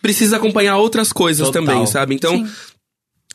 [0.00, 1.64] precisa acompanhar outras coisas Total.
[1.64, 2.14] também, sabe?
[2.14, 2.46] Então,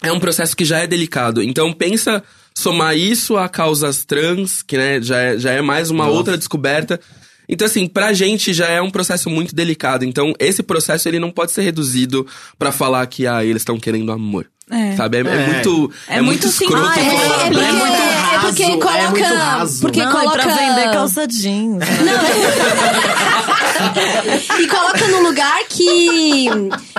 [0.01, 1.41] é um processo que já é delicado.
[1.43, 2.23] Então, pensa
[2.55, 6.99] somar isso a causas trans, que né, já, é, já é mais uma outra descoberta.
[7.47, 10.05] Então, assim, pra gente já é um processo muito delicado.
[10.05, 12.25] Então, esse processo ele não pode ser reduzido
[12.57, 14.47] pra falar que ah, eles estão querendo amor.
[14.71, 14.95] É.
[14.95, 15.17] Sabe?
[15.17, 15.47] É, é É.
[15.47, 15.91] muito.
[16.07, 16.97] É É, muito escroto simples.
[16.97, 17.37] É, é, falar.
[17.45, 18.97] porque, É muito é porque coloca.
[18.97, 19.81] é muito raso.
[19.81, 20.39] Porque Não, coloca.
[20.39, 21.83] é pra vender calça jeans.
[24.59, 26.45] e coloca num lugar que.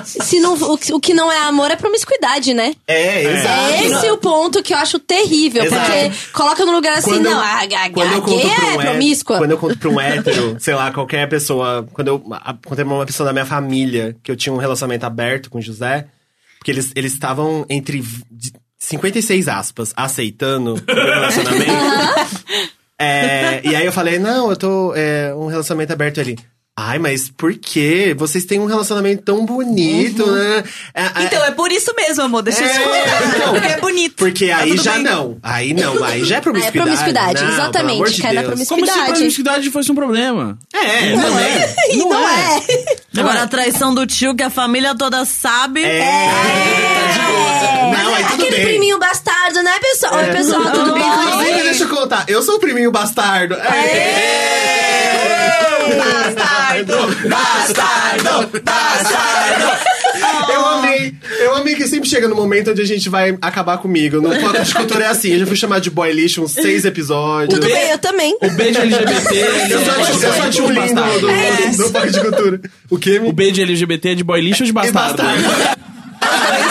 [0.05, 2.75] Se não, o, que- o que não é amor é promiscuidade, né?
[2.87, 3.73] É, exato.
[3.73, 5.64] É esse o ponto que eu acho terrível.
[5.64, 5.91] Exato.
[5.91, 8.66] Porque coloca num lugar assim, Quando eu- não, a, a, quando eu a conto pra
[8.66, 9.39] um é promíscua.
[9.39, 11.87] Quando eu conto pra um hétero, sei lá, qualquer pessoa.
[11.93, 15.07] Quando eu a- contei pra uma pessoa da minha família que eu tinha um relacionamento
[15.07, 16.07] aberto com o José,
[16.63, 21.73] porque eles eles estavam entre v- de- 56 aspas, aceitando o meu relacionamento.
[23.05, 24.95] É, e aí eu falei, não, eu tô.
[24.95, 26.39] É, um relacionamento aberto ali.
[26.75, 28.14] Ai, mas por quê?
[28.18, 30.64] Vocês têm um relacionamento tão bonito, né?
[30.95, 32.41] É, é- Então, é por isso mesmo, amor.
[32.43, 33.27] Deixa eu te É, contar.
[33.37, 33.53] então.
[33.53, 34.14] Porque é bonito.
[34.16, 35.03] Porque Tá aí já bem.
[35.03, 35.37] não.
[35.43, 36.83] Aí não, aí já é promiscuidade.
[36.83, 38.91] promiscuidade, Não, exatamente, de cai na promiscuidade.
[38.99, 40.59] Como se promiscuidade fosse um problema.
[40.73, 41.75] É, não, é.
[41.93, 42.62] E não, é.
[43.18, 45.85] Agora a traição do tio que a família toda sabe.
[45.85, 46.07] É.
[48.03, 48.66] Não, aí tudo Aquele bem.
[48.66, 50.14] priminho bastardo, né, pessoal?
[50.14, 50.33] Oi, É.
[50.33, 51.03] pessoal, tudo bem?
[51.07, 52.25] Inclusive, deixa eu contar.
[52.29, 53.55] Eu sou o priminho bastardo.
[55.98, 57.28] Bastardo!
[57.28, 58.61] Bastardo!
[58.62, 59.92] Bastardo!
[60.53, 61.14] Eu amei.
[61.40, 64.20] Eu amei que sempre chega no momento onde a gente vai acabar comigo.
[64.20, 65.32] No Foco de Cultura é assim.
[65.32, 67.59] Eu já fui chamado de boy lixo uns seis episódios.
[67.59, 68.36] Tudo bem, eu também.
[68.40, 69.36] O beijo LGBT.
[69.36, 72.61] Eu é de eu sou a boy tio lindo do, do Foco de Cultura.
[72.90, 73.20] O quê?
[73.24, 75.22] O beijo LGBT é de boy lixo ou de bastardo?
[75.22, 75.82] bastardo.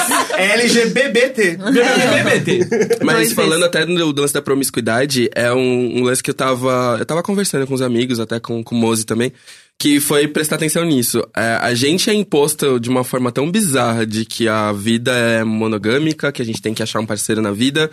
[0.41, 1.57] LGBT.
[1.57, 2.67] BBT.
[3.05, 6.97] Mas falando até do lance da promiscuidade, é um, um lance que eu tava.
[6.99, 9.31] Eu tava conversando com os amigos, até com, com o Mozi também,
[9.77, 11.25] que foi prestar atenção nisso.
[11.35, 15.43] É, a gente é imposto de uma forma tão bizarra de que a vida é
[15.43, 17.89] monogâmica, que a gente tem que achar um parceiro na vida,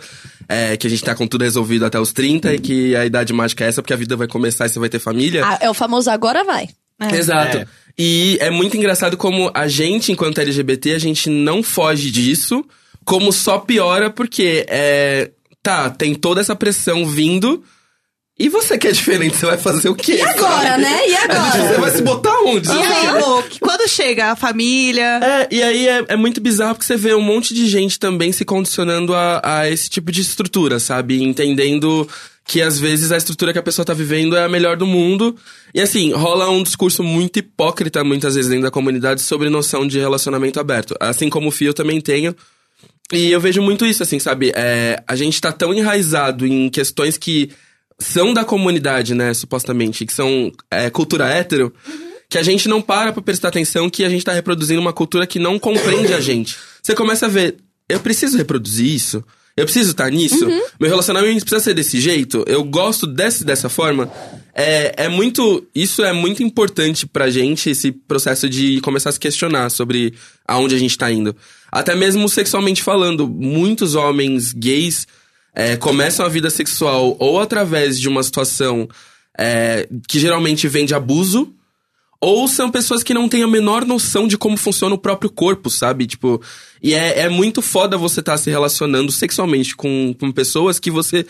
[0.47, 3.33] é, que a gente tá com tudo resolvido até os 30 e que a idade
[3.33, 5.43] mágica é essa, porque a vida vai começar e você vai ter família.
[5.45, 6.69] Ah, é o famoso agora vai.
[7.11, 7.65] Exato.
[8.01, 12.63] E é muito engraçado como a gente, enquanto LGBT, a gente não foge disso,
[13.03, 15.31] como só piora porque é.
[15.61, 17.61] Tá, tem toda essa pressão vindo.
[18.39, 20.13] E você que é diferente, você vai fazer o quê?
[20.13, 21.09] E agora, né?
[21.09, 21.81] E Você agora?
[21.81, 22.69] vai se botar onde?
[22.69, 25.19] E aí, Lu, que quando chega a família.
[25.21, 28.31] É, e aí é, é muito bizarro porque você vê um monte de gente também
[28.31, 31.21] se condicionando a, a esse tipo de estrutura, sabe?
[31.21, 32.07] Entendendo
[32.49, 35.35] que às vezes a estrutura que a pessoa tá vivendo é a melhor do mundo.
[35.71, 39.99] E assim, rola um discurso muito hipócrita muitas vezes dentro da comunidade sobre noção de
[39.99, 40.95] relacionamento aberto.
[40.99, 42.35] Assim como o Fio também tenho.
[43.13, 44.51] E eu vejo muito isso, assim, sabe?
[44.55, 47.51] É, a gente tá tão enraizado em questões que
[47.99, 51.71] são da comunidade, né, supostamente, que são é, cultura hétero,
[52.27, 55.27] que a gente não para pra prestar atenção que a gente tá reproduzindo uma cultura
[55.27, 56.57] que não compreende a gente.
[56.81, 59.23] Você começa a ver, eu preciso reproduzir isso?
[59.59, 60.47] Eu preciso estar nisso?
[60.79, 62.43] Meu relacionamento precisa ser desse jeito?
[62.47, 64.11] Eu gosto desse, dessa forma?
[64.53, 65.65] É, é muito.
[65.73, 70.13] Isso é muito importante pra gente, esse processo de começar a se questionar sobre
[70.47, 71.35] aonde a gente tá indo.
[71.71, 75.07] Até mesmo sexualmente falando, muitos homens gays
[75.53, 78.87] é, começam a vida sexual ou através de uma situação
[79.37, 81.53] é, que geralmente vem de abuso,
[82.21, 85.69] ou são pessoas que não têm a menor noção de como funciona o próprio corpo,
[85.69, 86.05] sabe?
[86.05, 86.41] Tipo,
[86.81, 91.25] e é, é muito foda você estar se relacionando sexualmente com, com pessoas que você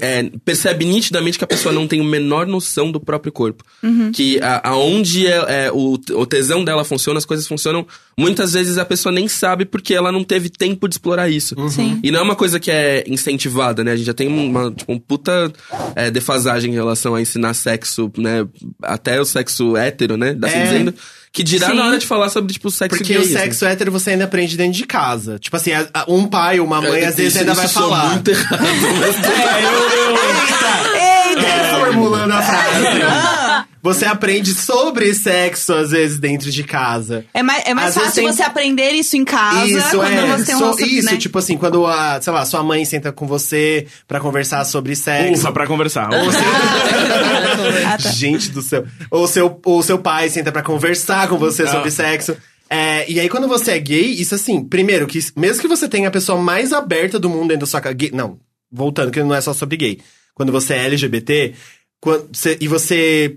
[0.00, 3.64] é, percebe nitidamente que a pessoa não tem a menor noção do próprio corpo.
[4.12, 7.84] Que a, aonde é, é, o, o tesão dela funciona, as coisas funcionam,
[8.16, 11.56] muitas vezes a pessoa nem sabe porque ela não teve tempo de explorar isso.
[11.68, 11.98] Sim.
[12.02, 13.92] E não é uma coisa que é incentivada, né?
[13.92, 15.52] A gente já tem uma, tipo, um puta
[15.96, 18.46] é, defasagem em relação a ensinar sexo, né?
[18.82, 20.34] Até o sexo hétero, né?
[20.34, 20.62] Dá É.
[20.62, 20.94] dizendo.
[21.34, 21.74] Que dirá Sim.
[21.74, 23.20] na hora de falar sobre, tipo, sexo Porque gay.
[23.20, 23.32] o assim.
[23.32, 25.36] sexo hétero você ainda aprende dentro de casa.
[25.38, 25.72] Tipo assim,
[26.06, 28.10] um pai ou uma mãe É, às vezes isso- ainda isso vai falar.
[28.10, 28.60] muito errado,
[29.00, 29.16] mas-
[30.94, 31.76] Eita!
[31.80, 33.43] Formulando a frase.
[33.84, 37.26] Você aprende sobre sexo, às vezes, dentro de casa.
[37.34, 40.26] É mais, é mais Às fácil tem- você aprender isso em casa Isso, quando é.
[40.38, 41.16] você tem um So- isso, né?
[41.18, 45.42] tipo assim, quando a, sei lá, sua mãe senta com você pra conversar sobre sexo.
[45.42, 46.08] Ufa, pra conversar.
[46.14, 46.40] Ou seu...
[47.86, 48.10] Ah, tá.
[48.10, 48.84] Gente do céu.
[49.10, 52.34] Ou seu, ou seu pai senta pra conversar com você sobre sexo.
[52.70, 56.08] É, e aí, quando você é gay, isso assim, primeiro, que mesmo que você tenha
[56.08, 57.94] a pessoa mais aberta do mundo dentro da sua casa.
[57.94, 58.38] Gay, não,
[58.72, 59.98] voltando, que não é só sobre gay.
[60.34, 61.52] Quando você é LGBT,
[62.00, 62.28] quando
[62.60, 63.36] e você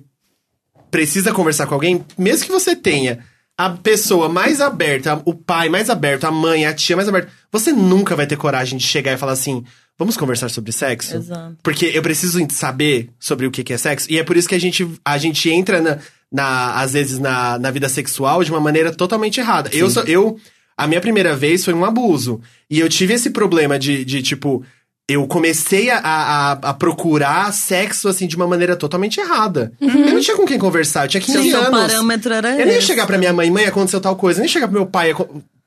[0.91, 3.19] precisa conversar com alguém, mesmo que você tenha
[3.57, 7.71] a pessoa mais aberta, o pai mais aberto, a mãe, a tia mais aberta, você
[7.71, 9.63] nunca vai ter coragem de chegar e falar assim:
[9.97, 11.15] vamos conversar sobre sexo?
[11.17, 11.57] Exato.
[11.63, 14.07] Porque eu preciso saber sobre o que é sexo.
[14.11, 15.97] E é por isso que a gente, a gente entra, na,
[16.31, 19.69] na- às vezes, na, na vida sexual de uma maneira totalmente errada.
[19.73, 20.37] Eu, sou, eu.
[20.77, 22.39] A minha primeira vez foi um abuso.
[22.69, 24.63] E eu tive esse problema de, de tipo.
[25.09, 29.71] Eu comecei a, a, a procurar sexo, assim, de uma maneira totalmente errada.
[29.79, 31.79] Eu não tinha com quem conversar, eu tinha 15 Seu anos.
[31.79, 34.39] parâmetro era Eu nem ia chegar pra minha mãe, mãe, aconteceu tal coisa.
[34.39, 35.13] Eu nem ia chegar pro meu pai,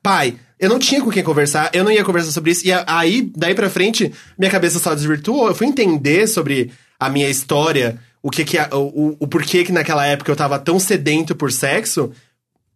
[0.03, 2.67] pai, eu não tinha com quem conversar, eu não ia conversar sobre isso.
[2.67, 5.47] E aí, daí pra frente, minha cabeça só desvirtuou.
[5.47, 9.71] Eu fui entender sobre a minha história, o que que, o, o, o porquê que
[9.71, 12.11] naquela época eu tava tão sedento por sexo,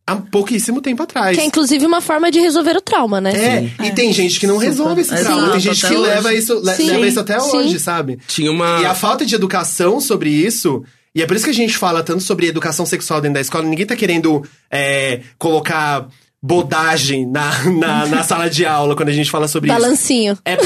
[0.08, 1.36] há pouquíssimo tempo atrás.
[1.36, 3.32] Que é inclusive uma forma de resolver o trauma, né?
[3.80, 5.52] É, e tem gente que não resolve esse Exato, trauma.
[5.52, 7.58] Tem gente que leva isso, le- Sim, leva isso até sim.
[7.58, 8.20] hoje, sabe?
[8.28, 8.82] Tinha uma.
[8.82, 10.84] E a falta de educação sobre isso.
[11.14, 13.64] E é por isso que a gente fala tanto sobre educação sexual dentro da escola.
[13.64, 16.08] Ninguém tá querendo é, colocar
[16.44, 19.80] bodagem na, na, na sala de aula quando a gente fala sobre isso.
[19.80, 20.38] Balancinho.
[20.46, 20.60] É, é, é,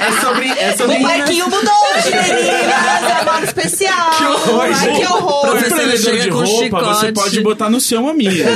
[0.00, 0.48] é sobre.
[0.50, 3.20] É sobre O Marquinho mudou hoje, meninas!
[3.20, 4.10] É modo especial!
[4.10, 5.50] Que horror, Ai, que horror!
[5.50, 8.48] Pra chega de com roupa, você pode botar no seu amigo.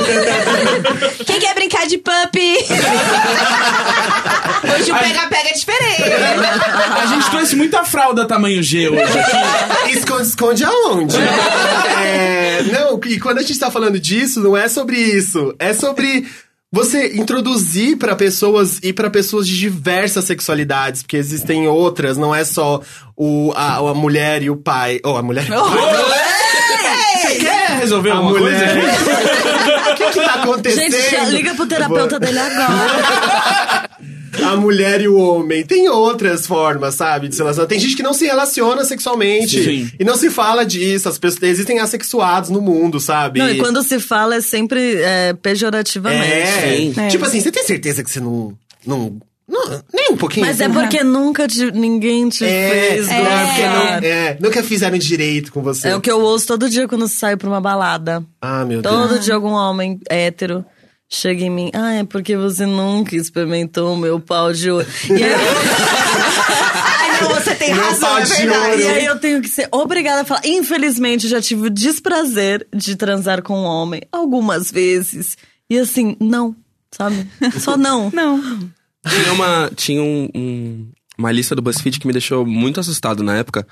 [1.27, 2.57] Quem quer brincar de puppy?
[4.63, 6.03] Hoje o pega-pega é diferente.
[7.01, 9.91] A gente trouxe muita fralda tamanho G hoje aqui.
[9.97, 11.17] Esconde, esconde aonde?
[11.17, 15.55] É, não, e quando a gente tá falando disso, não é sobre isso.
[15.59, 16.27] É sobre
[16.73, 22.45] você introduzir pra pessoas e pra pessoas de diversas sexualidades, porque existem outras, não é
[22.45, 22.81] só
[23.17, 25.01] o, a, a mulher e o pai.
[25.05, 26.21] Ou a mulher o pai.
[27.21, 29.30] Você quer resolver A mulher.
[30.11, 30.93] O que tá acontecendo?
[30.93, 33.91] Gente, liga pro terapeuta dele agora.
[34.45, 35.65] a mulher e o homem.
[35.65, 37.67] Tem outras formas, sabe, de se relacionar.
[37.67, 39.63] Tem gente que não se relaciona sexualmente.
[39.63, 39.91] Sim.
[39.99, 41.09] E não se fala disso.
[41.09, 43.41] As pessoas, existem assexuados no mundo, sabe?
[43.41, 46.25] Não, e quando se fala é sempre é, pejorativamente.
[46.25, 46.77] É.
[46.77, 47.09] Sim.
[47.09, 48.55] Tipo assim, você tem certeza que você não.
[48.87, 49.21] não,
[49.51, 50.47] não nem um pouquinho?
[50.47, 54.05] Mas é porque nunca te- ninguém te É, fez é, porque não, gostar.
[54.05, 55.89] é, nunca fizeram direito com você.
[55.89, 58.25] É o que eu ouço todo dia quando saio pra uma balada.
[58.41, 58.95] Ah, meu Deus.
[58.95, 60.65] Todo dia algum homem hétero
[61.09, 61.71] chega em mim.
[61.75, 64.87] Ah, é porque você nunca experimentou o meu pau de ouro.
[65.09, 65.33] E aí,
[66.83, 68.83] Ai, não, você tem Meu razão, é de verdade.
[68.83, 70.43] e aí eu tenho que ser obrigada a falar.
[70.45, 75.37] Infelizmente, eu já tive o desprazer de transar com um homem algumas vezes.
[75.69, 76.55] E assim, não,
[76.91, 77.27] sabe?
[77.59, 78.11] Só não.
[78.13, 78.41] Não.
[79.09, 83.37] Tinha uma, tinha um, um- uma lista do BuzzFeed que me deixou muito assustado na
[83.37, 83.67] época.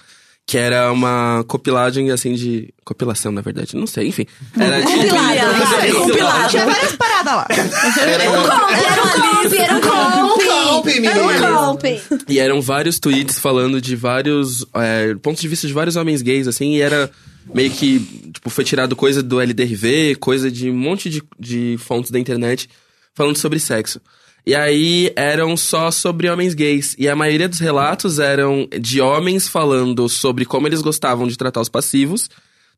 [0.47, 2.72] Que era uma compilagem, assim, de...
[2.83, 3.76] Compilação, na verdade.
[3.76, 4.24] Não sei, enfim.
[4.59, 5.93] Era tipo- Compilado.
[5.99, 6.49] Compilado.
[6.49, 7.47] Tinha várias paradas lá.
[7.51, 10.87] Era um comp, era um comp, era um comp.
[10.89, 11.53] Era um menina.
[11.53, 11.85] comp.
[12.31, 16.49] E eram vários tweets falando de vários é, pontos de vista de vários homens gays,
[16.49, 17.11] assim, e era
[17.55, 18.01] meio que,
[18.33, 22.70] tipo, foi tirado coisa do LDRV, coisa de um monte de, de fontes da internet
[23.14, 24.01] falando sobre sexo.
[24.49, 26.96] E aí eram só sobre homens gays.
[26.99, 31.61] E a maioria dos relatos eram de homens falando sobre como eles gostavam de tratar
[31.61, 32.30] os passivos.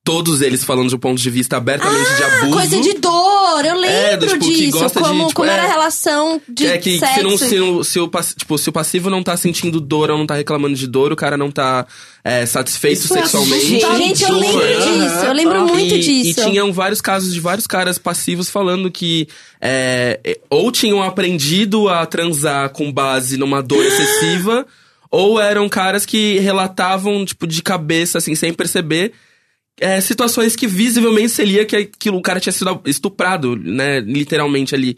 [0.02, 2.52] Todos eles falando de um ponto de vista abertamente de abuso.
[2.52, 4.78] Coisa de dor, eu É, lembro tipo, que disso.
[4.78, 5.66] gosta de, como tipo, como era é.
[5.66, 7.14] a relação de é que, que sexo.
[7.16, 10.16] se, não, se, não- se o, tipo, se o passivo não tá sentindo dor ou
[10.16, 11.86] não tá reclamando de dor, o cara não tá
[12.24, 13.66] é, satisfeito Isso é sexualmente.
[13.66, 15.00] Gente, eu lembro Aham.
[15.08, 15.24] disso.
[15.26, 16.40] Eu lembro muito e, disso.
[16.40, 19.28] E tinham vários casos de vários caras passivos falando que
[19.60, 24.66] é, é, ou tinham aprendido a transar com base numa dor excessiva,
[25.10, 29.12] ou eram caras que relatavam, tipo, de cabeça, assim, sem perceber,
[29.80, 34.96] é, situações que visivelmente seria que aquilo, o cara tinha sido estuprado, né, literalmente ali.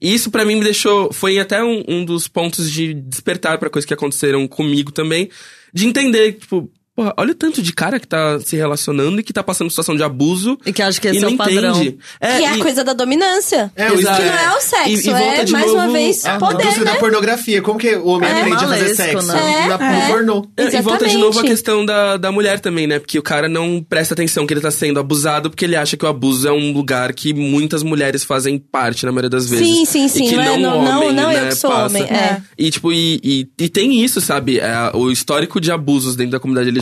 [0.00, 3.70] E isso pra mim me deixou, foi até um, um dos pontos de despertar pra
[3.70, 5.30] coisas que aconteceram comigo também,
[5.72, 9.32] de entender, tipo, porra, olha o tanto de cara que tá se relacionando e que
[9.32, 10.58] tá passando situação de abuso.
[10.66, 11.74] E que acha que esse e é não o padrão.
[11.76, 11.98] entende.
[12.20, 13.72] É, que é a e- coisa da dominância.
[13.74, 14.22] É, que o não exato.
[14.22, 16.84] é o sexo, E- e volta é, de mais novo uma vez, a poder, indústria
[16.84, 16.92] né?
[16.92, 17.62] da pornografia.
[17.62, 19.26] Como que o homem É, aprende a fazer sexo?
[19.28, 19.34] né?
[19.34, 20.06] Na, É, no é.
[20.08, 20.46] pornô.
[20.56, 21.50] É, E volta de novo a Exatamente.
[21.50, 22.98] questão da, da mulher também, né?
[22.98, 26.04] Porque o cara não presta atenção que ele tá sendo abusado porque ele acha que
[26.04, 29.66] o abuso é um lugar que muitas mulheres fazem parte, na maioria das vezes.
[29.66, 31.54] Sim, sim, E sim, que não é- não, não- não- homem, não eu né, que
[31.56, 31.86] sou passa.
[31.86, 32.40] homem, é.
[32.58, 34.58] E, tipo, e, e, e tem isso, sabe?
[34.58, 36.81] É, o histórico de abusos dentro da comunidade LGBT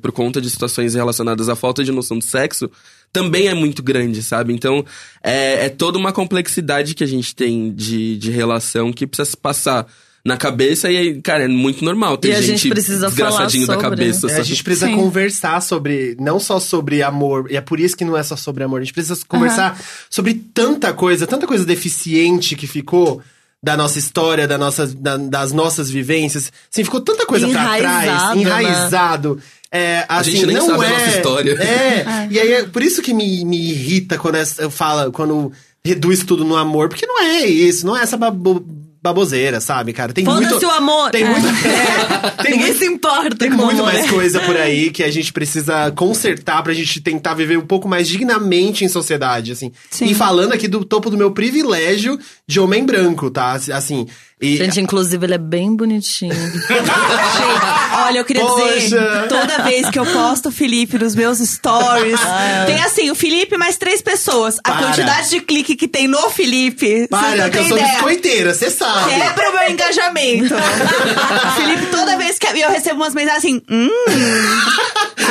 [0.00, 2.70] por conta de situações relacionadas à falta de noção de sexo
[3.12, 4.54] também é muito grande, sabe?
[4.54, 4.84] Então,
[5.22, 9.36] é, é toda uma complexidade que a gente tem de, de relação que precisa se
[9.36, 9.86] passar
[10.24, 13.66] na cabeça e, aí, cara, é muito normal ter E a gente, gente precisa desgraçadinho
[13.66, 13.96] falar da sobre.
[13.96, 14.30] cabeça.
[14.30, 14.96] É, a gente precisa Sim.
[14.96, 18.62] conversar sobre, não só sobre amor, e é por isso que não é só sobre
[18.62, 19.78] amor, a gente precisa conversar
[20.08, 23.20] sobre tanta coisa, tanta coisa deficiente que ficou
[23.62, 26.52] da nossa história, da nossa, da- das nossas vivências.
[26.72, 28.06] Assim, ficou tanta coisa pra trás,
[28.40, 29.42] Enraizado, né?
[29.70, 31.52] É, assim, gente nem não sabe a é, nossa história.
[31.52, 35.52] É, e aí é por isso que me, me irrita quando eu falo, quando
[35.84, 38.64] reduz tudo no amor, porque não é isso, não é essa babo-
[39.02, 40.12] baboseira, sabe, cara?
[40.12, 41.10] Tem muito Foda-se o amor.
[41.10, 43.92] Tem muito, é, tem Ninguém muito- se importa tem muito amor.
[43.92, 47.88] mais coisa por aí que a gente precisa consertar pra gente tentar viver um pouco
[47.88, 49.72] mais dignamente em sociedade, assim.
[49.90, 50.06] Sim.
[50.06, 53.52] E falando aqui do topo do meu privilégio de homem branco, tá?
[53.72, 54.06] Assim,
[54.42, 56.34] e Gente, inclusive, ele é bem bonitinho.
[56.34, 58.78] Gente, olha, eu queria Poxa.
[58.78, 62.64] dizer, toda vez que eu posto o Felipe nos meus stories, Ah, é.
[62.66, 64.58] tem assim, o Felipe mais três pessoas.
[64.64, 64.86] A Para.
[64.86, 67.92] quantidade de clique que tem no Felipe, para, que eu sou ideia.
[67.94, 69.10] biscoiteira, você sabe.
[69.14, 70.54] Quebra o meu engajamento.
[71.56, 73.88] Felipe, toda vez que eu recebo umas mensagens assim, hum.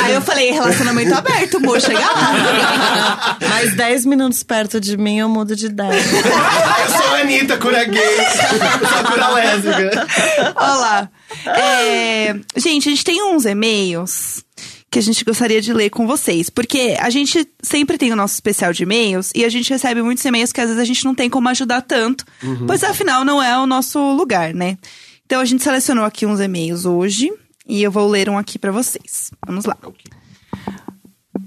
[0.04, 3.36] Aí eu falei, relacionamento aberto, vou chegar lá.
[3.48, 5.92] Mais 10 minutos perto de mim, eu mudo de ideia.
[5.94, 8.00] eu sou a Anitta, cura gay.
[9.02, 10.06] Eu sou a cura lésbica.
[10.56, 11.10] Olha lá.
[11.46, 14.44] É, gente, a gente tem uns e-mails
[14.90, 16.50] que a gente gostaria de ler com vocês.
[16.50, 20.24] Porque a gente sempre tem o nosso especial de e-mails e a gente recebe muitos
[20.24, 22.24] e-mails que às vezes a gente não tem como ajudar tanto.
[22.66, 24.76] Pois afinal, não é o nosso lugar, né?
[25.24, 27.32] Então a gente selecionou aqui uns e-mails hoje
[27.66, 29.30] e eu vou ler um aqui pra vocês.
[29.46, 29.76] Vamos lá.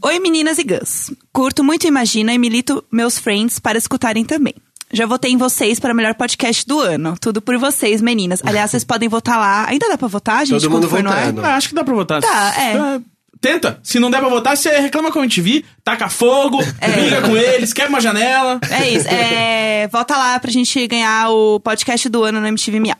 [0.01, 1.11] Oi, meninas e gãs.
[1.31, 4.55] Curto muito Imagina e milito meus friends para escutarem também.
[4.95, 7.17] Já votei em vocês para o melhor podcast do ano.
[7.19, 8.41] Tudo por vocês, meninas.
[8.45, 9.65] Aliás, vocês podem votar lá.
[9.67, 10.61] Ainda dá pra votar, gente?
[10.61, 11.25] Todo quando mundo for no ar?
[11.25, 11.45] votando.
[11.45, 12.21] Ah, acho que dá pra votar.
[12.21, 12.77] Tá, é.
[12.77, 13.01] Ah,
[13.41, 13.79] Tenta.
[13.83, 17.73] Se não der pra votar, você reclama com a MTV, taca fogo, briga com eles,
[17.73, 18.59] quebra uma janela.
[18.71, 19.07] É isso.
[19.07, 22.97] É, volta lá pra gente ganhar o podcast do ano no MTV Miau.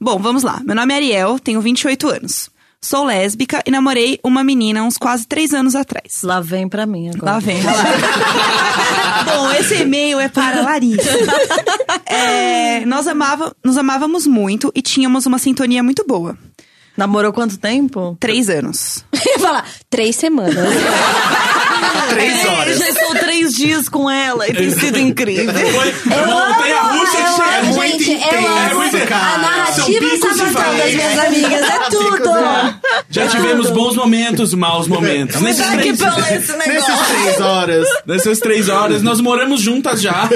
[0.00, 0.60] Bom, vamos lá.
[0.64, 2.50] Meu nome é Ariel, tenho 28 anos.
[2.84, 6.20] Sou lésbica e namorei uma menina uns quase três anos atrás.
[6.22, 7.32] Lá vem pra mim agora.
[7.32, 7.56] Lá vem.
[9.24, 11.08] Bom, esse e-mail é para Larissa.
[12.06, 16.36] É, nós, amava, nos amávamos muito e tínhamos uma sintonia muito boa.
[16.96, 18.16] Namorou quanto tempo?
[18.20, 19.04] Três anos.
[19.12, 20.54] Eu ia falar, três semanas.
[22.10, 22.78] Três Eu horas.
[22.78, 25.52] já estou três dias com ela e tem sido incrível.
[25.54, 27.58] Foi a montanha russa eu que chega.
[27.60, 28.74] amo, muito gente, eu amo.
[28.76, 29.34] muito, cara.
[29.34, 32.23] A narrativa e sapatão das minhas amigas, é tudo.
[33.36, 35.40] Tivemos bons momentos, maus momentos.
[35.40, 37.04] Nesses três, ler esse Nessas negócio.
[37.22, 37.88] três horas.
[38.06, 40.28] nessas três horas, nós moramos juntas já.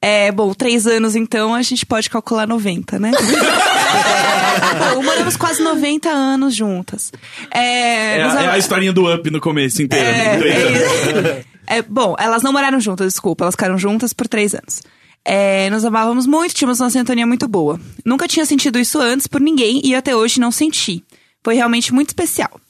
[0.00, 3.10] É, bom, três anos então, a gente pode calcular 90, né?
[4.94, 7.10] bom, moramos quase 90 anos juntas.
[7.52, 10.06] É, É, nos a- é a historinha do Up no começo inteiro.
[10.06, 11.38] É, Três é anos.
[11.38, 11.48] isso.
[11.66, 13.44] É, bom, elas não moraram juntas, desculpa.
[13.44, 14.82] Elas ficaram juntas por três anos.
[15.24, 17.78] É, nos amávamos muito, tínhamos uma sintonia muito boa.
[18.04, 21.04] Nunca tinha sentido isso antes por ninguém e até hoje não senti.
[21.42, 22.60] Foi realmente muito especial.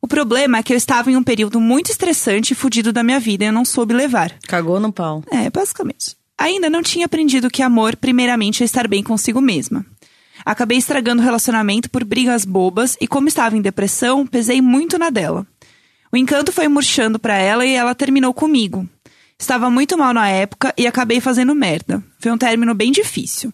[0.00, 3.20] O problema é que eu estava em um período muito estressante e fudido da minha
[3.20, 4.34] vida e eu não soube levar.
[4.48, 5.22] Cagou no pau.
[5.30, 6.16] É, basicamente.
[6.36, 9.86] Ainda não tinha aprendido que amor, primeiramente, é estar bem consigo mesma.
[10.44, 15.08] Acabei estragando o relacionamento por brigas bobas e, como estava em depressão, pesei muito na
[15.08, 15.46] dela.
[16.12, 18.88] O encanto foi murchando pra ela e ela terminou comigo.
[19.38, 22.02] Estava muito mal na época e acabei fazendo merda.
[22.18, 23.52] Foi um término bem difícil.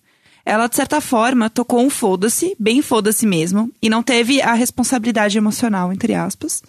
[0.48, 5.36] Ela, de certa forma, tocou um foda-se, bem foda-se mesmo, e não teve a responsabilidade
[5.36, 6.62] emocional, entre aspas,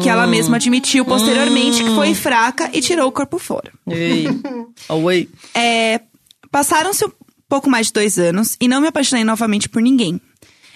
[0.00, 3.70] que ela mesma admitiu posteriormente que foi fraca e tirou o corpo fora.
[3.86, 4.26] Ei.
[4.88, 5.28] Oi.
[5.54, 6.00] É,
[6.50, 7.12] Passaram-se um
[7.48, 10.20] pouco mais de dois anos e não me apaixonei novamente por ninguém.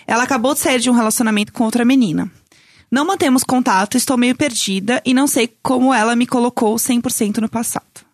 [0.06, 2.30] Ela acabou de sair de um relacionamento com outra menina.
[2.88, 7.48] Não mantemos contato, estou meio perdida e não sei como ela me colocou 100% no
[7.48, 8.05] passado.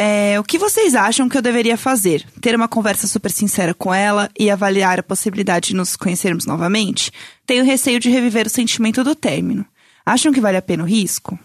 [0.00, 2.24] É, o que vocês acham que eu deveria fazer?
[2.40, 7.10] Ter uma conversa super sincera com ela e avaliar a possibilidade de nos conhecermos novamente?
[7.44, 9.66] Tenho receio de reviver o sentimento do término.
[10.06, 11.36] Acham que vale a pena o risco?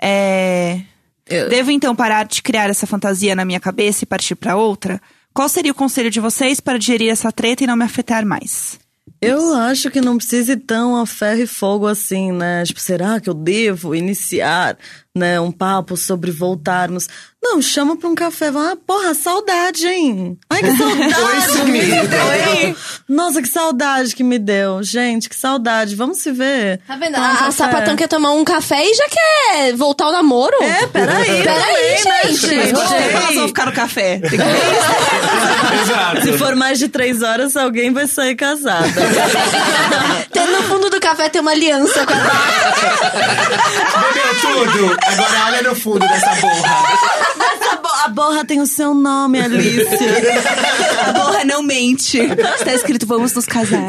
[0.00, 0.80] É,
[1.26, 5.00] Devo então parar de criar essa fantasia na minha cabeça e partir pra outra?
[5.34, 8.78] Qual seria o conselho de vocês para digerir essa treta e não me afetar mais?
[9.20, 12.64] Eu acho que não precisa ir tão a ferro e fogo assim, né?
[12.64, 14.76] Tipo, será que eu devo iniciar,
[15.14, 17.08] né, um papo sobre voltarmos?
[17.44, 18.48] Não, chama pra um café.
[18.48, 20.38] Ah, porra, saudade, hein?
[20.48, 22.76] Ai, que saudade que me deu.
[23.08, 24.80] Nossa, que saudade que me deu.
[24.82, 25.96] Gente, que saudade.
[25.96, 26.80] Vamos se ver.
[26.86, 27.18] Tá vendo?
[27.18, 27.50] Um A, a café.
[27.50, 30.54] sapatão quer tomar um café e já quer voltar ao namoro?
[30.62, 31.42] É, peraí.
[31.42, 32.72] Peraí, né, gente.
[32.72, 33.12] Mas tempo Ei.
[33.12, 34.20] elas vão ficar no café?
[35.82, 36.22] Exato.
[36.22, 38.86] Se for mais de três horas, alguém vai sair casada.
[40.30, 42.18] Tem, no fundo do café tem uma aliança com a
[44.12, 44.96] Bebeu tudo.
[45.06, 46.84] Agora olha no fundo dessa borra.
[47.60, 49.86] Essa bo- a borra tem o seu nome, Alice.
[51.06, 52.18] A borra não mente.
[52.18, 53.82] Está escrito, vamos nos casar.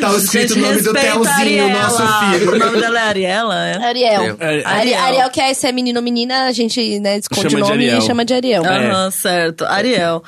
[0.00, 2.58] Tá escrito o nome do Telzinho, nosso O filho.
[2.58, 3.84] nome dela é Ariela, é?
[3.84, 4.36] Ariel.
[4.40, 5.30] É, Ari- Ariel.
[5.30, 7.84] que é se é menino ou menina, a gente né, esconde Chama o de nome
[7.84, 7.98] Ariel.
[7.98, 8.64] e chama de Ariel.
[8.64, 8.86] É.
[8.90, 9.64] Aham, certo.
[9.66, 10.22] Ariel.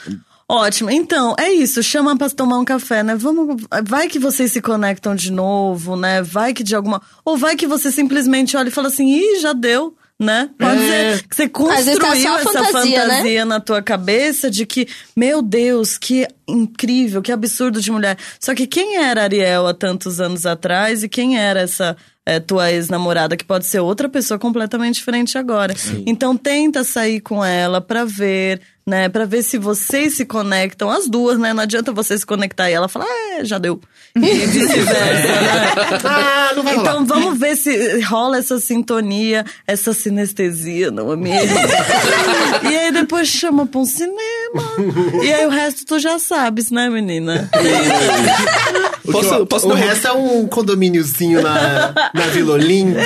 [0.53, 0.91] Ótimo.
[0.91, 1.83] Então, é isso.
[1.83, 3.17] Chama pra tomar um café, né?
[3.17, 3.63] Vamos.
[3.89, 6.21] Vai que vocês se conectam de novo, né?
[6.23, 7.01] Vai que de alguma.
[7.25, 9.97] Ou vai que você simplesmente olha e fala assim, ih, já deu.
[10.21, 10.51] Né?
[10.57, 11.17] Pode É.
[11.17, 13.45] ser que você tá construiu a essa fantasia, fantasia, né?
[13.45, 14.87] na tua cabeça de que,
[15.17, 18.17] meu Deus, que incrível, que absurdo de mulher.
[18.39, 22.71] Só que quem era Ariel há tantos anos atrás e quem era essa é, tua
[22.71, 25.75] ex-namorada, que pode ser outra pessoa completamente diferente agora.
[26.07, 29.09] Então tenta sair com ela pra ver, né?
[29.09, 31.53] Pra ver se vocês se conectam, as duas, né?
[31.53, 33.81] Não adianta você se conectar e ela falar, é, já deu.
[34.15, 35.99] E vice-versa, né?
[36.05, 36.91] Ah, não vai rolar.
[36.91, 41.57] Então vamos ver se rola essa sintonia, essa sinestesia, não é mesmo?
[42.71, 44.63] e aí depois chama pra um cinema.
[45.23, 47.49] E aí o resto tu já sabes, né, menina?
[49.11, 53.03] Posso, posso o resto é um condomíniozinho na, na Vila Olímpia.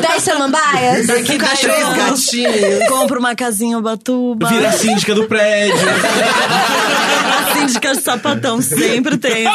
[0.00, 1.06] Dez samambaias.
[1.06, 2.88] Daqui Com três gatinhos.
[2.88, 4.48] Compra uma casinha em Ubatuba.
[4.48, 4.72] Vira a
[5.02, 5.74] síndica do prédio.
[7.26, 9.46] A síndica de sapatão sempre tem.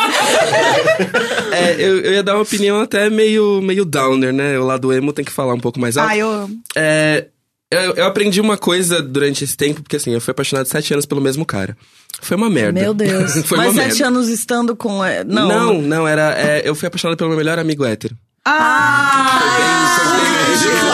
[1.51, 4.59] É, eu, eu ia dar uma opinião até meio, meio downer, né?
[4.59, 6.09] O lado emo tem que falar um pouco mais alto.
[6.11, 6.55] Ah, eu amo.
[6.75, 7.27] É,
[7.71, 11.05] eu, eu aprendi uma coisa durante esse tempo, porque assim, eu fui apaixonado sete anos
[11.05, 11.77] pelo mesmo cara.
[12.21, 12.79] Foi uma merda.
[12.79, 13.33] Meu Deus.
[13.45, 14.07] Foi Mas uma sete merda.
[14.07, 15.03] anos estando com.
[15.03, 15.47] é, Não.
[15.47, 16.33] Não, não, era.
[16.37, 18.15] é, eu fui apaixonado pelo meu melhor amigo hétero.
[18.43, 19.27] Clássico.
[20.57, 20.86] Aqui,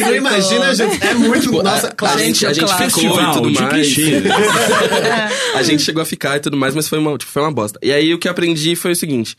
[0.00, 1.02] não imagina, gente.
[1.04, 1.50] É muito.
[1.62, 2.24] Nossa, a clássico.
[2.24, 3.00] gente, a gente clássico.
[3.00, 3.72] ficou e Festival tudo de mais.
[3.74, 4.22] clichê.
[5.54, 7.78] a gente chegou a ficar e tudo mais, mas foi uma, tipo, foi uma bosta.
[7.82, 9.36] E aí o que eu aprendi foi o seguinte: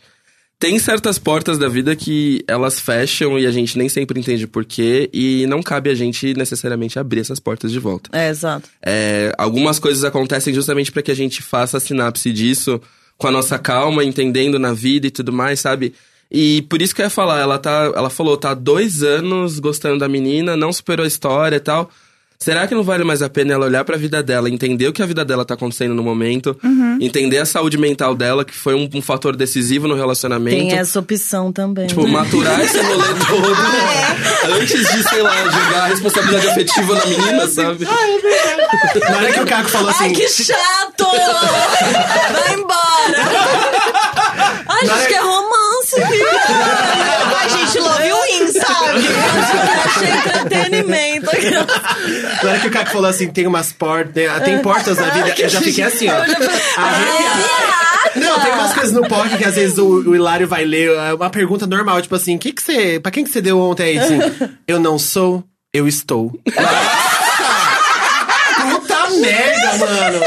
[0.59, 4.65] tem certas portas da vida que elas fecham e a gente nem sempre entende por
[4.65, 8.09] quê, e não cabe a gente necessariamente abrir essas portas de volta.
[8.11, 8.67] É, exato.
[8.85, 12.81] É, algumas coisas acontecem justamente para que a gente faça a sinapse disso
[13.17, 15.93] com a nossa calma, entendendo na vida e tudo mais, sabe?
[16.31, 17.91] E por isso que eu ia falar, ela tá.
[17.95, 21.89] Ela falou, tá há dois anos gostando da menina, não superou a história e tal.
[22.41, 25.03] Será que não vale mais a pena ela olhar pra vida dela, entender o que
[25.03, 26.57] a vida dela tá acontecendo no momento,
[27.01, 30.55] entender a saúde mental dela, que foi um, um fator decisivo no relacionamento?
[30.55, 31.87] Tem essa opção também.
[31.87, 37.47] Tipo, maturar esse rolê todo antes de, sei lá, jogar a responsabilidade afetiva na menina,
[37.47, 37.83] sabe?
[37.83, 40.05] Na hora que o Caco falou assim.
[40.05, 41.05] Ai, que chato!
[42.31, 42.79] Vai embora!
[44.65, 45.23] Ai, gente, que é
[45.97, 46.19] romance,
[47.39, 48.99] Ai, gente, love win, sabe?
[49.85, 51.31] Achei entretenimento.
[52.43, 54.13] Na hora que o Caco falou assim, tem umas portas.
[54.13, 56.15] Tem, tem portas na vida, eu já fiquei assim, ó.
[56.15, 57.69] Arrepiado.
[58.15, 61.13] Não, tem umas coisas no POC que às vezes o, o Hilário vai ler é
[61.13, 62.99] uma pergunta normal, tipo assim, que que você.
[62.99, 63.99] Pra quem que você deu ontem aí?
[63.99, 64.19] Assim,
[64.67, 65.43] eu não sou,
[65.73, 66.31] eu estou.
[68.71, 70.19] Puta merda, mano.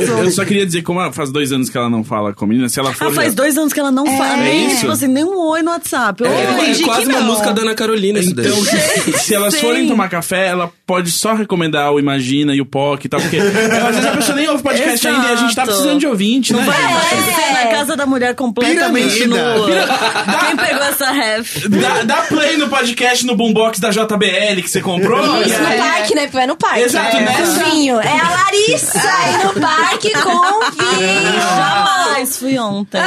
[0.00, 2.68] Eu só queria dizer, como faz dois anos que ela não fala com a menina,
[2.68, 3.08] se ela for.
[3.08, 4.36] Ah, faz dois anos que ela não fala.
[4.36, 4.80] Nem, isso?
[4.80, 6.22] tipo assim, nem um oi no WhatsApp.
[6.22, 6.28] Oi.
[6.28, 7.26] É, quase uma não.
[7.26, 8.46] música da Ana Carolina isso daí.
[8.46, 9.60] Então, se, se elas Sim.
[9.60, 13.38] forem tomar café, ela pode só recomendar o Imagina e o POC e tal, porque
[13.38, 15.68] às vezes a pessoa nem ouve podcast ainda e a gente tá Exato.
[15.68, 19.54] precisando de ouvinte, né, Vai ser na casa da mulher completamente Piramida.
[19.58, 19.68] nua.
[20.46, 21.68] Quem pegou essa ref?
[21.68, 25.20] Dá, dá play no podcast no boombox da JBL que você comprou.
[25.42, 26.26] Isso, no aí- parque, né?
[26.32, 26.80] Vai no parque.
[26.80, 27.20] Exato, é.
[27.20, 27.34] né?
[28.04, 29.81] É a Larissa aí no parque
[30.22, 31.32] com vinho.
[31.56, 33.00] Jamais fui ontem.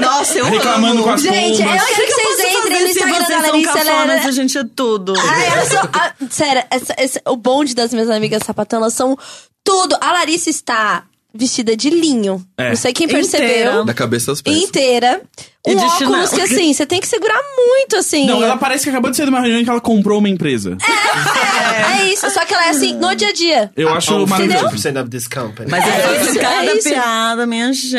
[0.00, 1.04] Nossa, eu Reclamando amo.
[1.04, 1.84] com as Gente, eu pombas.
[1.86, 3.78] quero que vocês entrem no se Instagram vocês da são Larissa.
[3.78, 4.28] Ela cafonas, era...
[4.28, 5.14] a gente é tudo.
[5.18, 5.88] Ai, elas são.
[5.92, 9.16] ah, sério, essa- esse- o bonde das minhas amigas sapatão, elas são
[9.64, 9.96] tudo.
[10.00, 11.04] A Larissa está
[11.34, 12.44] vestida de linho.
[12.58, 12.70] É.
[12.70, 13.22] Não sei quem Inteira.
[13.28, 13.84] percebeu.
[13.84, 14.56] Da cabeça aos pés.
[14.56, 15.22] Inteira.
[15.64, 16.28] E Um de óculos chinelo.
[16.30, 18.26] que assim, você tem que segurar muito, assim.
[18.26, 20.28] Não, ela parece que acabou de sair de uma reunião em que ela comprou uma
[20.28, 20.76] empresa.
[20.82, 22.28] É, é isso.
[22.30, 23.70] Só que ela é assim, no dia a dia.
[23.76, 24.66] Eu acho Oh, maravilhoso.
[24.74, 25.70] 50% of this company.
[25.70, 26.88] Mas é, isso, cada é isso.
[26.88, 27.96] piada, minha gente.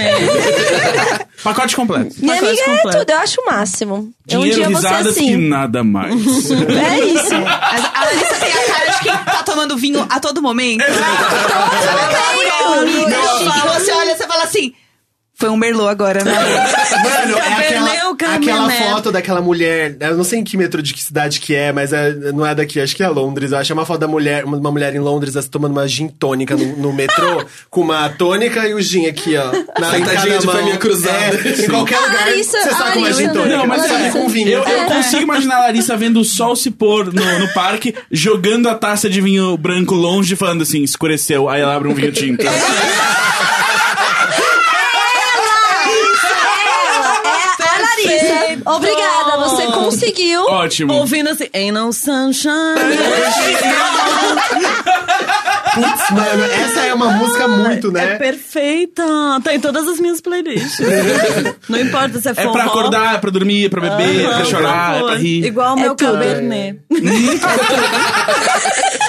[1.41, 2.15] Pacote completo.
[2.19, 2.97] Minha Pacote amiga é completo.
[2.99, 4.13] tudo, eu acho o máximo.
[4.27, 5.31] Eu um Dinheiro, dia vou ser risadas assim.
[5.33, 6.13] e nada mais.
[6.51, 7.33] É isso.
[7.33, 10.83] A a Larissa tem a cara de quem tá tomando vinho a todo momento.
[10.83, 13.09] Todo momento.
[13.09, 14.73] E você olha, você fala assim.
[15.43, 16.31] Foi um merlot agora, né?
[17.03, 19.97] Mano, é aquela, aquela foto daquela mulher.
[19.99, 22.55] Eu não sei em que metrô de que cidade que é, mas é- não é
[22.55, 23.51] daqui, acho que é Londres.
[23.51, 25.73] Eu acho que é uma foto da mulher, uma, uma mulher em Londres assim, tomando
[25.73, 29.51] uma gin tônica no, no metrô, com uma tônica e o gin aqui, ó.
[29.81, 31.17] Na Sentadinha de perninha cruzada.
[31.17, 32.25] É, em qualquer lugar.
[32.27, 33.57] Larissa- você a sabe uma Larissa gin tônica.
[33.57, 34.47] Não, mas Você sabe, sabe com vinho.
[34.49, 38.69] Eu, eu consigo imaginar a Larissa vendo o sol se pôr no, no parque, jogando
[38.69, 42.45] a taça de vinho branco longe, falando assim, escureceu, aí ela abre um vinho tinto.
[47.59, 48.52] É a Larissa.
[48.65, 50.41] Obrigada, você conseguiu.
[50.45, 50.93] Ótimo.
[50.93, 52.53] Ouvindo assim, Ain't no sunshine.
[55.73, 58.15] Putz, mano, essa é uma música muito, É né?
[58.17, 59.03] perfeita.
[59.43, 60.85] Tá em todas as minhas playlists.
[61.67, 62.51] Não importa se é É forró.
[62.53, 65.45] pra acordar, é pra dormir, é pra beber, é pra chorar, é pra rir.
[65.45, 66.11] Igual o É meu tudo.
[66.13, 66.79] cabernet.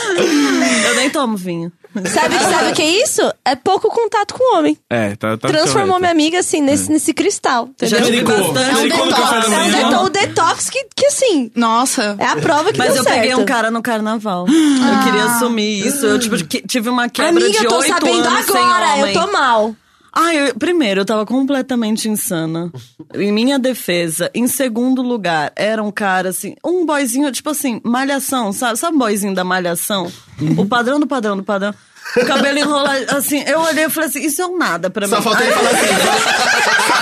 [0.86, 1.72] Eu nem tomo vinho.
[2.12, 3.22] Sabe, sabe o que é isso?
[3.44, 4.76] É pouco contato com o homem.
[4.90, 7.68] É, tá, tá Transformou minha amiga assim nesse, nesse cristal.
[7.80, 8.52] Já Clericou.
[8.52, 8.74] bastante.
[8.74, 9.32] Clericou no detox.
[9.32, 12.16] É um detox, detox que, que assim, Nossa.
[12.18, 13.20] é a prova que Mas deu eu certo.
[13.20, 14.44] peguei um cara no carnaval.
[14.48, 16.04] Eu queria assumir isso.
[16.04, 19.12] Eu tipo, tive uma quebra Amiga, de eu tô oito sabendo anos sem agora, eu
[19.12, 19.76] tô mal.
[20.16, 22.70] Ah, eu- primeiro, eu tava completamente insana.
[23.14, 24.30] Em minha defesa.
[24.34, 28.78] Em segundo lugar, era um cara assim, um boyzinho, tipo assim, malhação, sabe?
[28.78, 30.10] Sabe o boyzinho da malhação?
[30.56, 31.74] O padrão do padrão do padrão.
[32.16, 35.16] O cabelo enrolado, assim, eu olhei e falei assim, isso é um nada pra Só
[35.16, 35.22] mim.
[35.22, 36.93] falta ele Aí- falar assim.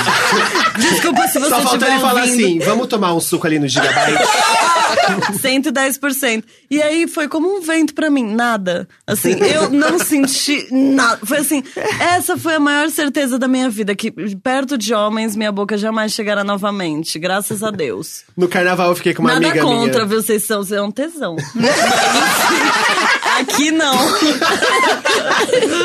[0.79, 4.23] Desculpa se você Só falta ele falar assim: vamos tomar um suco ali no Gigabyte.
[5.33, 6.45] 110%.
[6.71, 8.89] E aí foi como um vento pra mim, nada.
[9.07, 11.25] Assim, eu não senti nada.
[11.25, 11.63] Foi assim,
[12.01, 16.13] essa foi a maior certeza da minha vida, que perto de homens minha boca jamais
[16.13, 18.25] chegará novamente, graças a Deus.
[18.37, 20.07] No carnaval eu fiquei com uma nada amiga contra, minha.
[20.07, 20.23] viu?
[20.23, 21.37] Vocês são, vocês um tesão.
[23.41, 23.95] Aqui não.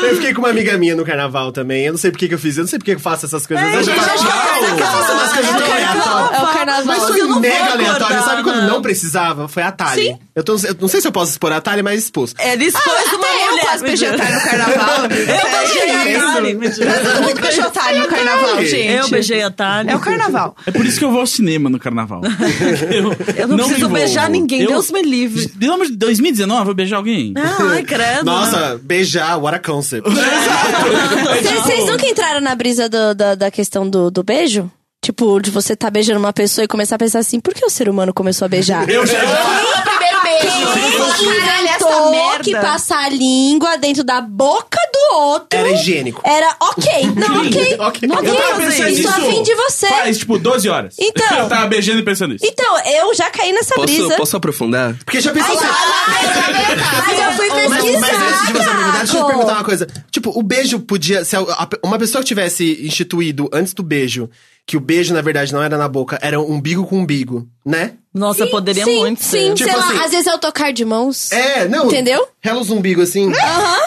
[0.04, 1.86] Eu fiquei com uma amiga minha no carnaval também.
[1.86, 2.56] Eu não sei por que eu fiz.
[2.56, 3.66] Eu não sei por que que eu faço essas coisas.
[3.66, 4.78] É, eu já gente, faço, é carnaval.
[4.78, 6.38] eu faço umas coisas tão aleatórias.
[6.38, 6.84] É o carnaval.
[6.84, 8.22] Mas foi mega aleatório.
[8.24, 8.82] Sabe quando não.
[8.82, 9.48] precisava?
[9.48, 10.16] Foi a Thalie.
[10.34, 12.34] Eu, tô, eu não sei se eu posso expor a Thalie, mas expus.
[12.38, 13.64] Ele expôs uma Até eu mulher.
[13.64, 14.98] quase beijei otário no carnaval.
[15.28, 16.54] Eu beijei a Thalie.
[16.54, 18.92] Todo mundo beijou otário no carnaval, gente.
[18.92, 19.92] Eu beijei a Thalie.
[19.92, 20.56] É o carnaval.
[20.66, 22.20] É por isso que eu vou ao cinema no carnaval.
[22.90, 25.48] Eu, Eu não, preciso beijar ninguém, Eu- Deus me livre.
[25.48, 27.34] Pelo amor de 2019, eu vou beijar alguém.
[27.36, 28.24] Ai, credo.
[28.24, 30.08] Nossa, beijar, what a concept.
[30.08, 34.70] Vocês vocês nunca entraram na brisa do- da, da questão do, do beijo?
[35.04, 37.70] Tipo, de você tá beijando uma pessoa e começar a pensar assim, por que o
[37.70, 38.88] ser humano começou a beijar?
[38.88, 39.18] Eu já.
[40.36, 46.20] o primeiro Quem inventou que passar a língua dentro da boca do outro Era higiênico.
[46.24, 46.86] era ok.
[47.16, 47.76] Não, ok.
[47.78, 48.08] Ok.
[48.08, 49.86] Eu tava pensando isso nisso a fim de você.
[49.88, 50.94] Faz, tipo, 12 horas.
[50.98, 51.38] Então.
[51.38, 52.44] Eu tava beijando e pensando nisso.
[52.46, 54.16] Então, eu já caí nessa Posso, brisa.
[54.16, 54.94] posso aprofundar?
[55.04, 57.02] Porque já pensou Ai, assim.
[57.06, 58.00] Mas eu fui Mas, pesquisar.
[58.00, 59.26] mas antes de você perguntar, deixa eu te Caco.
[59.26, 59.86] perguntar uma coisa.
[60.10, 61.24] Tipo, o beijo podia.
[61.24, 64.28] Se a- a- uma pessoa que tivesse instituído antes do beijo,
[64.68, 67.92] que o beijo, na verdade, não era na boca, era umbigo com umbigo, né?
[68.14, 69.54] Nossa, poderia sim, muito Sim, ser.
[69.54, 71.30] Tipo sei lá, assim- às vezes é o tocar de mãos.
[71.32, 71.86] É, não.
[71.86, 72.26] Entendeu?
[72.40, 73.30] Rela os umbigo assim.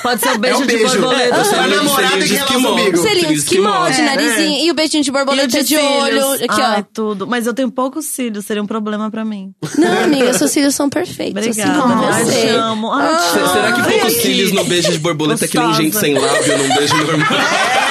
[0.02, 0.88] Pode ser o É beijo um de beijo.
[0.99, 1.24] borboleta.
[1.36, 2.72] É, você vai Selinho- namorada selinho e de rela os esquimó.
[2.72, 2.98] umbigo.
[2.98, 3.90] Selinho de esquimó, esquimó.
[3.90, 4.66] de narizinho.
[4.66, 6.32] E o beijinho de E o borboleta de, olho.
[6.34, 6.84] Aqui, Ai, ó.
[6.94, 7.28] tudo.
[7.28, 9.53] Mas eu tenho poucos cílios, seria um problema pra mim.
[9.78, 11.45] Não, amiga, seus cílios são perfeitos.
[11.45, 12.10] Obrigada.
[12.10, 12.91] Assim te amo.
[12.91, 13.20] Amo.
[13.53, 16.76] Será que poucos cílios no beijo de borboleta é que nem gente sem lábio num
[16.76, 17.28] beijo normal?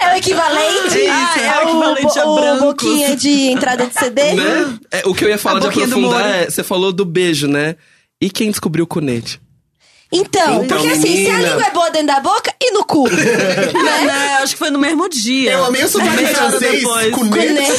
[0.00, 0.98] É o equivalente?
[0.98, 2.60] É isso, é o equivalente a o, o brancos.
[2.60, 4.32] boquinha de entrada de CD?
[4.34, 4.78] né?
[4.90, 7.76] É, o que eu ia falar A de aprofundar é, você falou do beijo, né?
[8.20, 9.40] E quem descobriu o conete?
[10.10, 13.06] Então, Então, porque assim, se a língua é boa dentro da boca e no cu.
[13.12, 14.04] né?
[14.06, 15.52] Né, acho que foi no mesmo dia.
[15.52, 16.80] Eu amei o sotaque francês.
[16.80, 17.14] depois.
[17.14, 17.70] Cunete.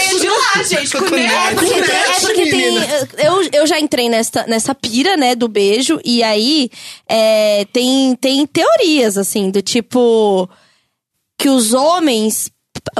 [0.00, 0.90] Veio de lá, gente.
[0.92, 2.72] Com É porque, tem, é porque tem.
[2.72, 2.86] menina.
[3.18, 6.70] Eu, eu já entrei nessa, nessa pira, né, do beijo, e aí
[7.08, 10.48] é, tem, tem teorias, assim, do tipo.
[11.36, 12.50] Que os homens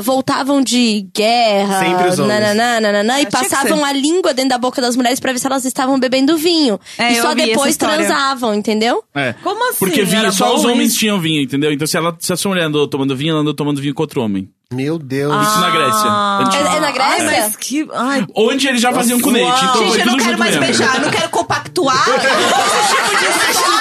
[0.01, 2.41] voltavam de guerra, Sempre os homens.
[2.41, 5.65] nananã, nananã, e passavam a língua dentro da boca das mulheres pra ver se elas
[5.65, 6.81] estavam bebendo vinho.
[6.99, 9.05] É, e só depois transavam, entendeu?
[9.15, 9.35] É.
[9.43, 9.79] Como assim?
[9.79, 11.01] Porque vinho, Era só os homens isso?
[11.01, 11.73] tinham vinho, entendeu?
[11.73, 14.03] Então se, ela, se a sua mulher andou tomando vinho, ela andou tomando vinho com
[14.03, 14.49] outro homem.
[14.75, 15.47] Meu Deus.
[15.47, 16.11] Isso na Grécia.
[16.11, 16.69] antiga.
[16.69, 17.29] É, é na Grécia?
[17.31, 17.89] Ai, mas que...
[17.93, 19.65] Ai, Onde eles já faziam com leite.
[19.65, 20.67] Então Gente, foi eu não quero mais mesmo.
[20.67, 22.05] beijar, não quero compactuar.
[22.09, 23.75] Esse tipo de história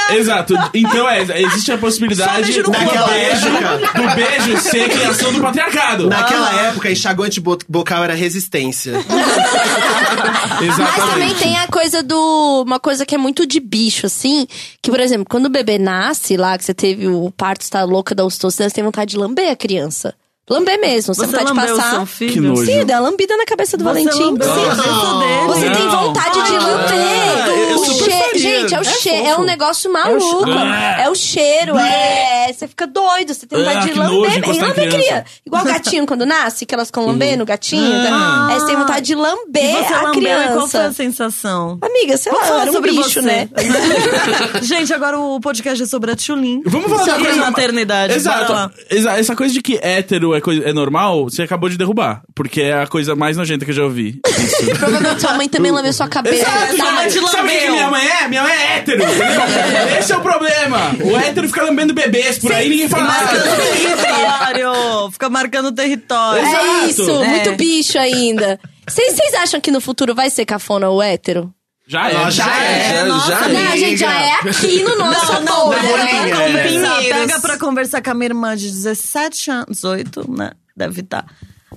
[0.00, 0.14] machista.
[0.14, 0.54] Exato.
[0.74, 4.00] Então é, existe a possibilidade do beijo, época.
[4.00, 6.08] do beijo ser criação do patriarcado.
[6.08, 8.92] Naquela época, enxaguante bo- bocal era resistência.
[9.02, 11.34] Mas também Exatamente.
[11.42, 12.62] tem a coisa do.
[12.66, 14.46] Uma coisa que é muito de bicho, assim.
[14.80, 17.82] Que, por exemplo, quando o bebê nasce lá, que você teve o parto, você tá
[17.84, 20.14] louca da ocitocina, você tem vontade de lamber a criança.
[20.52, 21.14] Lamber mesmo.
[21.14, 21.90] Você, você tem vontade de lambeu o passar.
[21.96, 22.32] seu filho?
[22.32, 22.66] Que nojo.
[22.66, 24.22] Sim, dá lambida na cabeça do Você Valentim.
[24.24, 24.60] lambeu Sim.
[24.60, 25.46] a dele?
[25.46, 25.90] Você tem Não.
[26.06, 27.74] vontade de Ah, lamber.
[27.78, 28.38] O super che- faria.
[28.60, 29.26] Gente, é o É cheiro.
[29.28, 30.44] É, um negócio maluco.
[30.44, 30.58] cheiro.
[31.00, 31.78] É o cheiro.
[31.78, 32.52] É.
[32.52, 33.32] Você fica doido.
[33.34, 34.30] Você tem Ah, vontade de lamber.
[34.32, 34.96] E lamber criança.
[34.98, 35.24] cria.
[35.46, 37.82] Igual gatinho quando nasce, que elas ficam lambendo o gatinho.
[38.10, 38.48] Ah.
[38.50, 40.92] Aí você tem vontade de E lamber você a lambeu, e qual foi a criança.
[40.92, 41.78] sensação?
[41.82, 43.22] Amiga, sei lá, Vamos eu falar era um sobre bicho, você.
[43.22, 43.48] né?
[44.62, 46.62] Gente, agora o podcast é sobre a Tchulin.
[46.66, 48.14] Vamos falar sobre coisa maternidade.
[48.14, 48.52] Exato.
[48.90, 52.22] Essa coisa de que hétero é, coisa, é normal, você acabou de derrubar.
[52.34, 54.20] Porque é a coisa mais nojenta que eu já ouvi.
[54.26, 54.66] Isso.
[54.78, 56.36] Provavelmente sua mãe também lambeu sua cabeça.
[56.42, 58.28] Exato, Tá, sabe, mas- sabe o que, que minha mãe é?
[58.28, 59.98] Minha mãe é hétero, entendeu?
[59.98, 60.78] Esse é o problema.
[61.04, 63.40] O hétero fica lambendo bebês por aí e ninguém fala nada.
[64.02, 65.10] território.
[65.12, 66.42] Fica marcando território.
[66.44, 66.90] É Exato.
[66.90, 67.28] isso, É.
[67.28, 68.58] muito bicho ainda.
[68.88, 71.52] Vocês vocês acham que no futuro vai ser cafona o hétero?
[71.86, 72.14] Já é.
[72.14, 72.94] Nossa, já é.
[72.94, 76.22] Já, nossa, já, Não, a gente já é aqui no nosso Não, não, bolha, pega
[76.22, 76.28] né?
[76.28, 77.20] pra conversar, Pinheiros.
[77.20, 80.52] pega pra conversar com a minha irmã de 17 anos, 18, né?
[80.76, 81.26] Deve estar.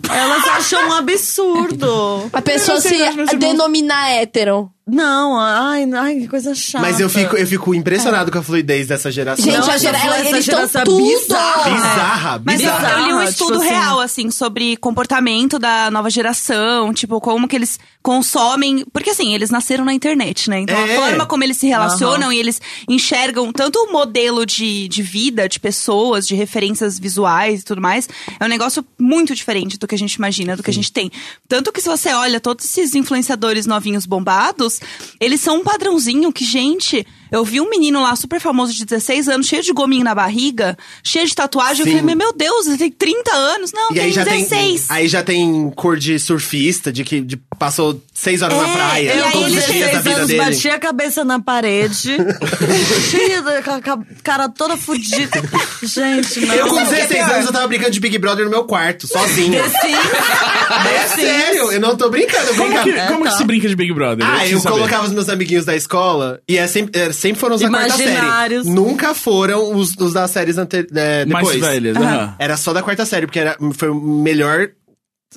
[0.10, 2.30] Elas acham um absurdo.
[2.32, 2.96] A pessoa se
[3.38, 4.72] denominar hétero.
[4.88, 6.86] Não, ai, ai, que coisa chata.
[6.86, 9.44] Mas eu fico, eu fico impressionado com a fluidez dessa geração.
[9.44, 11.04] Gente, a gera, ela- essa eles estão geração é tudo.
[11.04, 11.70] bizarra.
[11.72, 13.00] Bizarra, Mas eu, bizarra.
[13.00, 13.68] eu li um Tipo estudo assim.
[13.70, 18.86] real, assim, sobre comportamento da nova geração, tipo, como que eles consomem.
[18.94, 20.60] Porque, assim, eles nasceram na internet, né?
[20.60, 20.96] Então, É.
[20.96, 25.50] a forma como eles se relacionam e eles enxergam tanto o modelo de, de vida,
[25.50, 28.08] de pessoas, de referências visuais e tudo mais,
[28.40, 31.12] é um negócio muito diferente do que a gente imagina, do que a gente tem.
[31.50, 34.75] Tanto que, se você olha todos esses influenciadores novinhos bombados,
[35.20, 37.06] eles são um padrãozinho que, gente.
[37.32, 40.78] Eu vi um menino lá super famoso de 16 anos, cheio de gominho na barriga,
[41.04, 41.84] cheio de tatuagem.
[41.86, 41.92] Sim.
[41.94, 43.72] Eu falei, meu Deus, ele tem 30 anos.
[43.74, 44.86] Não, E tem aí já tem, 16.
[44.92, 49.04] aí já tem cor de surfista, de que de- passou seis horas na É, praia,
[49.04, 50.40] e aí todos ele os tem dias da 16 vida anos, dele.
[50.44, 52.18] bati a cabeça na parede,
[53.10, 55.42] cheia ca- ca- cara toda fudida.
[55.82, 56.54] Gente, não.
[56.56, 57.34] Eu com Sabe o que é 16 pior?
[57.36, 59.56] anos eu tava brincando de Big Brother no meu quarto, sozinho.
[59.56, 63.94] É sério, eu não tô brincando, eu Como, que, como que se brinca de Big
[63.94, 64.26] Brother?
[64.28, 64.76] Ah, eu saber.
[64.76, 67.98] colocava os meus amiguinhos da escola e é sempre, é, sempre foram os da quarta
[67.98, 68.12] série.
[68.12, 68.66] Imaginários.
[68.68, 71.60] Nunca foram os, os das séries ante, é, Mais depois.
[71.72, 71.98] velhas.
[71.98, 72.36] aham.
[72.40, 74.70] Era só da quarta série, porque era, foi o melhor.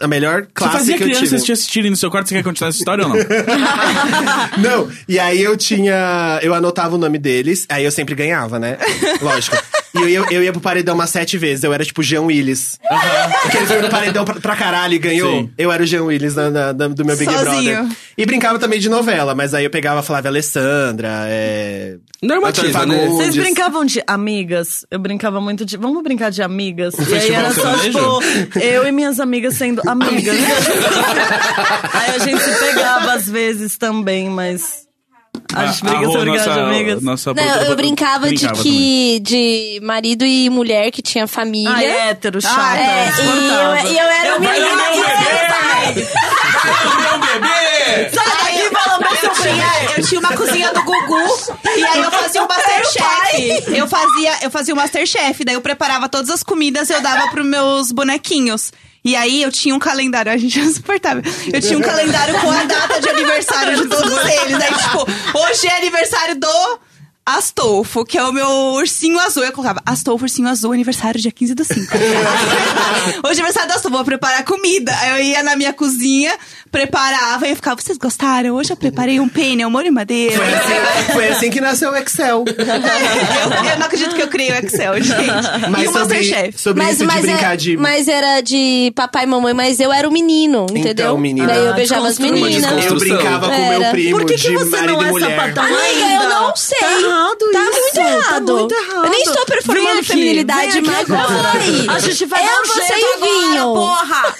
[0.00, 1.42] A melhor Você classe fazia que eu crianças tive.
[1.46, 3.16] te assistirem no seu quarto, você quer continuar essa história ou não?
[4.58, 6.38] Não, e aí eu tinha.
[6.40, 8.76] Eu anotava o nome deles, aí eu sempre ganhava, né?
[9.20, 9.56] Lógico.
[9.94, 11.64] E eu, ia- eu ia pro paredão umas sete vezes.
[11.64, 12.78] Eu era tipo Jean Willis.
[13.42, 15.30] Porque ele foi no paredão pra, pra caralho e ganhou.
[15.32, 15.50] Sim.
[15.56, 17.76] Eu era o Jean Willis na- na- na- do meu Big Sozinho.
[17.84, 17.96] Brother.
[18.16, 21.96] E brincava também de novela, mas aí eu pegava a Flávia Alessandra, é.
[22.22, 23.06] Normativa, Antônio né?
[23.08, 24.84] Vocês brincavam de amigas?
[24.90, 25.76] Eu brincava muito de.
[25.76, 26.94] Vamos brincar de amigas?
[26.98, 30.36] e aí era só, tipo, eu e minhas amigas sendo amigas.
[31.92, 34.87] aí a gente se pegava às vezes também, mas.
[35.58, 37.02] A gente nossa- amigas.
[37.02, 38.62] Nossa Não, produtora eu brincava, de também.
[38.62, 41.70] que de marido e mulher que tinha família.
[41.74, 42.76] Ah, é hétero, chato.
[42.76, 43.08] É,
[43.84, 44.58] e eu, e eu era Eu menina.
[44.60, 45.48] bailava e eu era-
[47.18, 48.10] bebê!
[49.20, 49.66] Eu, tinha,
[49.96, 53.64] eu tinha uma cozinha do Gugu e aí eu fazia o Masterchef.
[53.76, 57.28] Eu fazia, eu fazia o Masterchef, daí eu preparava todas as comidas e eu dava
[57.30, 58.72] pros meus bonequinhos.
[59.04, 61.22] E aí eu tinha um calendário, a gente é insuportável.
[61.52, 64.54] Eu tinha um calendário com a data de aniversário de todos eles.
[64.54, 66.80] Aí, tipo, hoje é aniversário do
[67.28, 69.44] Astolfo, que é o meu ursinho azul.
[69.44, 71.78] Eu colocava Astolfo, ursinho azul, aniversário dia 15 do 5.
[73.22, 74.96] hoje é aniversário do Astolfo, vou preparar comida.
[74.98, 76.34] Aí eu ia na minha cozinha,
[76.70, 78.54] preparava e eu ficava, vocês gostaram?
[78.54, 80.36] Hoje eu preparei um pene, amor e madeira.
[80.36, 82.44] Foi assim, foi assim que nasceu o Excel.
[82.46, 85.26] eu, eu não acredito que eu criei o Excel, gente.
[85.70, 86.58] Mas e o sobre, Masterchef.
[86.60, 87.76] sobre Mas, isso de mas, brincar é- de.
[87.76, 91.16] mas era de papai e mamãe, mas eu era o menino, entendeu?
[91.18, 91.48] menina.
[91.48, 92.84] Daí eu beijava as meninas.
[92.84, 95.30] Eu brincava com o meu primo Por que, de que você não é mulher.
[95.36, 96.24] sapatão Amiga, ainda?
[96.24, 96.78] eu não sei.
[96.78, 97.80] Tá errado Tá isso.
[97.80, 98.46] muito errado.
[98.46, 99.04] Tá muito errado.
[99.04, 101.86] Eu nem estou performando feminilidade, mas aí.
[101.88, 103.74] A gente vai eu, dar um você jeito e agora, Vinho.
[103.74, 104.34] Porra!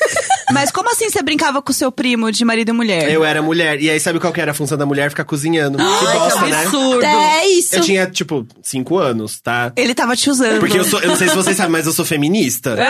[0.52, 3.10] Mas como assim você brincava com o seu primo de marido e mulher?
[3.10, 3.80] Eu era mulher.
[3.80, 5.10] E aí, sabe qual que era a função da mulher?
[5.10, 5.78] Ficar cozinhando.
[5.78, 6.62] que Ai, bosta, que né?
[6.62, 7.04] absurdo.
[7.04, 7.76] É isso.
[7.76, 9.72] Eu tinha, tipo, cinco anos, tá?
[9.76, 10.58] Ele tava te usando.
[10.60, 12.76] Porque eu sou, eu não sei se vocês sabem, mas eu sou feminista.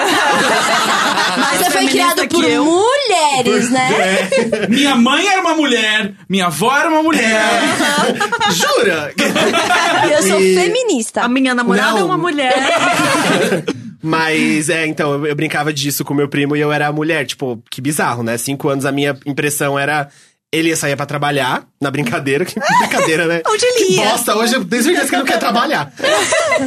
[1.38, 2.64] Mas você foi feminista criado que por eu.
[2.64, 3.90] mulheres, né?
[4.68, 7.40] Minha mãe era uma mulher, minha avó era uma mulher.
[8.52, 9.12] Jura?
[10.08, 11.22] E eu sou E- feminista.
[11.22, 11.98] A minha namorada Não.
[11.98, 12.54] é uma mulher.
[14.02, 17.26] Mas, é, então, eu, eu brincava disso com meu primo e eu era a mulher.
[17.26, 18.36] Tipo, que bizarro, né?
[18.38, 20.08] Cinco anos, a minha impressão era...
[20.50, 22.42] Ele ia sair pra trabalhar, na brincadeira.
[22.42, 23.42] Que brincadeira, né?
[23.46, 24.08] Onde ele Que ia?
[24.08, 25.92] bosta, hoje eu tenho certeza que ele não quer trabalhar.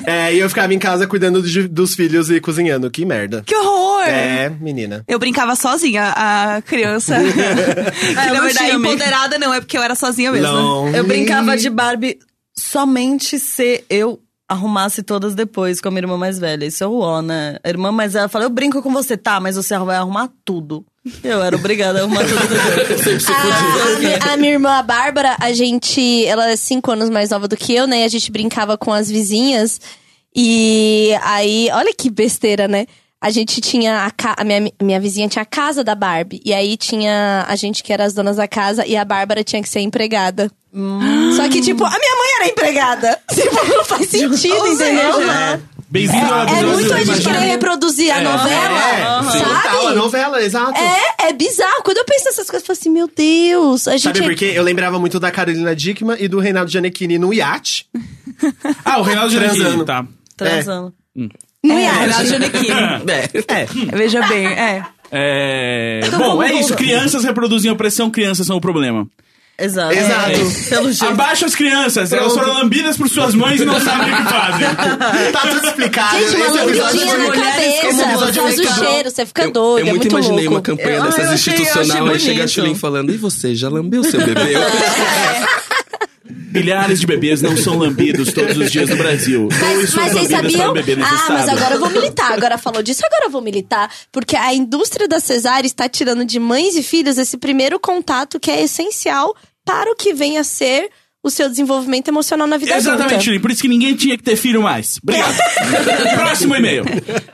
[0.06, 2.92] é, e eu ficava em casa cuidando de- dos filhos e cozinhando.
[2.92, 3.42] Que merda.
[3.44, 4.04] Que horror!
[4.04, 5.04] É, menina.
[5.08, 7.16] Eu brincava sozinha, a criança.
[7.26, 10.46] que, eu na verdade, empoderada não, é porque eu era sozinha mesmo.
[10.48, 10.90] Não.
[10.96, 12.20] Eu brincava de Barbie
[12.56, 14.20] somente se eu
[14.52, 16.66] arrumasse todas depois com a minha irmã mais velha.
[16.66, 17.58] Isso é o ó, né?
[17.64, 20.86] A irmã mais velha fala, eu brinco com você, tá, mas você vai arrumar tudo.
[21.24, 22.38] Eu era obrigada a arrumar tudo.
[24.30, 26.26] A, a minha irmã, a Bárbara, a gente.
[26.26, 28.02] Ela é cinco anos mais nova do que eu, né?
[28.02, 29.80] E a gente brincava com as vizinhas.
[30.36, 32.86] E aí, olha que besteira, né?
[33.22, 34.06] A gente tinha.
[34.06, 36.42] A, ca- a minha, minha vizinha tinha a casa da Barbie.
[36.44, 39.62] E aí tinha a gente que era as donas da casa e a Bárbara tinha
[39.62, 40.52] que ser empregada.
[41.36, 43.20] Só que, tipo, a minha mãe era empregada.
[43.32, 45.12] Tipo, não faz sentido, entendeu?
[45.90, 49.96] Bem-vindo ao É episódio muito a gente querer reproduzir a novela, É, total, a sabe?
[49.96, 50.80] novela, exato.
[50.80, 51.84] É, é bizarro.
[51.84, 54.04] Quando eu penso nessas coisas, eu falo assim, meu Deus, a gente.
[54.04, 54.54] Sabe por quê?
[54.56, 57.86] Eu lembrava muito da Carolina Dickman e do Reinaldo Giannettini no iate.
[58.86, 59.30] Ah, o Reinaldo.
[59.32, 60.06] Giannettini, tá.
[60.38, 60.94] Transando.
[61.64, 61.92] Não É.
[61.92, 62.70] Renato Giannichini.
[63.48, 63.66] É.
[63.96, 64.84] Veja bem, é.
[65.12, 66.00] É...
[66.18, 66.74] Bom, é isso.
[66.76, 69.08] Crianças reproduzem opressão, crianças são o problema.
[69.60, 69.94] Exato.
[69.94, 70.32] Exato.
[70.32, 70.70] É.
[70.70, 71.12] Pelo jeito.
[71.12, 72.46] Abaixa as crianças, elas Pronto.
[72.48, 74.68] foram lambidas por suas mães e não sabem o que fazem.
[75.32, 76.18] Tá tudo explicado.
[76.18, 80.08] Gente, uma lambidinha na cabeça, faz o cheiro, você fica Eu, doido, eu é muito
[80.08, 80.54] imaginei louco.
[80.56, 82.48] uma campanha Eu- dessas eu achei- eu institucional, aí chega a.
[82.48, 84.54] Chulin falando, e você, já lambeu seu bebê?
[86.52, 89.48] Milhares de bebês não são lambidos todos os dias no Brasil.
[89.52, 90.74] Mas, mas vocês sabiam?
[91.04, 92.34] Ah, mas agora eu vou militar.
[92.34, 93.90] Agora falou disso, agora eu vou militar.
[94.12, 98.52] Porque a indústria da cesárea está tirando de mães e filhos esse primeiro contato que
[98.52, 100.90] é essencial para o que vem a ser
[101.24, 103.24] o seu desenvolvimento emocional na vida Exatamente, adulta.
[103.24, 103.40] Chulin.
[103.40, 105.00] Por isso que ninguém tinha que ter filho mais.
[105.02, 105.38] Obrigado.
[106.18, 106.84] Próximo e-mail.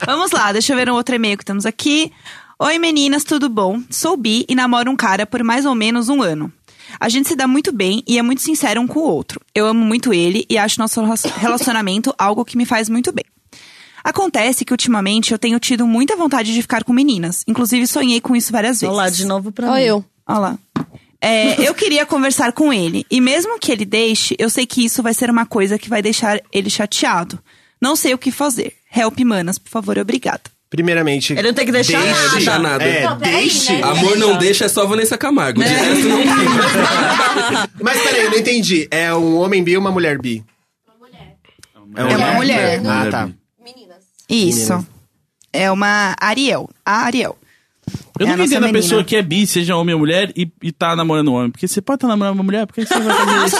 [0.06, 2.12] Vamos lá, deixa eu ver um outro e-mail que temos aqui.
[2.60, 3.82] Oi meninas, tudo bom?
[3.90, 6.52] Sou bi e namoro um cara por mais ou menos um ano.
[7.00, 9.42] A gente se dá muito bem e é muito sincero um com o outro.
[9.54, 11.02] Eu amo muito ele e acho nosso
[11.38, 13.26] relacionamento algo que me faz muito bem.
[14.04, 17.44] Acontece que ultimamente eu tenho tido muita vontade de ficar com meninas.
[17.48, 18.96] Inclusive sonhei com isso várias vezes.
[18.96, 19.86] Olha lá, de novo pra Olha mim.
[19.86, 20.06] eu.
[20.26, 20.60] Olha lá.
[21.20, 23.06] É, eu queria conversar com ele.
[23.12, 26.02] E mesmo que ele deixe, eu sei que isso vai ser uma coisa que vai
[26.02, 27.38] deixar ele chateado.
[27.82, 28.74] Não sei o que fazer.
[28.96, 30.44] Help, manas, por favor, obrigada.
[30.70, 31.32] Primeiramente.
[31.34, 32.30] Ele não tem que deixar deixe- nada.
[32.36, 32.84] Deixar nada.
[32.84, 33.72] É, Não, peraí, deixe.
[33.74, 33.84] né?
[33.84, 35.64] Amor não deixa, é só Vanessa Camargo.
[35.64, 36.28] De resto não tem.
[37.82, 38.88] Mas peraí, eu não entendi.
[38.92, 40.44] É um homem bi ou uma mulher bi?
[41.96, 42.82] É É uma mulher.
[42.86, 43.30] Ah, tá.
[43.64, 44.04] Meninas.
[44.30, 44.86] Isso.
[45.54, 46.70] É uma Ariel.
[46.86, 47.38] A Ariel.
[48.20, 50.72] Eu É nossa entendo a pessoa que é bi, seja homem ou mulher, e, e
[50.74, 51.50] tá namorando um homem.
[51.52, 53.58] Porque você pode estar namorando uma mulher, por que você vai fazer isso?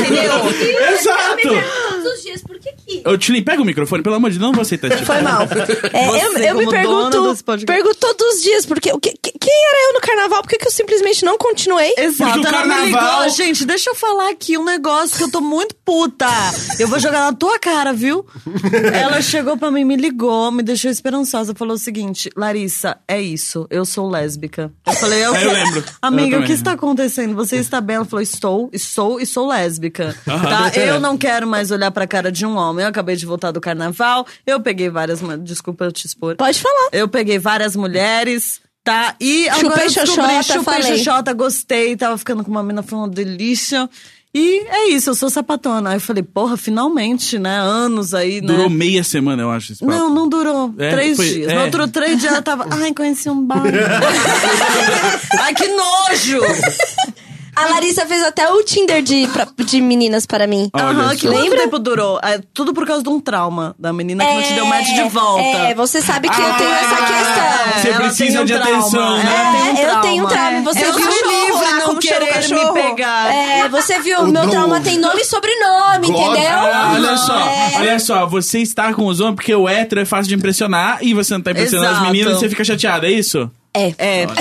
[0.00, 0.32] Entendeu?
[0.92, 1.48] Exato!
[1.90, 4.46] Todos os dias, por que que Ô, Tilly, pega o microfone, pelo amor de Deus,
[4.48, 5.06] não vou aceitar esse tipo.
[5.12, 5.42] Foi mal.
[5.92, 9.94] É, eu, eu me pergunto, pergunto todos os dias, porque que- que- quem era eu
[9.94, 10.42] no carnaval?
[10.42, 11.92] Por que, que eu simplesmente não continuei?
[11.98, 13.36] Exato, Porque o ela me carnaval- ligou.
[13.36, 16.26] Gente, deixa eu falar aqui um negócio que eu tô muito puta.
[16.78, 18.24] Eu vou jogar na tua cara, viu?
[18.92, 21.54] ela chegou pra mim, me ligou, me deixou esperançosa.
[21.54, 24.72] Falou o seguinte, Larissa, é isso, eu sou lésbica.
[24.86, 25.84] Eu falei, eu, É, eu lembro.
[26.00, 27.34] Amiga, Eu o que está acontecendo?
[27.34, 27.96] Você está bem?
[27.96, 30.14] Ela falou, estou, estou e sou lésbica.
[30.24, 30.70] Tá?
[30.78, 32.81] Eu não quero mais olhar pra cara de um homem.
[32.82, 35.20] Eu acabei de voltar do carnaval, eu peguei várias...
[35.40, 36.36] Desculpa eu te expor.
[36.36, 36.88] Pode falar.
[36.92, 39.14] Eu peguei várias mulheres, tá?
[39.20, 42.98] E Chupei agora eu descobri, xoxota, chupei xoxota, gostei, tava ficando com uma mina, foi
[42.98, 43.88] uma delícia.
[44.34, 45.90] E é isso, eu sou sapatona.
[45.90, 47.54] Aí eu falei, porra, finalmente, né?
[47.58, 48.46] Anos aí, né?
[48.46, 49.92] Durou meia semana, eu acho, esse papo.
[49.92, 50.74] Não, não durou.
[50.78, 51.48] É, três foi- dias.
[51.52, 51.54] é.
[51.54, 52.66] No outro três dias ela tava.
[52.72, 53.62] Ai, conheci um bar.
[55.38, 56.40] Ai, que nojo!
[57.54, 60.70] A Larissa fez até o Tinder de, pra- de meninas para mim.
[60.74, 61.14] Aham, só.
[61.14, 61.58] que quanto Lembra?
[61.58, 62.18] tempo durou?
[62.22, 65.02] É, tudo por causa de um trauma da menina que não te deu match de
[65.10, 65.42] volta.
[65.42, 67.82] É, você sabe que eu tenho essa questão.
[67.82, 69.72] Você ela precisa um de trauma, atenção, né?
[69.74, 70.60] um É, eu tenho um trauma.
[70.62, 73.34] Você eu viu o livre lá, não querer me pegar.
[73.34, 76.16] É, você viu, O meu trauma tem nome e sobrenome, God.
[76.32, 76.50] entendeu?
[76.58, 77.72] Ah, olha só, É.
[77.76, 81.12] olha só, você está com os homens porque o hétero é fácil de impressionar e
[81.12, 82.10] você não tá impressionando as Exato.
[82.12, 83.50] meninas e você fica chateada, é isso?
[83.74, 83.94] É.
[83.98, 84.26] É.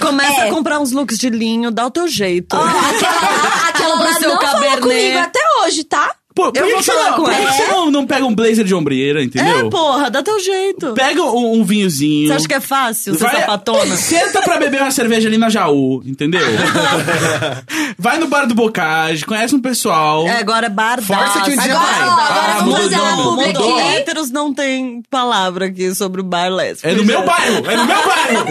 [0.00, 0.48] Começa É.
[0.48, 2.56] a comprar uns looks de linho, dá o teu jeito.
[2.56, 3.12] Ó, aquela
[3.68, 4.80] aquela lá não falou Cabernet.
[4.80, 6.14] comigo até hoje, tá?
[6.34, 7.52] Pô, por Eu que vou que falar não, com por que ela.
[7.52, 9.66] você não, não pega um blazer de ombreira, entendeu?
[9.66, 10.92] É, porra, dá teu jeito.
[10.94, 12.28] Pega um, um vinhozinho.
[12.28, 13.94] Você acha que é fácil ser Vai- sapatona?
[13.96, 16.40] Senta pra beber uma cerveja ali na Jaú, entendeu?
[17.98, 20.26] vai no bar do Bocage, conhece um pessoal.
[20.26, 22.02] É, agora é bar Força que um dia Agora, vai.
[22.02, 22.22] agora
[22.52, 23.78] Ah, vamos mudou fazer uma publi mudou.
[23.78, 23.88] aqui.
[23.96, 26.88] Héteros não tem palavra aqui sobre o bar lésbico.
[26.88, 28.46] É no meu bairro, é no meu bairro.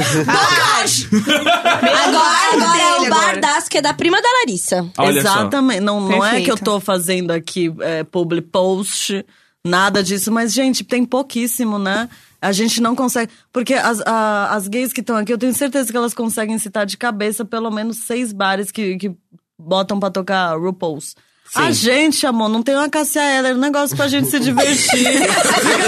[1.81, 4.85] Agora, agora é o bar das, que é da prima da Larissa.
[4.97, 5.79] Olha Exatamente.
[5.81, 9.25] Não, não é que eu tô fazendo aqui é, public post,
[9.63, 12.09] nada disso, mas, gente, tem pouquíssimo, né?
[12.41, 13.31] A gente não consegue.
[13.53, 16.85] Porque as, a- as gays que estão aqui, eu tenho certeza que elas conseguem citar
[16.85, 19.11] de cabeça pelo menos seis bares que, que
[19.59, 21.15] botam pra tocar RuPaul's.
[21.53, 25.03] A gente, amor, não tem uma Cassia Eller, um negócio pra gente se divertir.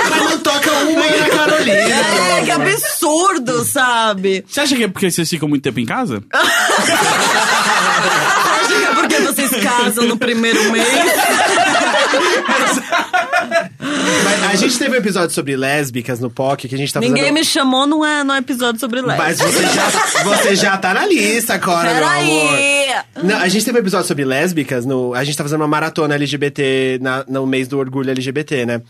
[0.09, 1.73] Mas não toca uma Ana Carolina.
[1.79, 4.43] é, que absurdo, sabe?
[4.45, 6.21] Você acha que é porque vocês ficam muito tempo em casa?
[7.43, 10.87] Acho que é porque vocês casam no primeiro mês.
[14.23, 17.23] Mas a gente teve um episódio sobre lésbicas no POC que a gente tá Ninguém
[17.23, 17.33] fazendo.
[17.35, 19.23] me chamou num é, num episódio sobre lésbica.
[19.23, 19.89] Mas você já,
[20.23, 22.05] você já tá na lista, Cora, meu amor.
[22.09, 22.95] Peraí!
[23.23, 26.15] Não, a gente teve um episódio sobre lésbicas, no, a gente tá fazendo uma maratona
[26.15, 28.81] LGBT na- no mês do orgulho LGBT, né?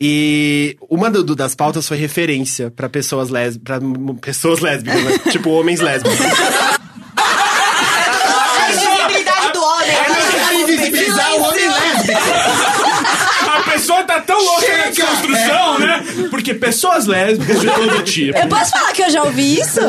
[0.00, 5.18] E uma do- das pautas foi referência pra pessoas lésbicas, pra m- pessoas lésbicas, né?
[5.30, 6.18] tipo homens lésbicos.
[7.16, 10.62] A invisibilidade do homem.
[10.62, 12.18] Invisibilizar o homem lésbico.
[13.54, 13.62] A
[14.00, 15.06] pessoa tá tão louca Chega!
[15.06, 16.04] construção, né?
[16.40, 18.36] Porque pessoas lésbicas de todo tipo.
[18.38, 19.80] Eu posso falar que eu já ouvi isso?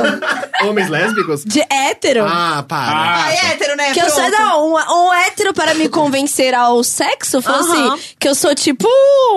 [0.64, 1.44] Homens lésbicos?
[1.46, 2.26] De hétero?
[2.26, 2.92] Ah, para.
[2.92, 3.92] Ah, Ah, é hétero, né?
[3.94, 7.94] Que eu sou, não, um, um hétero para me convencer ao sexo falou Aham.
[7.94, 8.88] assim, que eu sou tipo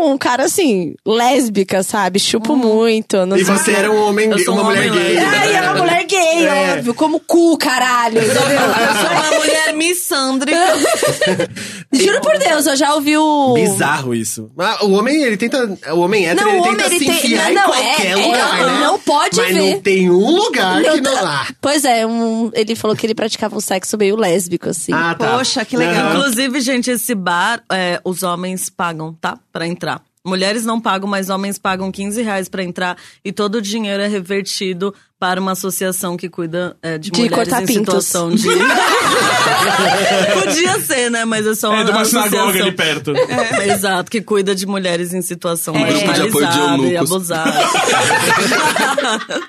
[0.03, 2.19] um cara assim, lésbica, sabe?
[2.19, 3.24] Chupo muito.
[3.27, 5.19] Não E sei você era um homem, Eu sou uma um mulher homem gay.
[5.19, 6.73] Ai, é uma mulher gay, É.
[6.78, 8.43] óbvio, como cu, caralho, entendeu?
[8.43, 10.59] Eu sou uma mulher missândrica.
[11.93, 13.55] Juro por Deus, eu já ouvi o...
[13.55, 14.51] Bizarro isso.
[14.59, 15.78] Ah, o homem, ele tenta.
[15.93, 18.06] O homem hétero, Não, ele o tenta homem, se tem- enfiar não, em não, qualquer
[18.06, 18.81] é- é, lugar, não, né?
[18.81, 19.74] não pode Mas ver.
[19.74, 21.14] não tem um lugar que Não não.
[21.14, 24.93] tá- Ah, Pois é, um- ele falou que ele praticava um sexo meio lésbico, assim.
[24.93, 25.36] ah, tá.
[25.36, 25.94] Poxa, que legal.
[26.06, 26.16] Aham.
[26.18, 29.39] Inclusive, gente, esse bar, é, os homens pagam, tá?
[29.52, 30.01] Pra entrar.
[30.27, 32.97] Mulheres não pagam, mas homens pagam 15 reais pra entrar.
[33.23, 37.53] E todo o dinheiro é revertido para uma associação que cuida é, de, De mulheres
[37.53, 38.07] em pintos.
[38.07, 38.49] situação de...
[40.33, 41.27] Podia ser, né?
[41.27, 43.13] Mas é só uma É de uma sinagoga ali perto.
[43.15, 47.61] É, exato, que cuida de mulheres em situação de marginalizada e abusada.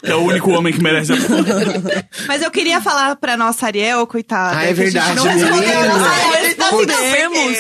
[0.03, 1.15] É o único homem que merece a
[2.27, 4.57] Mas eu queria falar pra nossa Ariel, coitada.
[4.57, 6.09] Ah, é que a gente verdade, não respondeu a nossa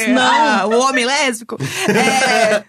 [0.09, 1.57] Não, o homem lésbico.
[1.89, 2.63] É,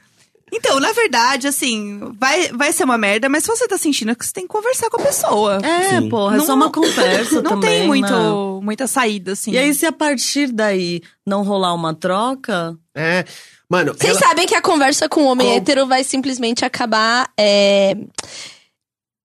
[0.53, 4.25] Então, na verdade, assim, vai, vai ser uma merda, mas se você tá sentindo que
[4.25, 5.59] você tem que conversar com a pessoa.
[5.63, 8.61] É, porra, é só uma conversa Não também, tem muito, né?
[8.63, 9.51] muita saída, assim.
[9.53, 13.25] E aí, se a partir daí não rolar uma troca, É.
[13.69, 17.29] Mano, Vocês ela- sabem que a conversa com o homem Com- hétero vai simplesmente acabar
[17.37, 17.97] é,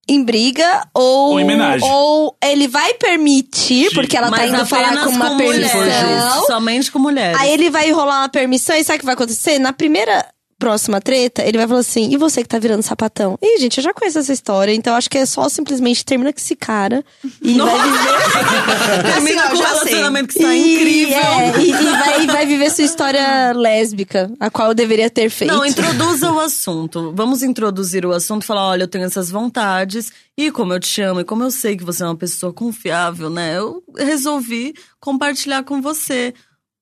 [0.08, 3.94] em briga ou, Ou ou ele vai permitir, Sim.
[3.94, 5.80] porque ela tá mas indo falar com uma com permissão.
[5.80, 6.46] mulheres.
[6.48, 7.38] Somente com mulheres.
[7.40, 9.60] Aí ele vai rolar uma permissão e sabe o que vai acontecer?
[9.60, 10.26] Na primeira
[10.62, 13.36] próxima treta, ele vai falar assim: e você que tá virando sapatão?
[13.42, 16.38] Ih, gente, eu já conheço essa história, então acho que é só simplesmente termina com
[16.38, 17.04] esse cara
[17.42, 19.02] e vai viver.
[19.12, 19.66] Termina Assim, com um sei.
[19.66, 21.16] relacionamento que está e, incrível.
[21.18, 25.28] é, e, e vai, e vai viver sua história lésbica, a qual eu deveria ter
[25.30, 25.52] feito.
[25.52, 27.12] Não, introduza o assunto.
[27.16, 31.02] Vamos introduzir o assunto e falar: olha, eu tenho essas vontades, e como eu te
[31.02, 33.58] amo, e como eu sei que você é uma pessoa confiável, né?
[33.58, 36.32] Eu resolvi compartilhar com você.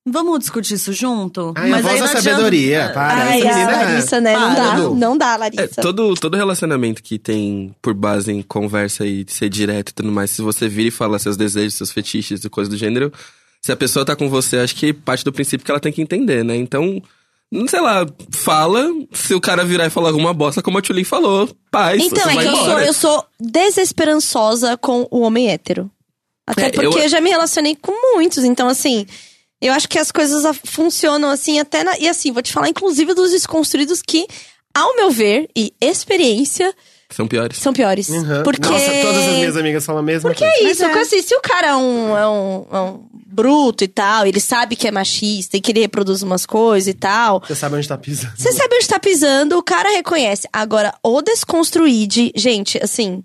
[0.06, 1.52] Vamos discutir isso junto?
[1.56, 3.22] Ai, a voz aí da não adianta- sabedoria, para.
[3.22, 4.32] Ai, essa a menina é- Larissa, né?
[4.32, 4.94] Não Para, dá, Edu.
[4.94, 5.82] não dá, É, Larissa.
[5.82, 10.30] todo, todo relacionamento que tem por base em conversa e ser direto e tudo mais,
[10.30, 13.12] se você vira e fala seus desejos, seus fetiches e coisa do gênero,
[13.60, 16.00] se a pessoa tá com você, acho que parte do princípio que ela tem que
[16.00, 16.56] entender, né?
[16.56, 17.00] Então,
[17.52, 21.04] não sei lá, fala, se o cara virar e falar alguma bosta, como a Tulin
[21.04, 25.50] falou, paz, Então, você é vai que eu sou, eu sou desesperançosa com o homem
[25.50, 25.90] hétero.
[26.46, 27.08] Até É, porque eu- eu...
[27.08, 29.06] já me relacionei com muitos, então assim,
[29.60, 33.12] eu acho que as coisas funcionam assim até na, e assim, vou te falar inclusive
[33.14, 34.26] dos desconstruídos que,
[34.74, 36.74] ao meu ver e experiência,
[37.10, 37.58] São piores.
[37.58, 38.08] são piores.
[38.08, 38.42] Uhum.
[38.42, 40.64] Porque Nossa, todas as minhas amigas falam a mesma Porque coisa.
[40.68, 43.88] é isso, porque assim, se o cara é um, é um, é um bruto e
[43.88, 47.54] tal, ele sabe que é machista e que ele reproduz umas coisas e tal, Você
[47.54, 48.32] sabe onde tá pisando.
[48.36, 50.48] você sabe onde tá pisando, o cara reconhece.
[50.52, 52.32] Agora, o desconstruir de.
[52.34, 53.22] Gente, assim.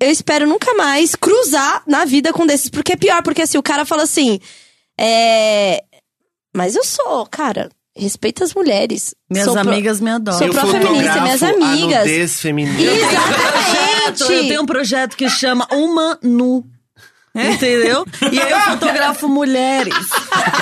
[0.00, 2.68] Eu espero nunca mais cruzar na vida com desses.
[2.68, 4.40] Porque é pior, porque assim, o cara fala assim.
[5.02, 5.82] É.
[6.54, 7.68] Mas eu sou, cara.
[7.96, 9.14] Respeita as mulheres.
[9.30, 10.38] Minhas Sou pro- amigas me adoram.
[10.38, 12.40] Sou pró-feminista, minhas a amigas.
[12.40, 12.80] feminina.
[12.80, 14.22] Exatamente!
[14.32, 16.64] Eu tenho um projeto que chama Uma Nu.
[17.34, 18.04] Entendeu?
[18.30, 19.94] E aí eu fotografo mulheres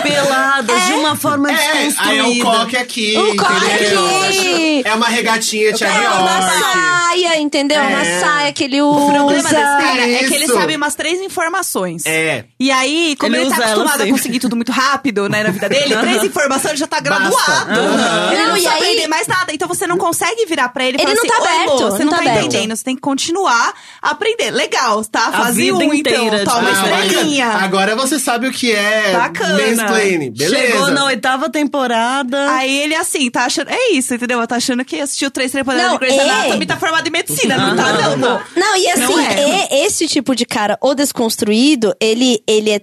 [0.02, 2.22] peladas de uma forma É, aí desconstruída.
[2.22, 4.82] é o coque aqui, O coque aqui.
[4.84, 6.60] É uma regatinha Thiago É uma York.
[6.60, 7.82] saia, entendeu?
[7.82, 8.20] Uma É.
[8.20, 9.00] saia que ele usa.
[9.00, 12.06] O problema desse cara é que ele sabe umas três informações.
[12.06, 12.44] É.
[12.58, 15.68] E aí, como Ele ele, tá acostumado a conseguir tudo muito rápido, né, na vida
[15.68, 17.72] dele, três informações já tá graduado.
[17.72, 18.32] Aham.
[18.32, 19.52] Ele não, Não, e aí- aprender mais nada.
[19.52, 21.90] Então você não consegue virar pra ele e Ele não assim, tá "Oi, aberto, amor,
[21.90, 22.76] você não tá tá aberto." entendendo.
[22.76, 23.72] Você tem que continuar
[24.02, 24.50] a aprender.
[24.50, 25.30] Legal, tá?
[25.50, 26.59] Vida um, inteira então.
[26.60, 27.46] Uma Ah, estrelinha.
[27.48, 29.58] Agora você sabe o que é Bacana.
[29.58, 30.30] mansplaining.
[30.30, 30.66] Beleza.
[30.72, 32.50] Chegou na oitava temporada.
[32.52, 33.70] Aí ele, assim, tá achando...
[33.70, 34.46] É isso, entendeu?
[34.46, 36.30] Tá achando que assistiu três temporadas Não, de Grey's é.
[36.30, 37.56] Anatomy tá formado em medicina.
[37.56, 38.40] Não tá, não, não.
[38.56, 39.68] Não, e assim, Não é.
[39.72, 42.80] e- esse tipo de cara, o desconstruído, ele, ele é,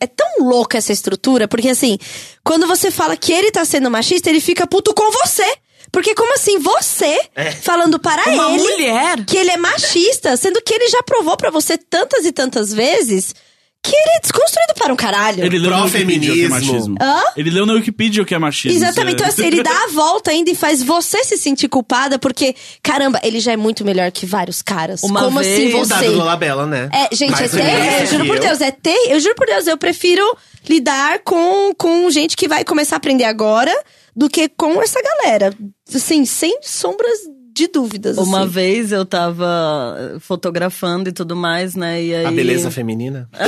[0.00, 1.98] é tão louca essa estrutura, porque assim,
[2.44, 5.44] quando você fala que ele tá sendo machista, ele fica puto com você.
[5.92, 7.18] Porque como assim, você
[7.62, 9.24] falando para Uma ele mulher.
[9.24, 13.34] que ele é machista, sendo que ele já provou pra você tantas e tantas vezes
[13.82, 15.42] que ele é desconstruído para um caralho.
[15.42, 16.96] Ele leu na Wikipedia o que é machismo.
[17.00, 17.22] Hã?
[17.34, 18.76] Ele leu na Wikipedia o que é machismo.
[18.76, 22.18] Exatamente, então Você- assim, ele dá a volta ainda e faz você se sentir culpada,
[22.18, 25.02] porque, caramba, ele já é muito melhor que vários caras.
[25.02, 26.10] Uma Como vez- assim O dado você?
[26.10, 26.90] do Labela, né?
[26.92, 28.42] É, gente, é Mais ter, feminista eu juro por eu.
[28.42, 30.36] Deus, é ter, eu juro por Deus, eu prefiro
[30.68, 33.72] lidar com, com gente que vai começar a aprender agora
[34.14, 35.54] do que com essa galera.
[35.94, 37.18] Assim, sem sombras
[37.54, 38.16] de dúvidas.
[38.18, 38.48] Uma assim.
[38.50, 42.02] vez eu tava fotografando e tudo mais, né?
[42.02, 42.26] E aí...
[42.26, 43.28] A beleza feminina.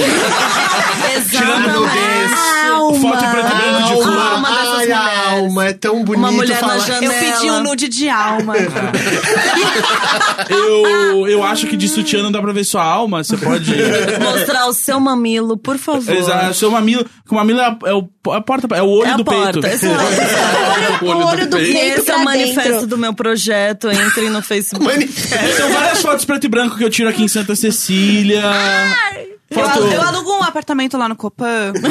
[1.30, 2.30] Tirando nudez.
[3.00, 4.76] Foto em preto e branco de Alma, flor.
[4.78, 6.78] ai, a alma, é tão bonito Uma mulher na falar.
[6.80, 7.14] janela.
[7.14, 8.54] Eu pedi um nude de alma.
[10.48, 13.22] Eu, eu acho que de sutiã não dá pra ver sua alma.
[13.22, 13.72] Você pode.
[14.20, 16.14] Mostrar o seu mamilo, por favor.
[16.14, 16.54] Exato.
[16.54, 17.04] Seu mamilo.
[17.30, 19.66] O mamilo é, é o, a porta, é o olho É a do porta, peito.
[19.66, 20.02] exato.
[21.02, 22.86] O olho do peito Esse é o manifesto dentro.
[22.86, 23.88] do meu projeto.
[23.92, 24.84] Entrem no Facebook.
[24.84, 25.56] Manifesto.
[25.56, 28.42] São várias fotos preto e branco que eu tiro aqui em Santa Cecília.
[29.50, 29.70] Eu, Foto...
[29.70, 31.72] alu- eu alugo um apartamento lá no Copan.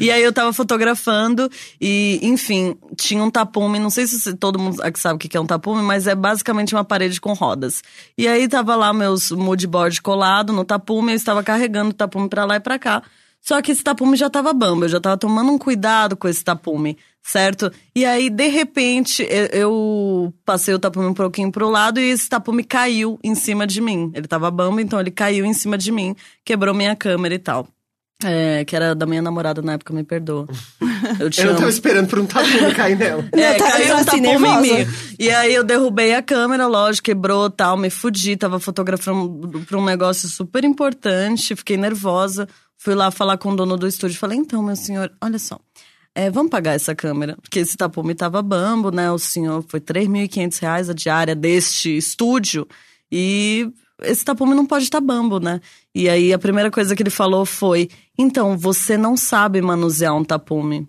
[0.00, 1.48] E aí eu tava fotografando
[1.80, 5.40] e, enfim, tinha um tapume, não sei se todo mundo aqui sabe o que é
[5.40, 7.80] um tapume, mas é basicamente uma parede com rodas.
[8.18, 12.28] E aí tava lá meus mood board colado no tapume, eu estava carregando o tapume
[12.28, 13.04] pra lá e pra cá.
[13.44, 16.42] Só que esse tapume já tava bamba, eu já tava tomando um cuidado com esse
[16.42, 17.70] tapume, certo?
[17.94, 22.26] E aí, de repente, eu, eu passei o tapume um pouquinho pro lado e esse
[22.26, 24.10] tapume caiu em cima de mim.
[24.14, 27.68] Ele tava bamba, então ele caiu em cima de mim, quebrou minha câmera e tal.
[28.24, 30.46] É, que era da minha namorada na época, me perdoa.
[31.20, 33.28] Eu te Eu não tava esperando por um tapume cair nela.
[33.34, 34.86] É, tava- caiu um assim, tapume em mim.
[35.18, 39.84] E aí eu derrubei a câmera, lógico, quebrou tal, me fudi, tava fotografando pra um
[39.84, 42.48] negócio super importante, fiquei nervosa.
[42.84, 45.58] Fui lá falar com o dono do estúdio, falei, então, meu senhor, olha só.
[46.14, 49.10] é, vamos pagar essa câmera, porque esse tapume tava bambo, né?
[49.10, 52.68] O senhor foi 3.500 reais a diária deste estúdio
[53.10, 55.62] e esse tapume não pode estar bambo, né?
[55.94, 57.88] E aí a primeira coisa que ele falou foi:
[58.18, 60.86] então, você não sabe manusear um tapume.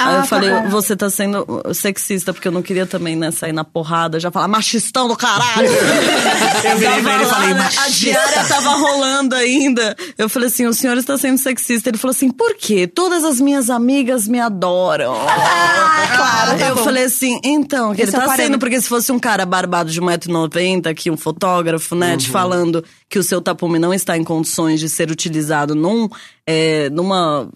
[0.00, 0.68] Aí Ah, eu falei, tá bom.
[0.68, 4.30] você tá sendo uh, sexista, porque eu não queria também, né, sair na porrada, já
[4.30, 5.68] falar machistão do caralho.
[6.64, 7.90] Eu virei pra ele e falei, né, A machista.
[7.90, 9.96] diária tava rolando ainda.
[10.16, 11.88] Eu falei assim, o senhor está sendo sexista.
[11.88, 12.86] Ele falou assim, por quê?
[12.86, 15.14] Todas as minhas amigas me adoram.
[15.28, 16.60] Ah, claro.
[16.60, 18.58] Eu falei assim, então, que ele tá sendo, parâmetro.
[18.58, 22.16] porque se fosse um cara barbado de 1,90m, aqui um fotógrafo, né, Uhum.
[22.18, 26.08] te falando que o seu tapume não está em condições de ser utilizado num,
[26.46, 27.48] é, numa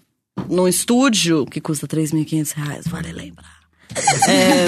[0.49, 3.53] num estúdio que custa 3.500 reais, vale lembrar.
[4.27, 4.65] É,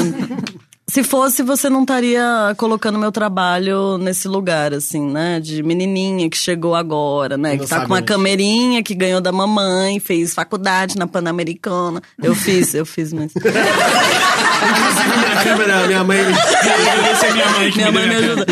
[0.88, 5.40] se fosse, você não estaria colocando meu trabalho nesse lugar, assim, né?
[5.40, 7.54] De menininha que chegou agora, né?
[7.54, 8.06] Não que tá com uma onde.
[8.06, 12.02] camerinha, que ganhou da mamãe, fez faculdade na Pan-Americana.
[12.22, 13.32] Eu fiz, eu fiz, mas.
[13.36, 13.42] A
[15.44, 16.20] câmera, minha mãe.
[17.26, 18.46] É minha mãe que Minha me mãe me deu ajuda.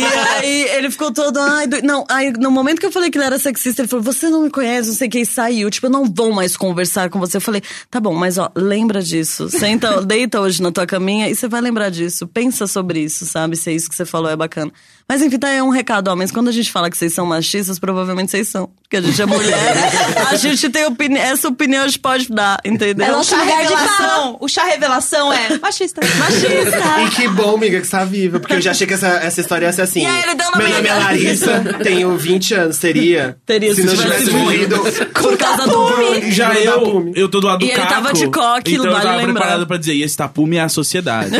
[0.00, 1.38] e aí ele ficou todo.
[1.38, 4.02] Ai, do- Não, aí no momento que eu falei que ele era sexista, ele falou:
[4.04, 5.70] Você não me conhece, não sei quem saiu.
[5.70, 7.36] Tipo, eu não vou mais conversar com você.
[7.36, 9.48] Eu falei: Tá bom, mas ó, lembra disso.
[9.50, 12.26] Senta, deita hoje na tua caminha e você vai lembrar disso.
[12.26, 13.56] Pensa sobre isso, sabe?
[13.56, 14.70] Se é isso que você falou é bacana.
[15.10, 16.30] Mas enfim, tá aí um recado, homens.
[16.30, 18.70] Quando a gente fala que vocês são machistas, provavelmente vocês são.
[18.80, 19.74] Porque a gente é mulher,
[20.30, 23.06] a gente tem opini essa opinião, a gente pode dar, entendeu?
[23.06, 26.00] É O chá revelação, o chá revelação é machista.
[26.16, 27.00] Machista.
[27.06, 28.38] E que bom, amiga, que você tá viva.
[28.38, 30.02] Porque eu já achei que essa, essa história ia ser assim.
[30.02, 30.94] E aí ele deu na Meu nome é.
[30.94, 32.78] Larissa, tenho 20 anos.
[32.78, 33.36] Teria.
[33.44, 34.76] Teria, se se não tivesse tivesse morrido.
[35.12, 38.12] Por causa do Já Não dá eu, eu tô do lado do E ele tava
[38.12, 39.32] de coque, então eu vale tava lembrar.
[39.32, 41.32] preparado pra dizer, e esse tapume é a sociedade.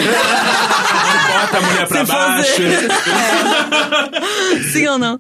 [1.41, 2.63] Bota a mulher pra baixo.
[4.73, 5.19] Sim ou não?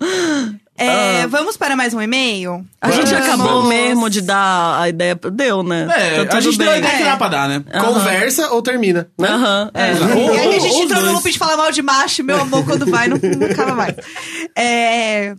[0.77, 2.65] É, Vamos para mais um e-mail?
[2.81, 3.29] A gente Vamos.
[3.29, 5.15] acabou mesmo de dar a ideia.
[5.15, 5.87] Deu, né?
[5.95, 6.79] É, Tá a gente deu a bem.
[6.81, 7.07] ideia que É.
[7.07, 7.63] dá pra dar, né?
[7.81, 9.29] Conversa ou termina, né?
[9.29, 9.91] Aham, é.
[10.17, 12.41] Ou- E aí a gente ou entrou no loop de falar mal de macho, meu
[12.41, 13.95] amor, quando vai, não, não acaba mais.
[14.57, 15.35] É,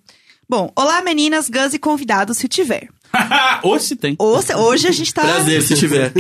[0.48, 2.88] Bom, olá meninas, Gus e convidados, se tiver.
[3.64, 4.16] Ou se tem.
[4.20, 5.22] Hoje, hoje a gente tá...
[5.22, 6.12] Prazer, se tiver.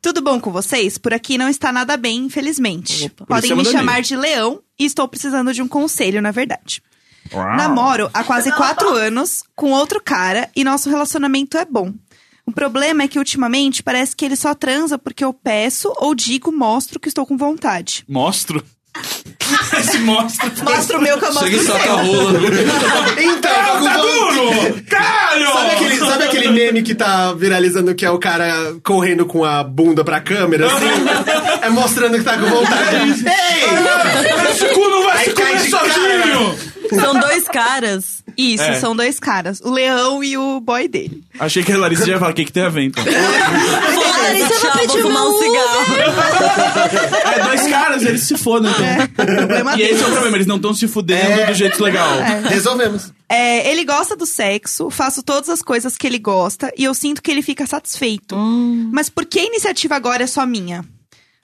[0.00, 0.98] Tudo bom com vocês?
[0.98, 3.08] Por aqui não está nada bem, infelizmente.
[3.10, 6.82] Podem isso é me chamar de Leão e estou precisando de um conselho, na verdade.
[7.32, 11.92] Namoro há quase quatro anos com outro cara e nosso relacionamento é bom.
[12.46, 16.50] O problema é que ultimamente parece que ele só transa porque eu peço ou digo,
[16.50, 18.04] mostro que estou com vontade.
[18.08, 18.64] Mostro.
[20.04, 20.50] Mostra.
[20.64, 21.96] Mostra o meu que eu mostro Chega e o a seu.
[21.96, 22.38] rola.
[23.20, 24.82] Então, Tá com vo- duro!
[24.88, 25.52] Caralho!
[25.52, 29.62] Sabe aquele, sabe aquele meme que tá viralizando que é o cara correndo com a
[29.62, 30.86] bunda pra câmera, assim?
[31.62, 33.24] é mostrando que tá com vontade.
[33.26, 34.50] Ei!
[34.50, 36.58] Esse cu não vai Aí se cai comer de sozinho!
[36.94, 38.22] São dois caras.
[38.36, 38.74] Isso, É.
[38.80, 39.60] são dois caras.
[39.60, 41.24] O leão e o boy dele.
[41.38, 43.02] Achei que a Larissa já ia falar o que, que tem a ver, então.
[43.08, 45.94] Larissa, eu vou Tchau, vou pedir fumar um cigarro.
[47.34, 49.26] É dois caras, eles se fodam, então.
[49.26, 51.46] Problema E esse é o problema, eles não estão se fudendo É.
[51.46, 52.08] do jeito legal.
[52.48, 53.12] Resolvemos.
[53.28, 57.22] É, ele gosta do sexo, faço todas as coisas que ele gosta e eu sinto
[57.22, 58.34] que ele fica satisfeito.
[58.92, 60.84] Mas por que a iniciativa agora é só minha?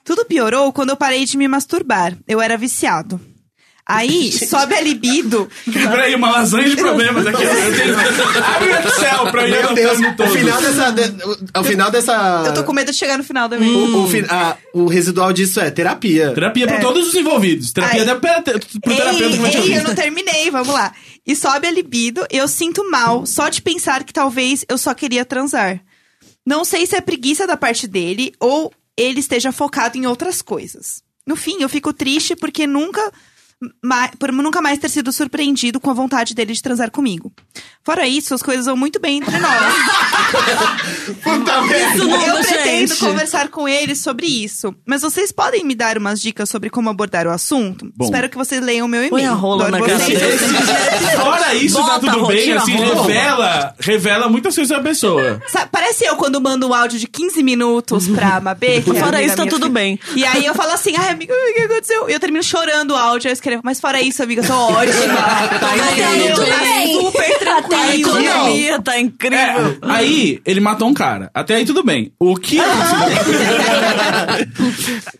[0.03, 2.15] Tudo piorou quando eu parei de me masturbar.
[2.27, 3.19] Eu era viciado.
[3.87, 5.47] Aí, sobe a libido.
[5.71, 7.43] Peraí, uma lasanha de problemas aqui.
[7.43, 7.95] Eu tenho...
[8.43, 10.91] Abre o Excel pra eu ir Meu Deus, o final dessa.
[10.91, 12.43] de- o- o final dessa.
[12.47, 13.69] Eu tô com medo de chegar no final também.
[13.69, 16.31] o, o, fi- a- o residual disso é terapia.
[16.33, 17.71] Terapia pra todos os envolvidos.
[17.73, 18.05] Terapia Ai.
[18.07, 19.73] da, pra, pro terapeuta ei, ei, ouvir.
[19.75, 20.91] eu não terminei, vamos lá.
[21.27, 25.23] E sobe a libido, eu sinto mal só de pensar que talvez eu só queria
[25.23, 25.79] transar.
[26.43, 31.03] Não sei se é preguiça da parte dele ou ele esteja focado em outras coisas.
[31.25, 33.11] No fim, eu fico triste porque nunca
[34.19, 37.31] por nunca mais ter sido surpreendido com a vontade dele de transar comigo.
[37.85, 39.53] Fora isso, as coisas vão muito bem entre nós.
[41.23, 42.03] Puta merda.
[42.03, 42.99] Eu pretendo gente.
[42.99, 44.73] conversar com ele sobre isso.
[44.85, 47.91] Mas vocês podem me dar umas dicas sobre como abordar o assunto?
[47.95, 48.05] Bom.
[48.05, 49.11] Espero que vocês leiam o meu e-mail.
[49.11, 49.77] Põe a rola na.
[49.79, 55.41] Fora isso, Bota tá tudo rola, bem, assim, revela, revela muitas coisas da pessoa.
[55.47, 58.81] Sa- Parece eu quando mando um áudio de 15 minutos pra Mabê.
[58.81, 59.69] que é Fora isso, tá tudo filha.
[59.69, 59.99] bem.
[60.15, 62.09] E aí eu falo assim, ai amiga, o que aconteceu?
[62.09, 65.15] E eu termino chorando o áudio, eu escrevo, mas fora isso, amiga, eu tô ótima.
[65.59, 67.01] Tá incrível, tudo bem.
[67.01, 67.39] Super
[67.75, 68.19] A tranquilo.
[68.19, 69.37] economia tá incrível.
[69.37, 71.29] É, aí ele matou um cara.
[71.33, 72.11] Até aí tudo bem.
[72.19, 72.57] O que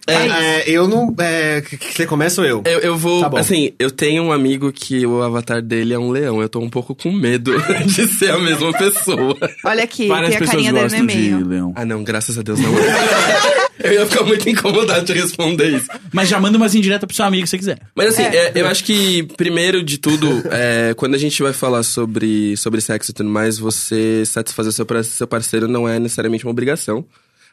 [0.08, 1.14] É, eu não.
[1.20, 1.62] É,
[1.94, 2.64] você começa ou eu?
[2.66, 3.28] Eu, eu vou.
[3.30, 6.42] Tá assim, eu tenho um amigo que o avatar dele é um leão.
[6.42, 7.54] Eu tô um pouco com medo
[7.86, 9.36] de ser a mesma pessoa.
[9.64, 11.74] Olha aqui, várias tem a pessoas carinha dele no gostam de leão.
[11.76, 12.72] Ah, não, graças a Deus não.
[13.84, 15.88] eu ia ficar muito incomodado de responder isso.
[16.12, 17.80] Mas já manda umas indiretas pro seu amigo se você quiser.
[17.96, 21.84] Mas assim, é, eu acho que, primeiro de tudo, é, quando a gente vai falar
[21.84, 26.52] sobre, sobre sexo e tudo mais, você satisfazer seu, seu parceiro não é necessariamente uma
[26.52, 27.06] obrigação.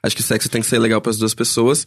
[0.02, 1.86] Acho que o sexo tem que ser legal pras duas pessoas.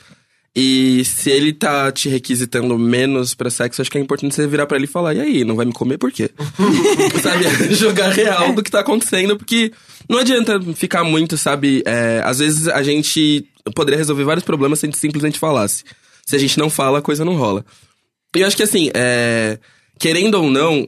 [0.56, 4.66] E se ele tá te requisitando menos pra sexo, acho que é importante você virar
[4.66, 6.30] pra ele e falar: e aí, não vai me comer por quê?
[7.22, 7.44] sabe?
[7.76, 9.74] Jogar real do que tá acontecendo, porque
[10.10, 11.84] não adianta ficar muito, sabe?
[11.86, 13.46] É, às vezes a gente
[13.76, 15.84] poderia resolver vários problemas se a gente simplesmente falasse.
[16.26, 17.66] Se a gente não fala, a coisa não rola.
[18.34, 19.60] E eu acho que assim, é,
[20.00, 20.88] querendo ou não,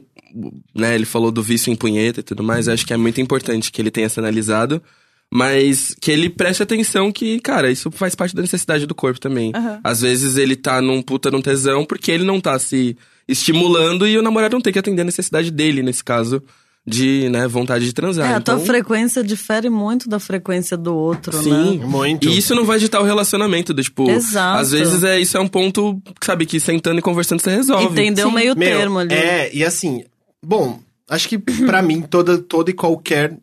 [0.74, 3.20] né, ele falou do vício em punheta e tudo mais, eu acho que é muito
[3.20, 4.82] importante que ele tenha se analisado,
[5.30, 9.52] mas que ele preste atenção que, cara, isso faz parte da necessidade do corpo também.
[9.84, 12.96] Às vezes ele tá num puta num tesão porque ele não tá se
[13.26, 16.42] estimulando e o namorado não tem que atender a necessidade dele, nesse caso,
[16.86, 18.30] de, né, vontade de transar.
[18.30, 21.86] É, a tua então, frequência difere muito da frequência do outro, Sim, né?
[21.86, 22.26] Muito.
[22.26, 24.60] E isso não vai ditar o relacionamento, do, tipo, Exato.
[24.60, 27.84] às vezes é isso é um ponto, sabe, que sentando e conversando você resolve.
[27.84, 29.14] Entender o meio Meu, termo ali.
[29.14, 30.04] É, e assim,
[30.42, 30.80] bom,
[31.10, 33.36] acho que pra mim toda, toda e qualquer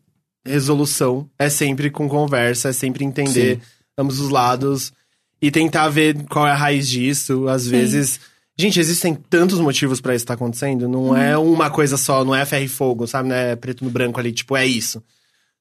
[0.45, 3.59] resolução é sempre com conversa, é sempre entender
[3.97, 4.93] ambos os lados
[5.41, 7.47] e tentar ver qual é a raiz disso.
[7.47, 8.19] Às vezes.
[8.57, 10.88] Gente, existem tantos motivos pra isso estar acontecendo.
[10.88, 13.27] Não é uma coisa só, não é ferro e fogo, sabe?
[13.27, 15.03] Não é preto no branco ali, tipo, é isso.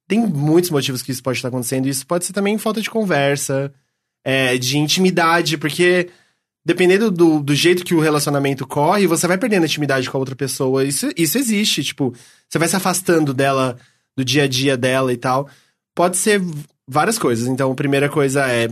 [0.06, 1.86] Tem muitos motivos que isso pode estar acontecendo.
[1.86, 3.72] E isso pode ser também falta de conversa,
[4.22, 6.08] é, de intimidade, porque
[6.64, 10.20] dependendo do, do jeito que o relacionamento corre, você vai perdendo a intimidade com a
[10.20, 10.84] outra pessoa.
[10.84, 12.14] Isso, isso existe, tipo,
[12.48, 13.76] você vai se afastando dela,
[14.16, 15.48] do dia a dia dela e tal.
[15.94, 16.40] Pode ser
[16.86, 17.46] várias coisas.
[17.48, 18.68] Então, a primeira coisa é.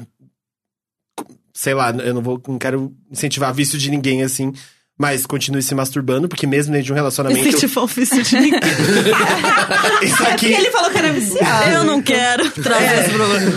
[1.52, 2.40] Sei lá, eu não vou.
[2.46, 4.52] Não quero incentivar vício de ninguém assim.
[4.98, 7.56] Mas continue se masturbando, porque mesmo dentro de um relacionamento.
[7.58, 8.60] Tipo ofício de ninguém.
[10.02, 10.52] isso E aqui.
[10.52, 11.70] ele falou que era viciado.
[11.70, 13.50] Eu não quero trazer esse problema.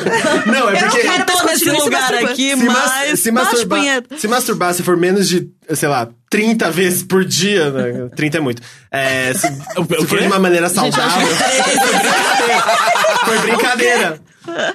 [0.46, 1.02] Não, é Eu não porque.
[1.02, 4.18] quero Eu tô mas nesse se lugar aqui, se, mas- se punheta.
[4.18, 8.08] se masturbar, se for menos de, sei lá, 30 vezes por dia, né?
[8.16, 8.62] 30 é muito.
[8.90, 11.28] É, se, se for de uma maneira saudável.
[13.26, 14.20] Foi brincadeira.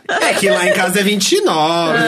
[0.08, 1.98] É que lá em casa é 29.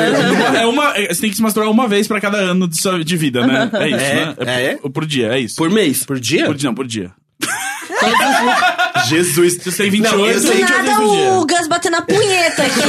[0.59, 3.02] É uma, é, você tem que se masturbar uma vez pra cada ano de, sua,
[3.05, 3.70] de vida, né?
[3.72, 3.97] É isso,
[4.40, 4.64] É, né?
[4.64, 4.74] é?
[4.76, 5.56] Por, por dia, é isso.
[5.56, 6.05] Por mês.
[6.05, 6.47] Por dia?
[6.47, 7.10] Por dia, não, por dia.
[9.09, 9.56] Jesus.
[9.59, 10.56] Você tem 28, Não, eu Do sei.
[10.56, 12.81] 28 nada o Gus batendo a punheta aqui.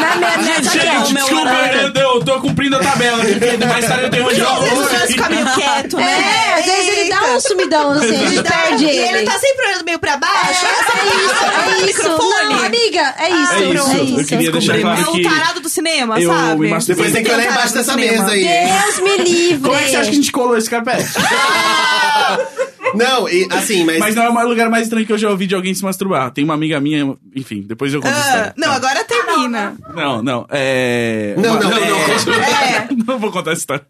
[0.00, 1.92] na minha mesa aqui, ó, o Gente, meu desculpa, horário.
[1.94, 4.58] eu, eu tô cumprindo a tabela aqui, porque mais tarde eu tenho uma de Às
[4.60, 4.88] vezes o.
[4.88, 6.12] Gus fica meio quieto, né?
[6.12, 9.18] É, às vezes ele dá um sumidão assim, a gente perde E ele.
[9.18, 10.66] ele tá sempre olhando meio pra baixo.
[10.66, 12.08] É isso, é isso.
[12.08, 13.52] Não, amiga, é isso.
[13.52, 15.22] É isso, é eu queria deixar É claro o que...
[15.22, 16.60] tarado do cinema, eu sabe?
[16.60, 16.96] me masturbei.
[17.04, 18.44] Depois tem que olhar embaixo dessa mesa aí.
[18.44, 19.60] Deus me livre.
[19.62, 21.08] Como é que você acha que a gente colou esse carpete?
[22.94, 23.98] Não, e, assim, mas.
[23.98, 26.30] Mas não é o lugar mais estranho que eu já ouvi de alguém se masturbar.
[26.30, 29.74] Tem uma amiga minha, enfim, depois eu conto Ah, não, agora termina.
[29.94, 31.34] Não, não, é...
[31.38, 33.84] Não, uma- não, é- É, Não vou contar essa história.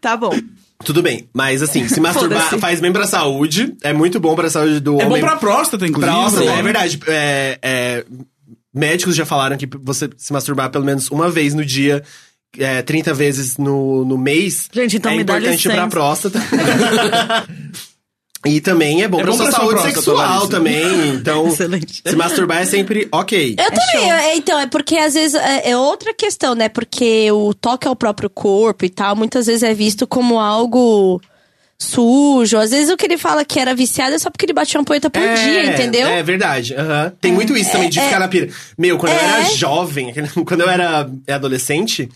[0.00, 0.32] tá bom.
[0.84, 3.74] Tudo bem, mas assim, se masturbar faz bem pra saúde.
[3.82, 5.20] É muito bom pra saúde do É homem.
[5.20, 6.14] bom pra próstata, inclusive.
[6.14, 7.00] Próstata, é verdade.
[7.08, 8.04] É, é,
[8.72, 12.02] médicos já falaram que você se masturbar pelo menos uma vez no dia,
[12.56, 15.74] é, 30 vezes no, no mês, Gente, então é me dá importante licença.
[15.74, 16.40] pra próstata.
[18.46, 21.08] e também é bom É pra bom sua pra saúde próstata, sexual também.
[21.18, 22.02] Então, Excelente.
[22.06, 23.56] se masturbar é sempre ok.
[23.58, 26.68] Eu também, é, então, é porque às vezes é, é outra questão, né?
[26.68, 31.20] Porque o toque ao próprio corpo e tal, muitas vezes é visto como algo
[31.80, 32.56] sujo.
[32.58, 34.84] Às vezes o que ele fala que era viciado é só porque ele batia uma
[34.84, 36.06] poeta por dia, entendeu?
[36.08, 36.74] É verdade.
[36.74, 37.12] aham.
[37.20, 38.48] Tem muito isso também de ficar na pira.
[38.76, 39.24] Meu, quando eu É.
[39.24, 40.12] era jovem,
[40.46, 42.08] quando eu era adolescente,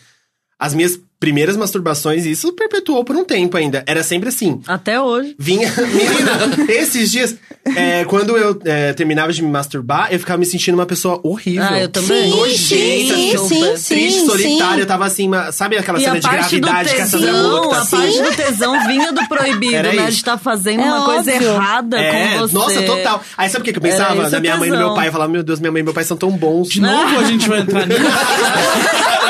[0.58, 3.84] as minhas primeiras masturbações, isso perpetuou por um tempo ainda.
[3.86, 4.60] Era sempre assim.
[4.66, 5.36] Até hoje.
[5.38, 5.70] Vinha.
[5.78, 7.36] Menina, esses dias,
[7.76, 11.62] é, quando eu é, terminava de me masturbar, eu ficava me sentindo uma pessoa horrível.
[11.62, 12.24] Ah, eu também.
[12.24, 14.74] Sim, Nojenta, sim, assim, sim, triste, sim, solitária.
[14.74, 14.80] sim.
[14.80, 17.32] Eu tava assim, uma- sabe aquela E cena a de do gravidade que essa Sandra
[17.34, 17.96] Bullock tá a assim?
[17.96, 19.94] parte do tesão vinha do proibido, Era né?
[20.02, 20.06] isso.
[20.10, 21.48] De estar fazendo É uma coisa óbvio.
[21.52, 22.54] errada É, com você.
[22.54, 23.22] nossa, total.
[23.38, 24.28] Aí sabe o que, que eu pensava?
[24.28, 25.06] Na o minha mãe e no meu pai.
[25.06, 26.68] Eu falava, meu Deus, minha mãe e meu pai são tão bons.
[26.68, 28.00] De novo a gente vai entrar nisso.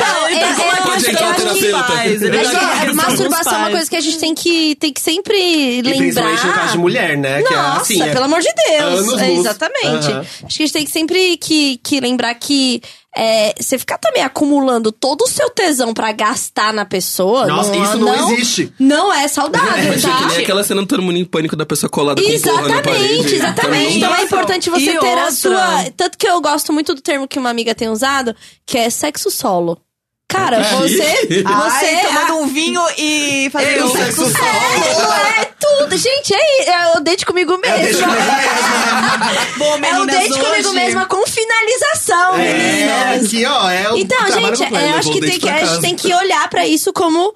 [0.00, 1.16] Então, é, Então, é, eu acho que, eu acho que- pais, ele acho tá que
[1.16, 5.36] com a questão masturbação é uma coisa que a gente tem que, tem que sempre
[5.36, 5.96] E lembrar.
[5.98, 7.42] principalmente no caso de mulher, né?
[7.42, 9.00] que é Nossa, assim, é pelo amor de Deus.
[9.08, 10.10] anos É, exatamente.
[10.10, 10.20] Aham.
[10.44, 12.80] Acho que a gente tem que sempre que, que lembrar que
[13.16, 17.46] é, você ficar também acumulando todo o seu tesão pra gastar na pessoa.
[17.46, 18.72] Nossa, não, isso não existe.
[18.78, 20.18] Não é saudável, É tá?
[20.18, 22.82] que nem aquela cena do todo mundo em pânico da pessoa colada com porra na
[22.82, 23.04] parede.
[23.14, 23.96] Exatamente, exatamente.
[23.96, 25.30] Então é importante você E ter a outra?
[25.32, 25.84] sua.
[25.96, 29.30] Tanto que eu gosto muito do termo que uma amiga tem usado, que é sexo
[29.30, 29.80] solo.
[30.28, 30.98] Cara, você.
[31.26, 31.42] Você.
[31.46, 35.96] Ai, tomando um vinho e fazendo Eu, um sexo sexo É, é tudo.
[35.96, 38.06] Gente, é, é o date comigo mesmo.
[39.56, 40.40] Bom, É o date hoje...
[40.44, 43.26] comigo mesma com finalização, É, meninas.
[43.26, 46.12] aqui, ó, é o Então, gente, eu acho que, tem que a gente tem que
[46.14, 47.34] olhar pra isso como.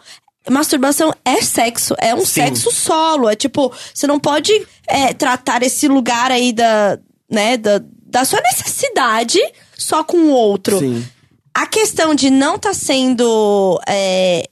[0.51, 2.27] Masturbação é sexo, é um Sim.
[2.27, 3.29] sexo solo.
[3.29, 4.53] É tipo, você não pode
[4.89, 6.99] é, tratar esse lugar aí da,
[7.31, 9.39] né, da, da sua necessidade
[9.79, 10.79] só com o outro.
[10.81, 11.07] Sim.
[11.55, 13.81] A questão de não estar sendo.
[13.89, 14.49] é,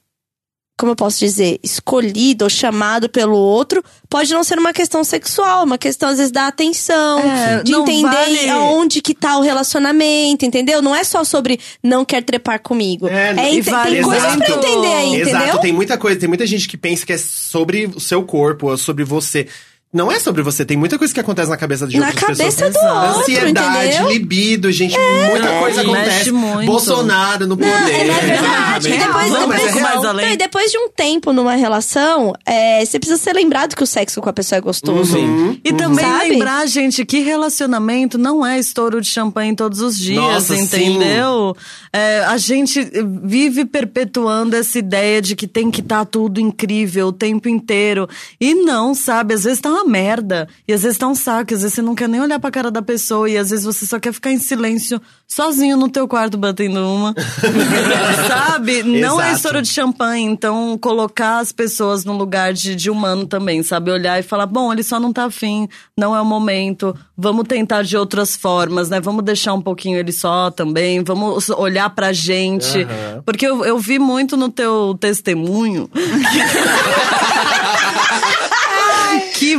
[0.79, 1.59] como eu posso dizer?
[1.63, 6.33] Escolhido ou chamado pelo outro pode não ser uma questão sexual, uma questão, às vezes,
[6.33, 10.81] da atenção, É, de entender vale- aonde que tá o relacionamento, entendeu?
[10.81, 13.07] Não é só sobre não quer trepar comigo.
[13.09, 15.59] É, É, ente- vale tem coisas pra entender aí, Exato, entendeu?
[15.61, 18.79] tem muita coisa, tem muita gente que pensa que é sobre o seu corpo, ou
[18.79, 19.47] sobre você.
[19.93, 20.65] Não é sobre você.
[20.65, 22.73] Tem muita coisa que acontece na cabeça de Na outras cabeça pessoas.
[22.75, 24.11] do outro, Ansiedade, entendeu?
[24.11, 26.33] libido, gente, muita coisa mexe acontece.
[26.33, 26.67] muito.
[26.67, 27.73] Bolsonaro no poder.
[27.73, 28.89] É, é verdade.
[28.89, 29.95] E depois, Não, mas é depois, real.
[29.97, 30.27] mais além.
[30.27, 33.87] Não, e depois de um tempo numa relação, é, você precisa ser lembrado que o
[33.87, 35.19] sexo com a pessoa é gostoso.
[35.19, 35.59] Uhum.
[35.65, 36.31] E também Sabe?
[36.31, 41.57] lembrar, gente, que relacionamento não é estouro de champanhe todos os dias, Nossa, entendeu?
[41.93, 42.89] É, a gente
[43.25, 48.09] vive perpetuando essa ideia de que tem que estar tudo incrível o tempo inteiro.
[48.41, 49.35] E não, sabe?
[49.35, 50.49] Às vezes tá uma merda.
[50.67, 51.55] E às vezes tá um saco.
[51.55, 53.29] Às vezes você não quer nem olhar pra cara da pessoa.
[53.29, 57.15] E às vezes você só quer ficar em silêncio, sozinho no teu quarto, batendo uma.
[58.29, 58.83] sabe?
[58.83, 59.37] Não é Exato.
[59.37, 60.25] estouro de champanhe.
[60.25, 63.91] Então, colocar as pessoas no lugar de, de humano também, sabe?
[63.91, 66.95] Olhar e falar, bom, ele só não tá afim, não é o momento.
[67.17, 69.01] Vamos tentar de outras formas, né?
[69.01, 71.03] Vamos deixar um pouquinho ele só também.
[71.05, 72.83] Vamos olhar pra gente.
[72.83, 73.23] Aham.
[73.25, 75.89] Porque eu, eu vi muito no teu testemunho.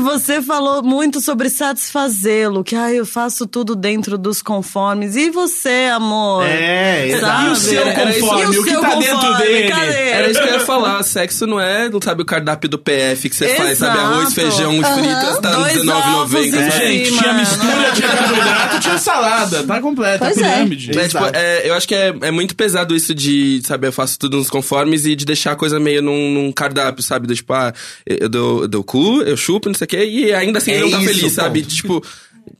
[0.01, 5.15] Você falou muito sobre satisfazê-lo, que ah, eu faço tudo dentro dos conformes.
[5.15, 6.43] E você, amor?
[6.45, 7.25] É, exato.
[7.25, 7.47] Sabe?
[7.47, 9.37] E o seu conforme, E o que tá dentro conforme?
[9.43, 9.69] dele?
[9.69, 9.97] Cadê?
[10.09, 11.03] Era isso que eu ia falar.
[11.03, 13.97] Sexo não é, sabe, o cardápio do PF que você faz, sabe?
[13.97, 14.13] Exato.
[14.13, 16.45] Arroz, feijão e fritas, tá Dois ovos R$19,90.
[16.45, 16.71] e- sabe?
[16.87, 19.63] Gente, tinha mistura, tinha carboidrato, tinha salada.
[19.63, 20.53] Tá completa, Pois a é.
[20.55, 20.91] pirâmide.
[20.99, 21.37] É, tipo, Exato.
[21.37, 24.49] é, eu acho que é, é muito pesado isso de, sabe, eu faço tudo nos
[24.49, 27.27] conformes e de deixar a coisa meio num, num cardápio, sabe?
[27.27, 27.73] Do tipo, ah,
[28.05, 30.71] eu eu dou, eu dou cu, eu chupo, não sei o quê, e ainda assim
[30.71, 31.61] É ele não tá isso, feliz, sabe?
[31.61, 31.73] ponto.
[31.75, 32.03] Tipo,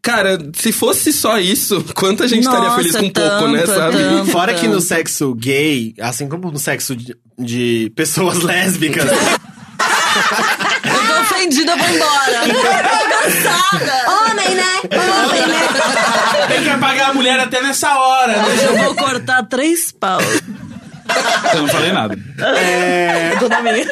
[0.02, 3.98] cara, se fosse só isso, quanta gente estaria Nossa, feliz com tanto, pouco, né, sabe?
[3.98, 4.32] tanto.
[4.32, 11.22] Fora que no sexo gay, assim como no sexo de, de pessoas lésbicas, Eu tô
[11.22, 12.46] ofendida, vou embora.
[12.46, 14.12] Eu tô cansada.
[14.30, 14.82] Homem, né?
[14.84, 16.48] Homem, né?
[16.48, 18.34] Tem que apagar a mulher até nessa hora.
[18.34, 18.44] né?
[18.46, 20.24] Hoje eu vou cortar três paus.
[21.54, 22.18] Eu não falei nada.
[22.58, 23.36] é,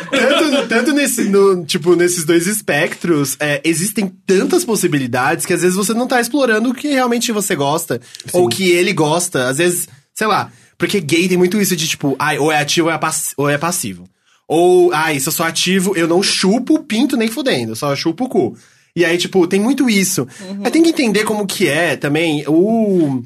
[0.09, 5.75] tanto, tanto nesse, no, tipo, nesses dois espectros, é, existem tantas possibilidades que às vezes
[5.75, 7.99] você não tá explorando o que realmente você gosta,
[8.33, 9.47] ou o que ele gosta.
[9.49, 12.87] Às vezes, sei lá, porque gay tem muito isso de tipo, ai, ou é ativo
[12.87, 14.05] ou é, pass- ou é passivo.
[14.47, 17.95] Ou, ai, se eu sou ativo, eu não chupo o pinto nem fudendo, eu só
[17.95, 18.57] chupo o cu.
[18.95, 20.27] E aí, tipo, tem muito isso.
[20.63, 23.21] Aí tem que entender como que é também o.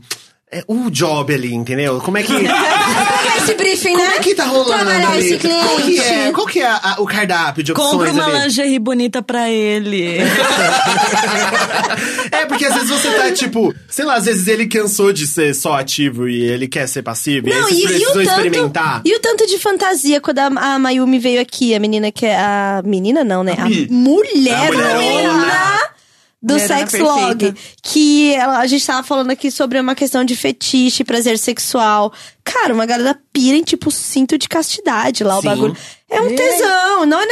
[0.60, 2.00] é, o job ali, entendeu?
[2.00, 2.34] Como é que.
[2.38, 4.04] Pegar esse briefing, né?
[4.06, 5.26] Como é que tá rolando Trabalhar ali?
[5.28, 5.64] esse cliente.
[5.66, 8.44] Qual que é, qual que é a- o cardápio de opções Compra uma ali?
[8.44, 10.18] lingerie bonita pra ele.
[12.32, 15.54] É, porque às vezes você tá, tipo, sei lá, às vezes ele cansou de ser
[15.54, 17.48] só ativo e ele quer ser passivo.
[17.48, 19.02] e aí Não, e, e precisam o tanto, experimentar.
[19.06, 22.36] e o tanto de fantasia quando a, a Mayumi veio aqui, a menina que é
[22.36, 23.56] a menina não, né?
[23.58, 25.80] A, Mi- mulher A mulherona.
[26.44, 27.56] Do Mulherona sex log, perfeita.
[27.82, 32.12] que ela- a gente tava falando aqui sobre uma questão de fetiche, prazer sexual.
[32.44, 35.48] Cara, uma galera pira em tipo cinto de castidade lá, o Sim.
[35.48, 35.78] bagulho.
[36.10, 37.26] É um tesão, não é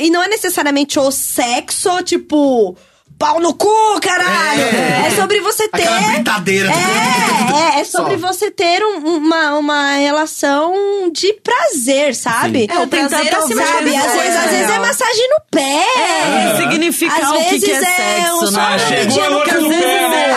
[0.00, 2.74] e não é necessariamente o sexo, tipo,
[3.18, 3.68] pau no cu,
[4.02, 4.60] caralho.
[4.62, 5.06] É.
[5.06, 6.68] É, sobre você ter Aquela britadeira.
[6.70, 8.26] é, é, é sobre Só.
[8.32, 10.74] você ter um- uma, uma relação
[11.12, 12.68] de prazer, sabe?
[12.70, 13.30] É, o prazer sabe?
[13.30, 13.82] talvez, Às é.
[14.18, 15.84] vezes, às vezes é massagem no pé.
[15.96, 18.78] É, significar Às o que, que é, é sexo, um né?
[18.78, 20.34] só- chegou a no louca no pé.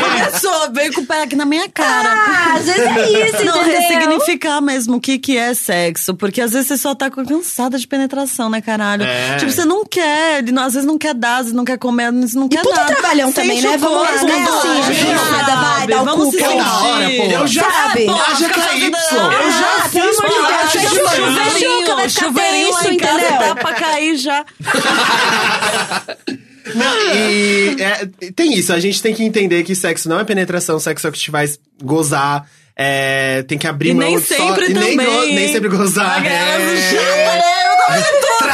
[0.00, 2.08] Começou, veio com o pé aqui na minha cara.
[2.12, 3.80] Ah, às vezes é isso, Não, entendeu?
[3.80, 6.14] ressignificar mesmo o que, que é sexo.
[6.14, 9.04] Porque às vezes você só tá cansada de penetração, né, caralho?
[9.04, 9.36] É.
[9.36, 12.62] Tipo, você não quer, às vezes não quer dar, não quer comer, não E quer
[12.62, 12.94] puta nada.
[12.94, 13.76] trabalhão também, Sente né?
[13.76, 14.48] Vamos lá, né?
[14.48, 15.64] Assim, de nada, sabe?
[15.64, 16.56] vai, dá o Vamos cu, pô.
[16.56, 17.22] Da hora, pô.
[17.24, 18.06] Eu já- Sabe?
[18.06, 18.92] Pô, Haja KY.
[18.92, 24.44] Eu já fiz vai ficar Chuveirinho lá em casa tá pra cair já.
[26.74, 30.78] Não, e é, tem isso, a gente tem que entender que sexo não é penetração,
[30.78, 32.46] sexo é o que te faz gozar.
[32.76, 35.34] é, tem que abrir E mão nem só- sempre e nem, também, go- hein?
[35.34, 36.18] nem sempre gozar.
[36.18, 36.90] Aquelas é.
[36.90, 37.42] chata, né?
[37.64, 38.48] Eu tô vendo tudo.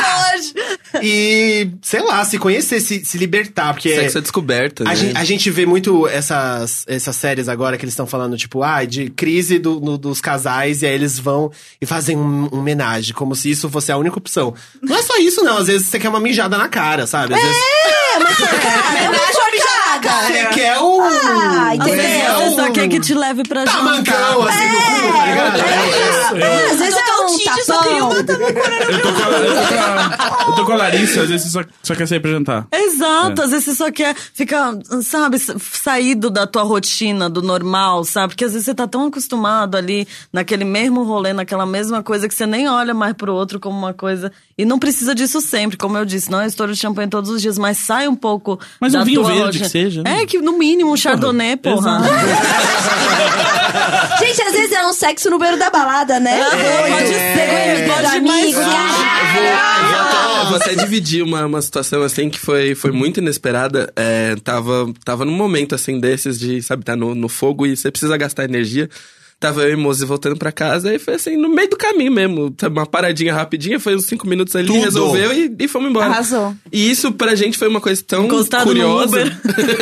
[1.02, 3.94] E, sei lá, se conhecer, se, se libertar, porque.
[3.94, 4.96] Sexo é descoberta, A, né?
[4.96, 8.84] gente, a gente vê muito essas, essas séries agora que eles estão falando, tipo, ah,
[8.84, 11.50] de crise do- no- dos casais, e aí eles vão
[11.80, 14.54] e fazem um, um homenagem, como se isso fosse a única opção.
[14.82, 15.58] Não é só isso, não.
[15.58, 17.34] Às vezes você quer uma mijada na cara, sabe?
[17.34, 20.26] Às vezes É, mas cara, é uma porcada.
[20.26, 21.00] você quer o.
[21.02, 21.94] Ah, entendeu?
[22.00, 24.48] é Você um só quer que te leve pra Tamancão, jantar.
[24.54, 26.38] assim, no cu, tá ligado?
[26.38, 29.74] É, às vezes é um Só queria uma Eu tô, com a, eu, tô com
[29.74, 32.66] a, eu tô com a Larissa, às vezes você só, só quer sair pra jantar.
[32.72, 38.28] Exato, às vezes você só quer ficar, sabe, saído da tua rotina, do normal, sabe?
[38.28, 42.34] Porque às vezes você tá tão acostumado ali, naquele mesmo rolê, naquela mesma coisa, que
[42.34, 44.30] você nem olha mais pro outro como uma coisa.
[44.56, 47.42] E não precisa disso sempre, como eu disse, não é estouro de champanhe todos os
[47.42, 49.64] dias, mas sai um pouco Mas da um vinho tua verde rotina.
[49.64, 50.22] que seja, né?
[50.22, 52.00] É, que no mínimo um chardonnay, porra.
[54.18, 56.38] Gente, às vezes é um sexo no beiro da balada, né?
[56.40, 57.14] É, pode Doido.
[57.14, 60.40] ser, Amigo, mais cara.
[60.42, 63.92] Vou, vou até, dividir uma, uma situação assim que foi, foi muito inesperada.
[63.96, 67.90] É, tava, tava num momento assim desses de, sabe, tá no, no fogo e você
[67.90, 68.88] precisa gastar energia.
[69.40, 72.54] Tava eu e Mose voltando pra casa e foi assim, no meio do caminho mesmo.
[72.58, 74.80] Sabe, uma paradinha rapidinha, foi uns cinco minutos ali, Tudo.
[74.80, 76.06] resolveu e, e fomos embora.
[76.06, 76.54] Arrasou.
[76.72, 79.18] E isso pra gente foi uma coisa tão Encostado curiosa.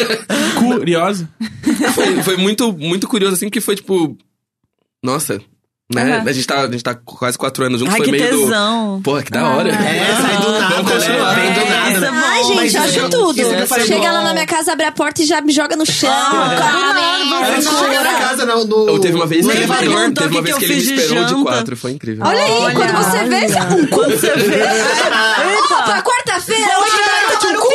[0.58, 1.28] Curiosa.
[1.94, 4.16] foi, foi muito, muito curioso, assim, que foi tipo.
[5.02, 5.40] Nossa,
[5.94, 6.16] né?
[6.18, 6.28] Aham.
[6.28, 8.96] A, gente tá, a gente tá quase quatro anos juntos, Ai, foi que meio tesão.
[8.96, 9.02] do.
[9.02, 9.68] Porra, que da hora.
[9.70, 11.36] É, sai do nada, Vamos continuar.
[11.36, 11.42] né?
[11.42, 11.70] Vem do É,
[12.00, 12.06] nada.
[12.06, 12.10] é.
[12.10, 13.40] Ai, Mas gente, eu acho eu- tudo.
[13.40, 14.12] eu Chega bom.
[14.12, 16.10] lá na minha casa, abre a porta e já me joga no chão.
[16.10, 17.12] Ah.
[17.44, 20.36] Aí você chega na casa no, no, Ou teve uma vez, que ele- perguntou teve
[20.36, 21.90] o uma que vez que que eu ele me fiz de esperou de quatro, foi
[21.92, 22.24] incrível.
[22.26, 22.74] Olha aí, Olha.
[22.74, 23.46] quando você vê.
[23.46, 23.96] Um cu.
[23.96, 24.62] Quando você vê.
[25.74, 26.96] Opa, quarta-feira, hoje
[27.28, 27.68] vai ter um cu.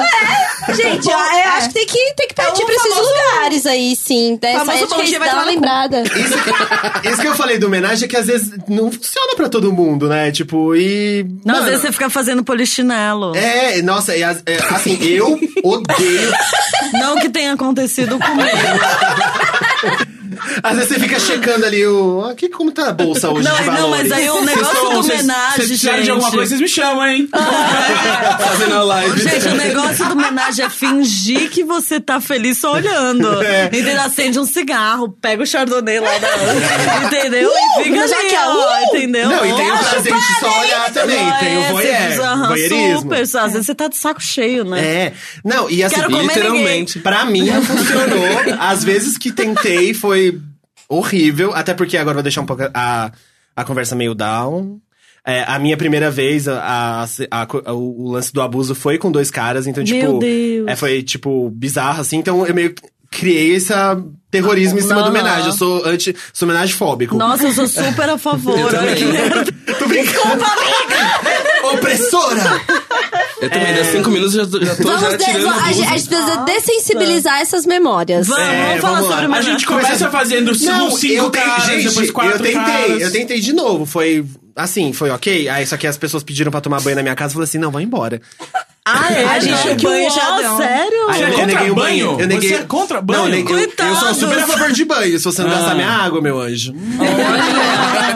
[0.00, 0.43] É.
[0.74, 3.10] Gente, eu, eu acho que tem que, tem que partir É o pra esses famoso-
[3.10, 4.36] lugares aí, sim.
[4.40, 6.02] Dessa famoso acho bom que dia vai dá uma lembrada.
[6.02, 6.12] Isso
[7.02, 9.72] que, isso que eu falei do homenagem é que às vezes não funciona pra todo
[9.72, 10.30] mundo, né?
[10.30, 11.24] Tipo, e.
[11.44, 13.34] Não, às mano, vezes você fica fazendo polichinelo.
[13.36, 16.32] É, nossa, e as- é, assim, eu odeio.
[16.94, 18.48] Não que tenha acontecido comigo.
[20.62, 22.24] Às vezes você fica checando ali o.
[22.30, 24.08] Aqui como tá a bolsa hoje Não, de não, valores.
[24.08, 26.68] mas aí o negócio Vocês- do vocês- homenagem, Vocês precisarem de alguma coisa, vocês me
[26.68, 27.28] chamam, hein?
[28.38, 29.20] Fazendo a live.
[29.22, 33.34] Gente, o negócio do homenagem é fingir que você tá feliz só olhando.
[33.44, 33.66] É.
[33.66, 34.00] Entendeu?
[34.00, 36.28] Acende um cigarro, pega o chardonnay lá da.
[37.06, 37.50] Entendeu?
[37.80, 38.84] e fica ali, é, ó, uh!
[38.84, 39.28] entendeu?
[39.28, 41.16] Não, e tem o prazer de só olhar também.
[41.40, 42.98] Tem o é, voyeur.
[43.00, 44.84] Super, às vezes você tá de saco cheio, né?
[44.84, 45.12] É.
[45.44, 46.98] Não, e assim, literalmente.
[47.00, 48.56] pra mim funcionou.
[48.58, 50.23] Às vezes que tentei foi
[50.88, 51.52] horrível.
[51.54, 53.12] Até porque agora vou deixar um pouco a,
[53.56, 54.78] a conversa meio down.
[55.26, 56.60] É, a minha primeira vez, a,
[57.02, 60.18] a- a- o, lance do abuso foi com dois caras, então, Meu tipo.
[60.18, 60.68] Deus.
[60.68, 62.18] É, foi, tipo, bizarro, assim.
[62.18, 62.74] Então eu meio
[63.10, 63.72] criei esse
[64.30, 65.44] terrorismo em cima do Não, homenagem.
[65.44, 65.46] não.
[65.48, 66.14] Eu sou anti.
[66.32, 67.16] Sou homenagem fóbico.
[67.16, 68.58] Nossa, eu sou super a favor.
[68.58, 69.44] Olha que merda.
[69.78, 70.44] Tô brincando.
[71.72, 72.60] Opressora!
[73.44, 75.88] Eu também, deu cinco minutos já, já tô Vamos já de- tirando a, a gente,
[75.88, 78.26] a gente precisa dessensibilizar essas memórias.
[78.26, 79.52] Vamos, É, vamos falar vamos sobre A homenagem.
[79.52, 83.02] gente começa fazendo cinco, Não, cinco tentei, caras, gente, depois quatro eu tentei, caras.
[83.02, 84.24] eu tentei de novo, foi
[84.56, 87.30] assim, foi ok, aí só que as pessoas pediram pra tomar banho na minha casa,
[87.32, 88.20] eu falei assim, não, vai embora.
[88.86, 89.24] Ah, é?
[89.24, 90.56] A gente, Não, o banho já deu.
[90.58, 91.08] Sério?
[91.08, 92.06] Aí Você é eu, eu neguei o banho?
[92.06, 92.20] banho.
[92.20, 92.48] Eu neguei...
[92.50, 93.18] Você é contra banho?
[93.20, 95.74] Não, eu, neguei- eu, eu sou super a favor de banho, se você não gastar
[95.74, 96.74] minha água, meu anjo.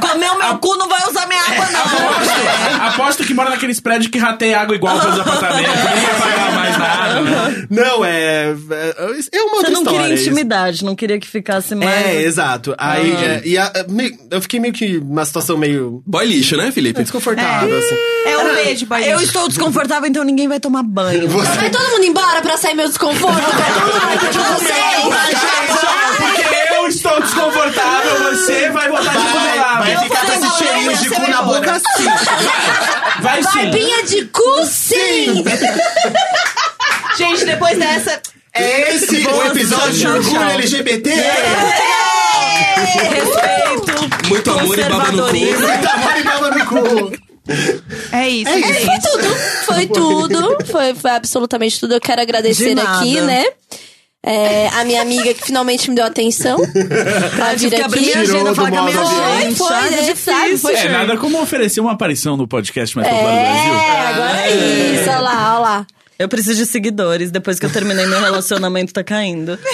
[0.00, 1.80] Comer o meu cu não vai usar minha água, não.
[1.80, 5.74] Aposto, aposto que mora naqueles prédios que rateia água igual todos os apartamentos.
[5.74, 7.20] Ninguém vai pagar mais nada.
[7.22, 7.66] né?
[7.70, 8.48] Não, é...
[8.50, 10.00] É uma Você outra não história.
[10.00, 10.24] queria isso.
[10.24, 11.90] intimidade, não queria que ficasse mais.
[11.90, 12.74] É, exato.
[12.76, 16.70] Aí, é, e a- me- eu fiquei meio que numa situação meio Boy lixo, né,
[16.70, 17.00] Felipe?
[17.02, 17.94] desconfortável, assim.
[18.26, 19.02] É o beijo, boy.
[19.02, 21.28] Eu estou desconfortável, então ninguém vai tomar banho.
[21.28, 23.34] Vai todo mundo embora pra sair meu desconforto?
[23.40, 25.04] Vai todo mundo de vocês?
[26.16, 29.78] Porque eu estou desconfortável, você vai voltar de Vai, lá.
[29.78, 32.04] vai ficar com esses cheirinhos de cu na boca assim.
[33.20, 33.48] Vai sim.
[33.64, 35.44] Barbinha de cu, sim!
[37.16, 38.20] Gente, depois dessa.
[38.54, 41.10] É esse o episódio de orgulho LGBT?
[42.84, 44.28] Respeito.
[44.28, 45.32] Muito amor e baba no cu.
[45.34, 47.12] Muita amor e baba no cu.
[48.12, 48.50] É isso.
[48.50, 49.36] É É, foi tudo.
[49.64, 50.66] Foi tudo.
[50.66, 51.94] Foi, foi absolutamente tudo.
[51.94, 53.44] Eu quero agradecer aqui, né?
[54.20, 56.58] É, a minha amiga que finalmente me deu atenção
[57.36, 58.06] pra vir que abrir aqui.
[58.10, 59.56] minha agenda falar com a minha modo Foi, gente.
[59.56, 60.04] foi, é sabe?
[60.06, 60.58] difícil.
[60.58, 63.74] Foi É, nada como oferecer uma aparição no podcast mais popular do Brasil.
[63.74, 65.08] É, agora é isso.
[65.10, 65.86] Olha lá, olha lá.
[66.18, 67.30] Eu preciso de seguidores.
[67.30, 69.56] Depois que eu terminei meu relacionamento, tá caindo.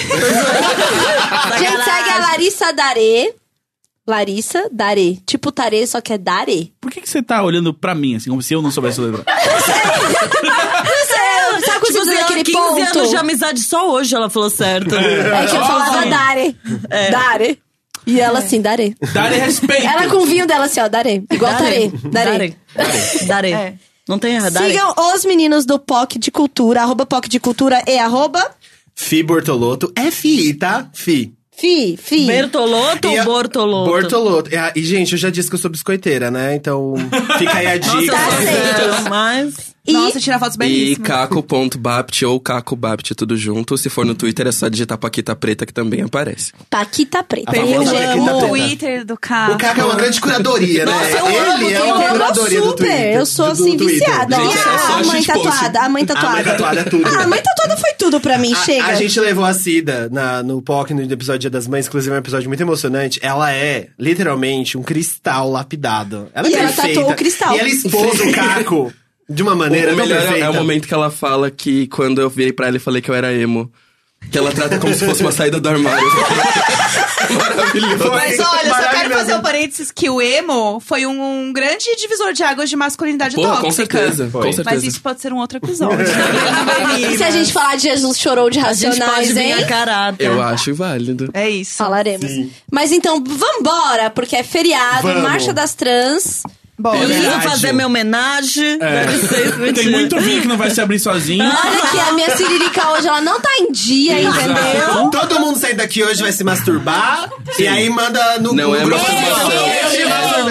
[1.57, 3.33] Gente, segue a Larissa Darê.
[4.07, 5.17] Larissa Darê.
[5.25, 6.69] Tipo Tarê, só que é Darê.
[6.79, 9.11] Por que, que você tá olhando pra mim, assim, como se eu não soubesse ler?
[9.11, 9.25] Não sei,
[11.65, 12.97] sabe quando Tipo você assim, naquele 15 ponto?
[12.99, 14.95] anos de amizade, só hoje ela falou certo.
[14.95, 16.55] É que eu falava Darê.
[17.11, 17.57] Darê.
[18.07, 18.95] E ela assim, Darê.
[19.13, 19.85] Dá-lhe respeito.
[19.85, 21.23] Ela com o vinho dela assim, ó, Darê.
[21.31, 21.89] Igual Tarê.
[22.11, 22.31] Darê.
[22.37, 22.53] Darê.
[23.25, 23.51] Darê.
[23.51, 23.73] É.
[24.07, 24.55] Não tem errado.
[24.59, 28.51] Sigam os meninos do POC de Cultura, arroba POC de Cultura e arroba
[28.93, 29.91] Fi Bortoloto.
[29.95, 30.87] É Fi, tá?
[30.93, 31.33] Fi.
[31.57, 32.25] Fi, Fi.
[32.25, 33.89] Bertoloto E ou Bortoloto?
[33.89, 34.49] Bortoloto.
[34.75, 36.55] E, gente, eu já disse que eu sou biscoiteira, né?
[36.55, 36.93] Então,
[37.37, 38.13] fica aí a Nossa, dica.
[38.81, 39.74] eu Tá mas...
[39.87, 41.07] E Nossa, tirar fotos E belíssimas.
[41.07, 43.77] caco.bapt ou cacobapt, tudo junto.
[43.77, 46.51] Se for no Twitter, é só digitar Paquita Preta que também aparece.
[46.69, 47.55] Paquita Preta.
[47.55, 48.47] Eu, Paquita o.
[48.47, 49.53] Twitter do carro.
[49.53, 50.91] O Caco é uma grande curadoria, né?
[50.91, 52.83] Nossa, eu amo Ele é Twitter, uma eu curadoria do super.
[52.87, 53.13] Twitter.
[53.15, 54.35] Eu sou do- do assim, viciada.
[54.35, 55.49] Gente, é só a mãe shitpost.
[55.49, 56.27] tatuada, a mãe tatuada.
[56.27, 57.07] A mãe tatuada é tudo.
[57.07, 58.85] Ah, a mãe tatuada foi tudo pra mim, A- chega.
[58.85, 62.15] A, gente levou a Cida na, no POC, no episódio Dia das Mães, inclusive é
[62.15, 63.19] um episódio muito emocionante.
[63.21, 66.27] Ela é, literalmente, um cristal lapidado.
[66.33, 66.93] Ela é E ela perfeita.
[66.99, 67.55] tatuou o cristal.
[67.55, 68.93] E ela expôs o Caco
[69.29, 72.29] de uma maneira o melhor é, é o momento que ela fala que quando eu
[72.29, 73.71] virei pra ela e falei que eu era emo,
[74.31, 76.07] que ela trata como se fosse uma saída do armário.
[77.29, 78.09] Maravilhoso.
[78.11, 82.33] Mas olha, só quero fazer um parênteses que o emo foi um, um grande divisor
[82.33, 83.63] de águas de masculinidade Pô, tóxica.
[83.63, 84.41] com certeza, Foi.
[84.41, 84.87] com Mas certeza.
[84.87, 86.05] isso pode ser um outro episódio.
[86.97, 89.67] E se a gente falar de Jesus chorou de A gente pode racionais, vir hein?
[89.67, 90.25] caráter.
[90.25, 91.29] Eu acho válido.
[91.33, 91.75] É isso.
[91.75, 92.25] Falaremos.
[92.29, 92.51] Sim.
[92.71, 95.23] Mas então, vambora, porque é feriado, Vamos.
[95.23, 96.43] Marcha das Trans.
[96.77, 96.97] Bora.
[96.99, 97.47] Preciso Verdade.
[97.47, 98.77] fazer minha homenagem.
[99.13, 101.43] Isso, Tem muito vinho que não vai se abrir sozinho.
[101.45, 105.09] Olha aqui, a minha Siririca hoje, ela não tá em dia, entendeu?
[105.09, 108.79] Todo mundo sair daqui hoje vai se masturbar e aí manda no Não no é
[108.83, 109.01] grupo.
[109.01, 109.51] masturbação.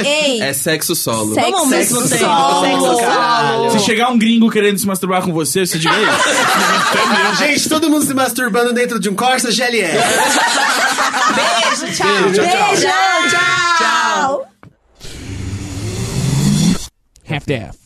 [0.01, 0.43] Ei, ei, ei.
[0.43, 1.35] É sexo solo.
[1.35, 2.09] Sexo Vamos ao mesmo solo.
[2.09, 3.71] Sexo, caralho.
[3.73, 6.07] Se chegar um gringo querendo se masturbar com você, você diga aí.
[7.49, 9.93] Gente, todo mundo se masturbando dentro de um Corsa GLS.
[11.35, 12.31] Beijo, tchau.
[12.31, 13.64] Beijo, tchau.
[17.35, 17.84] half to half.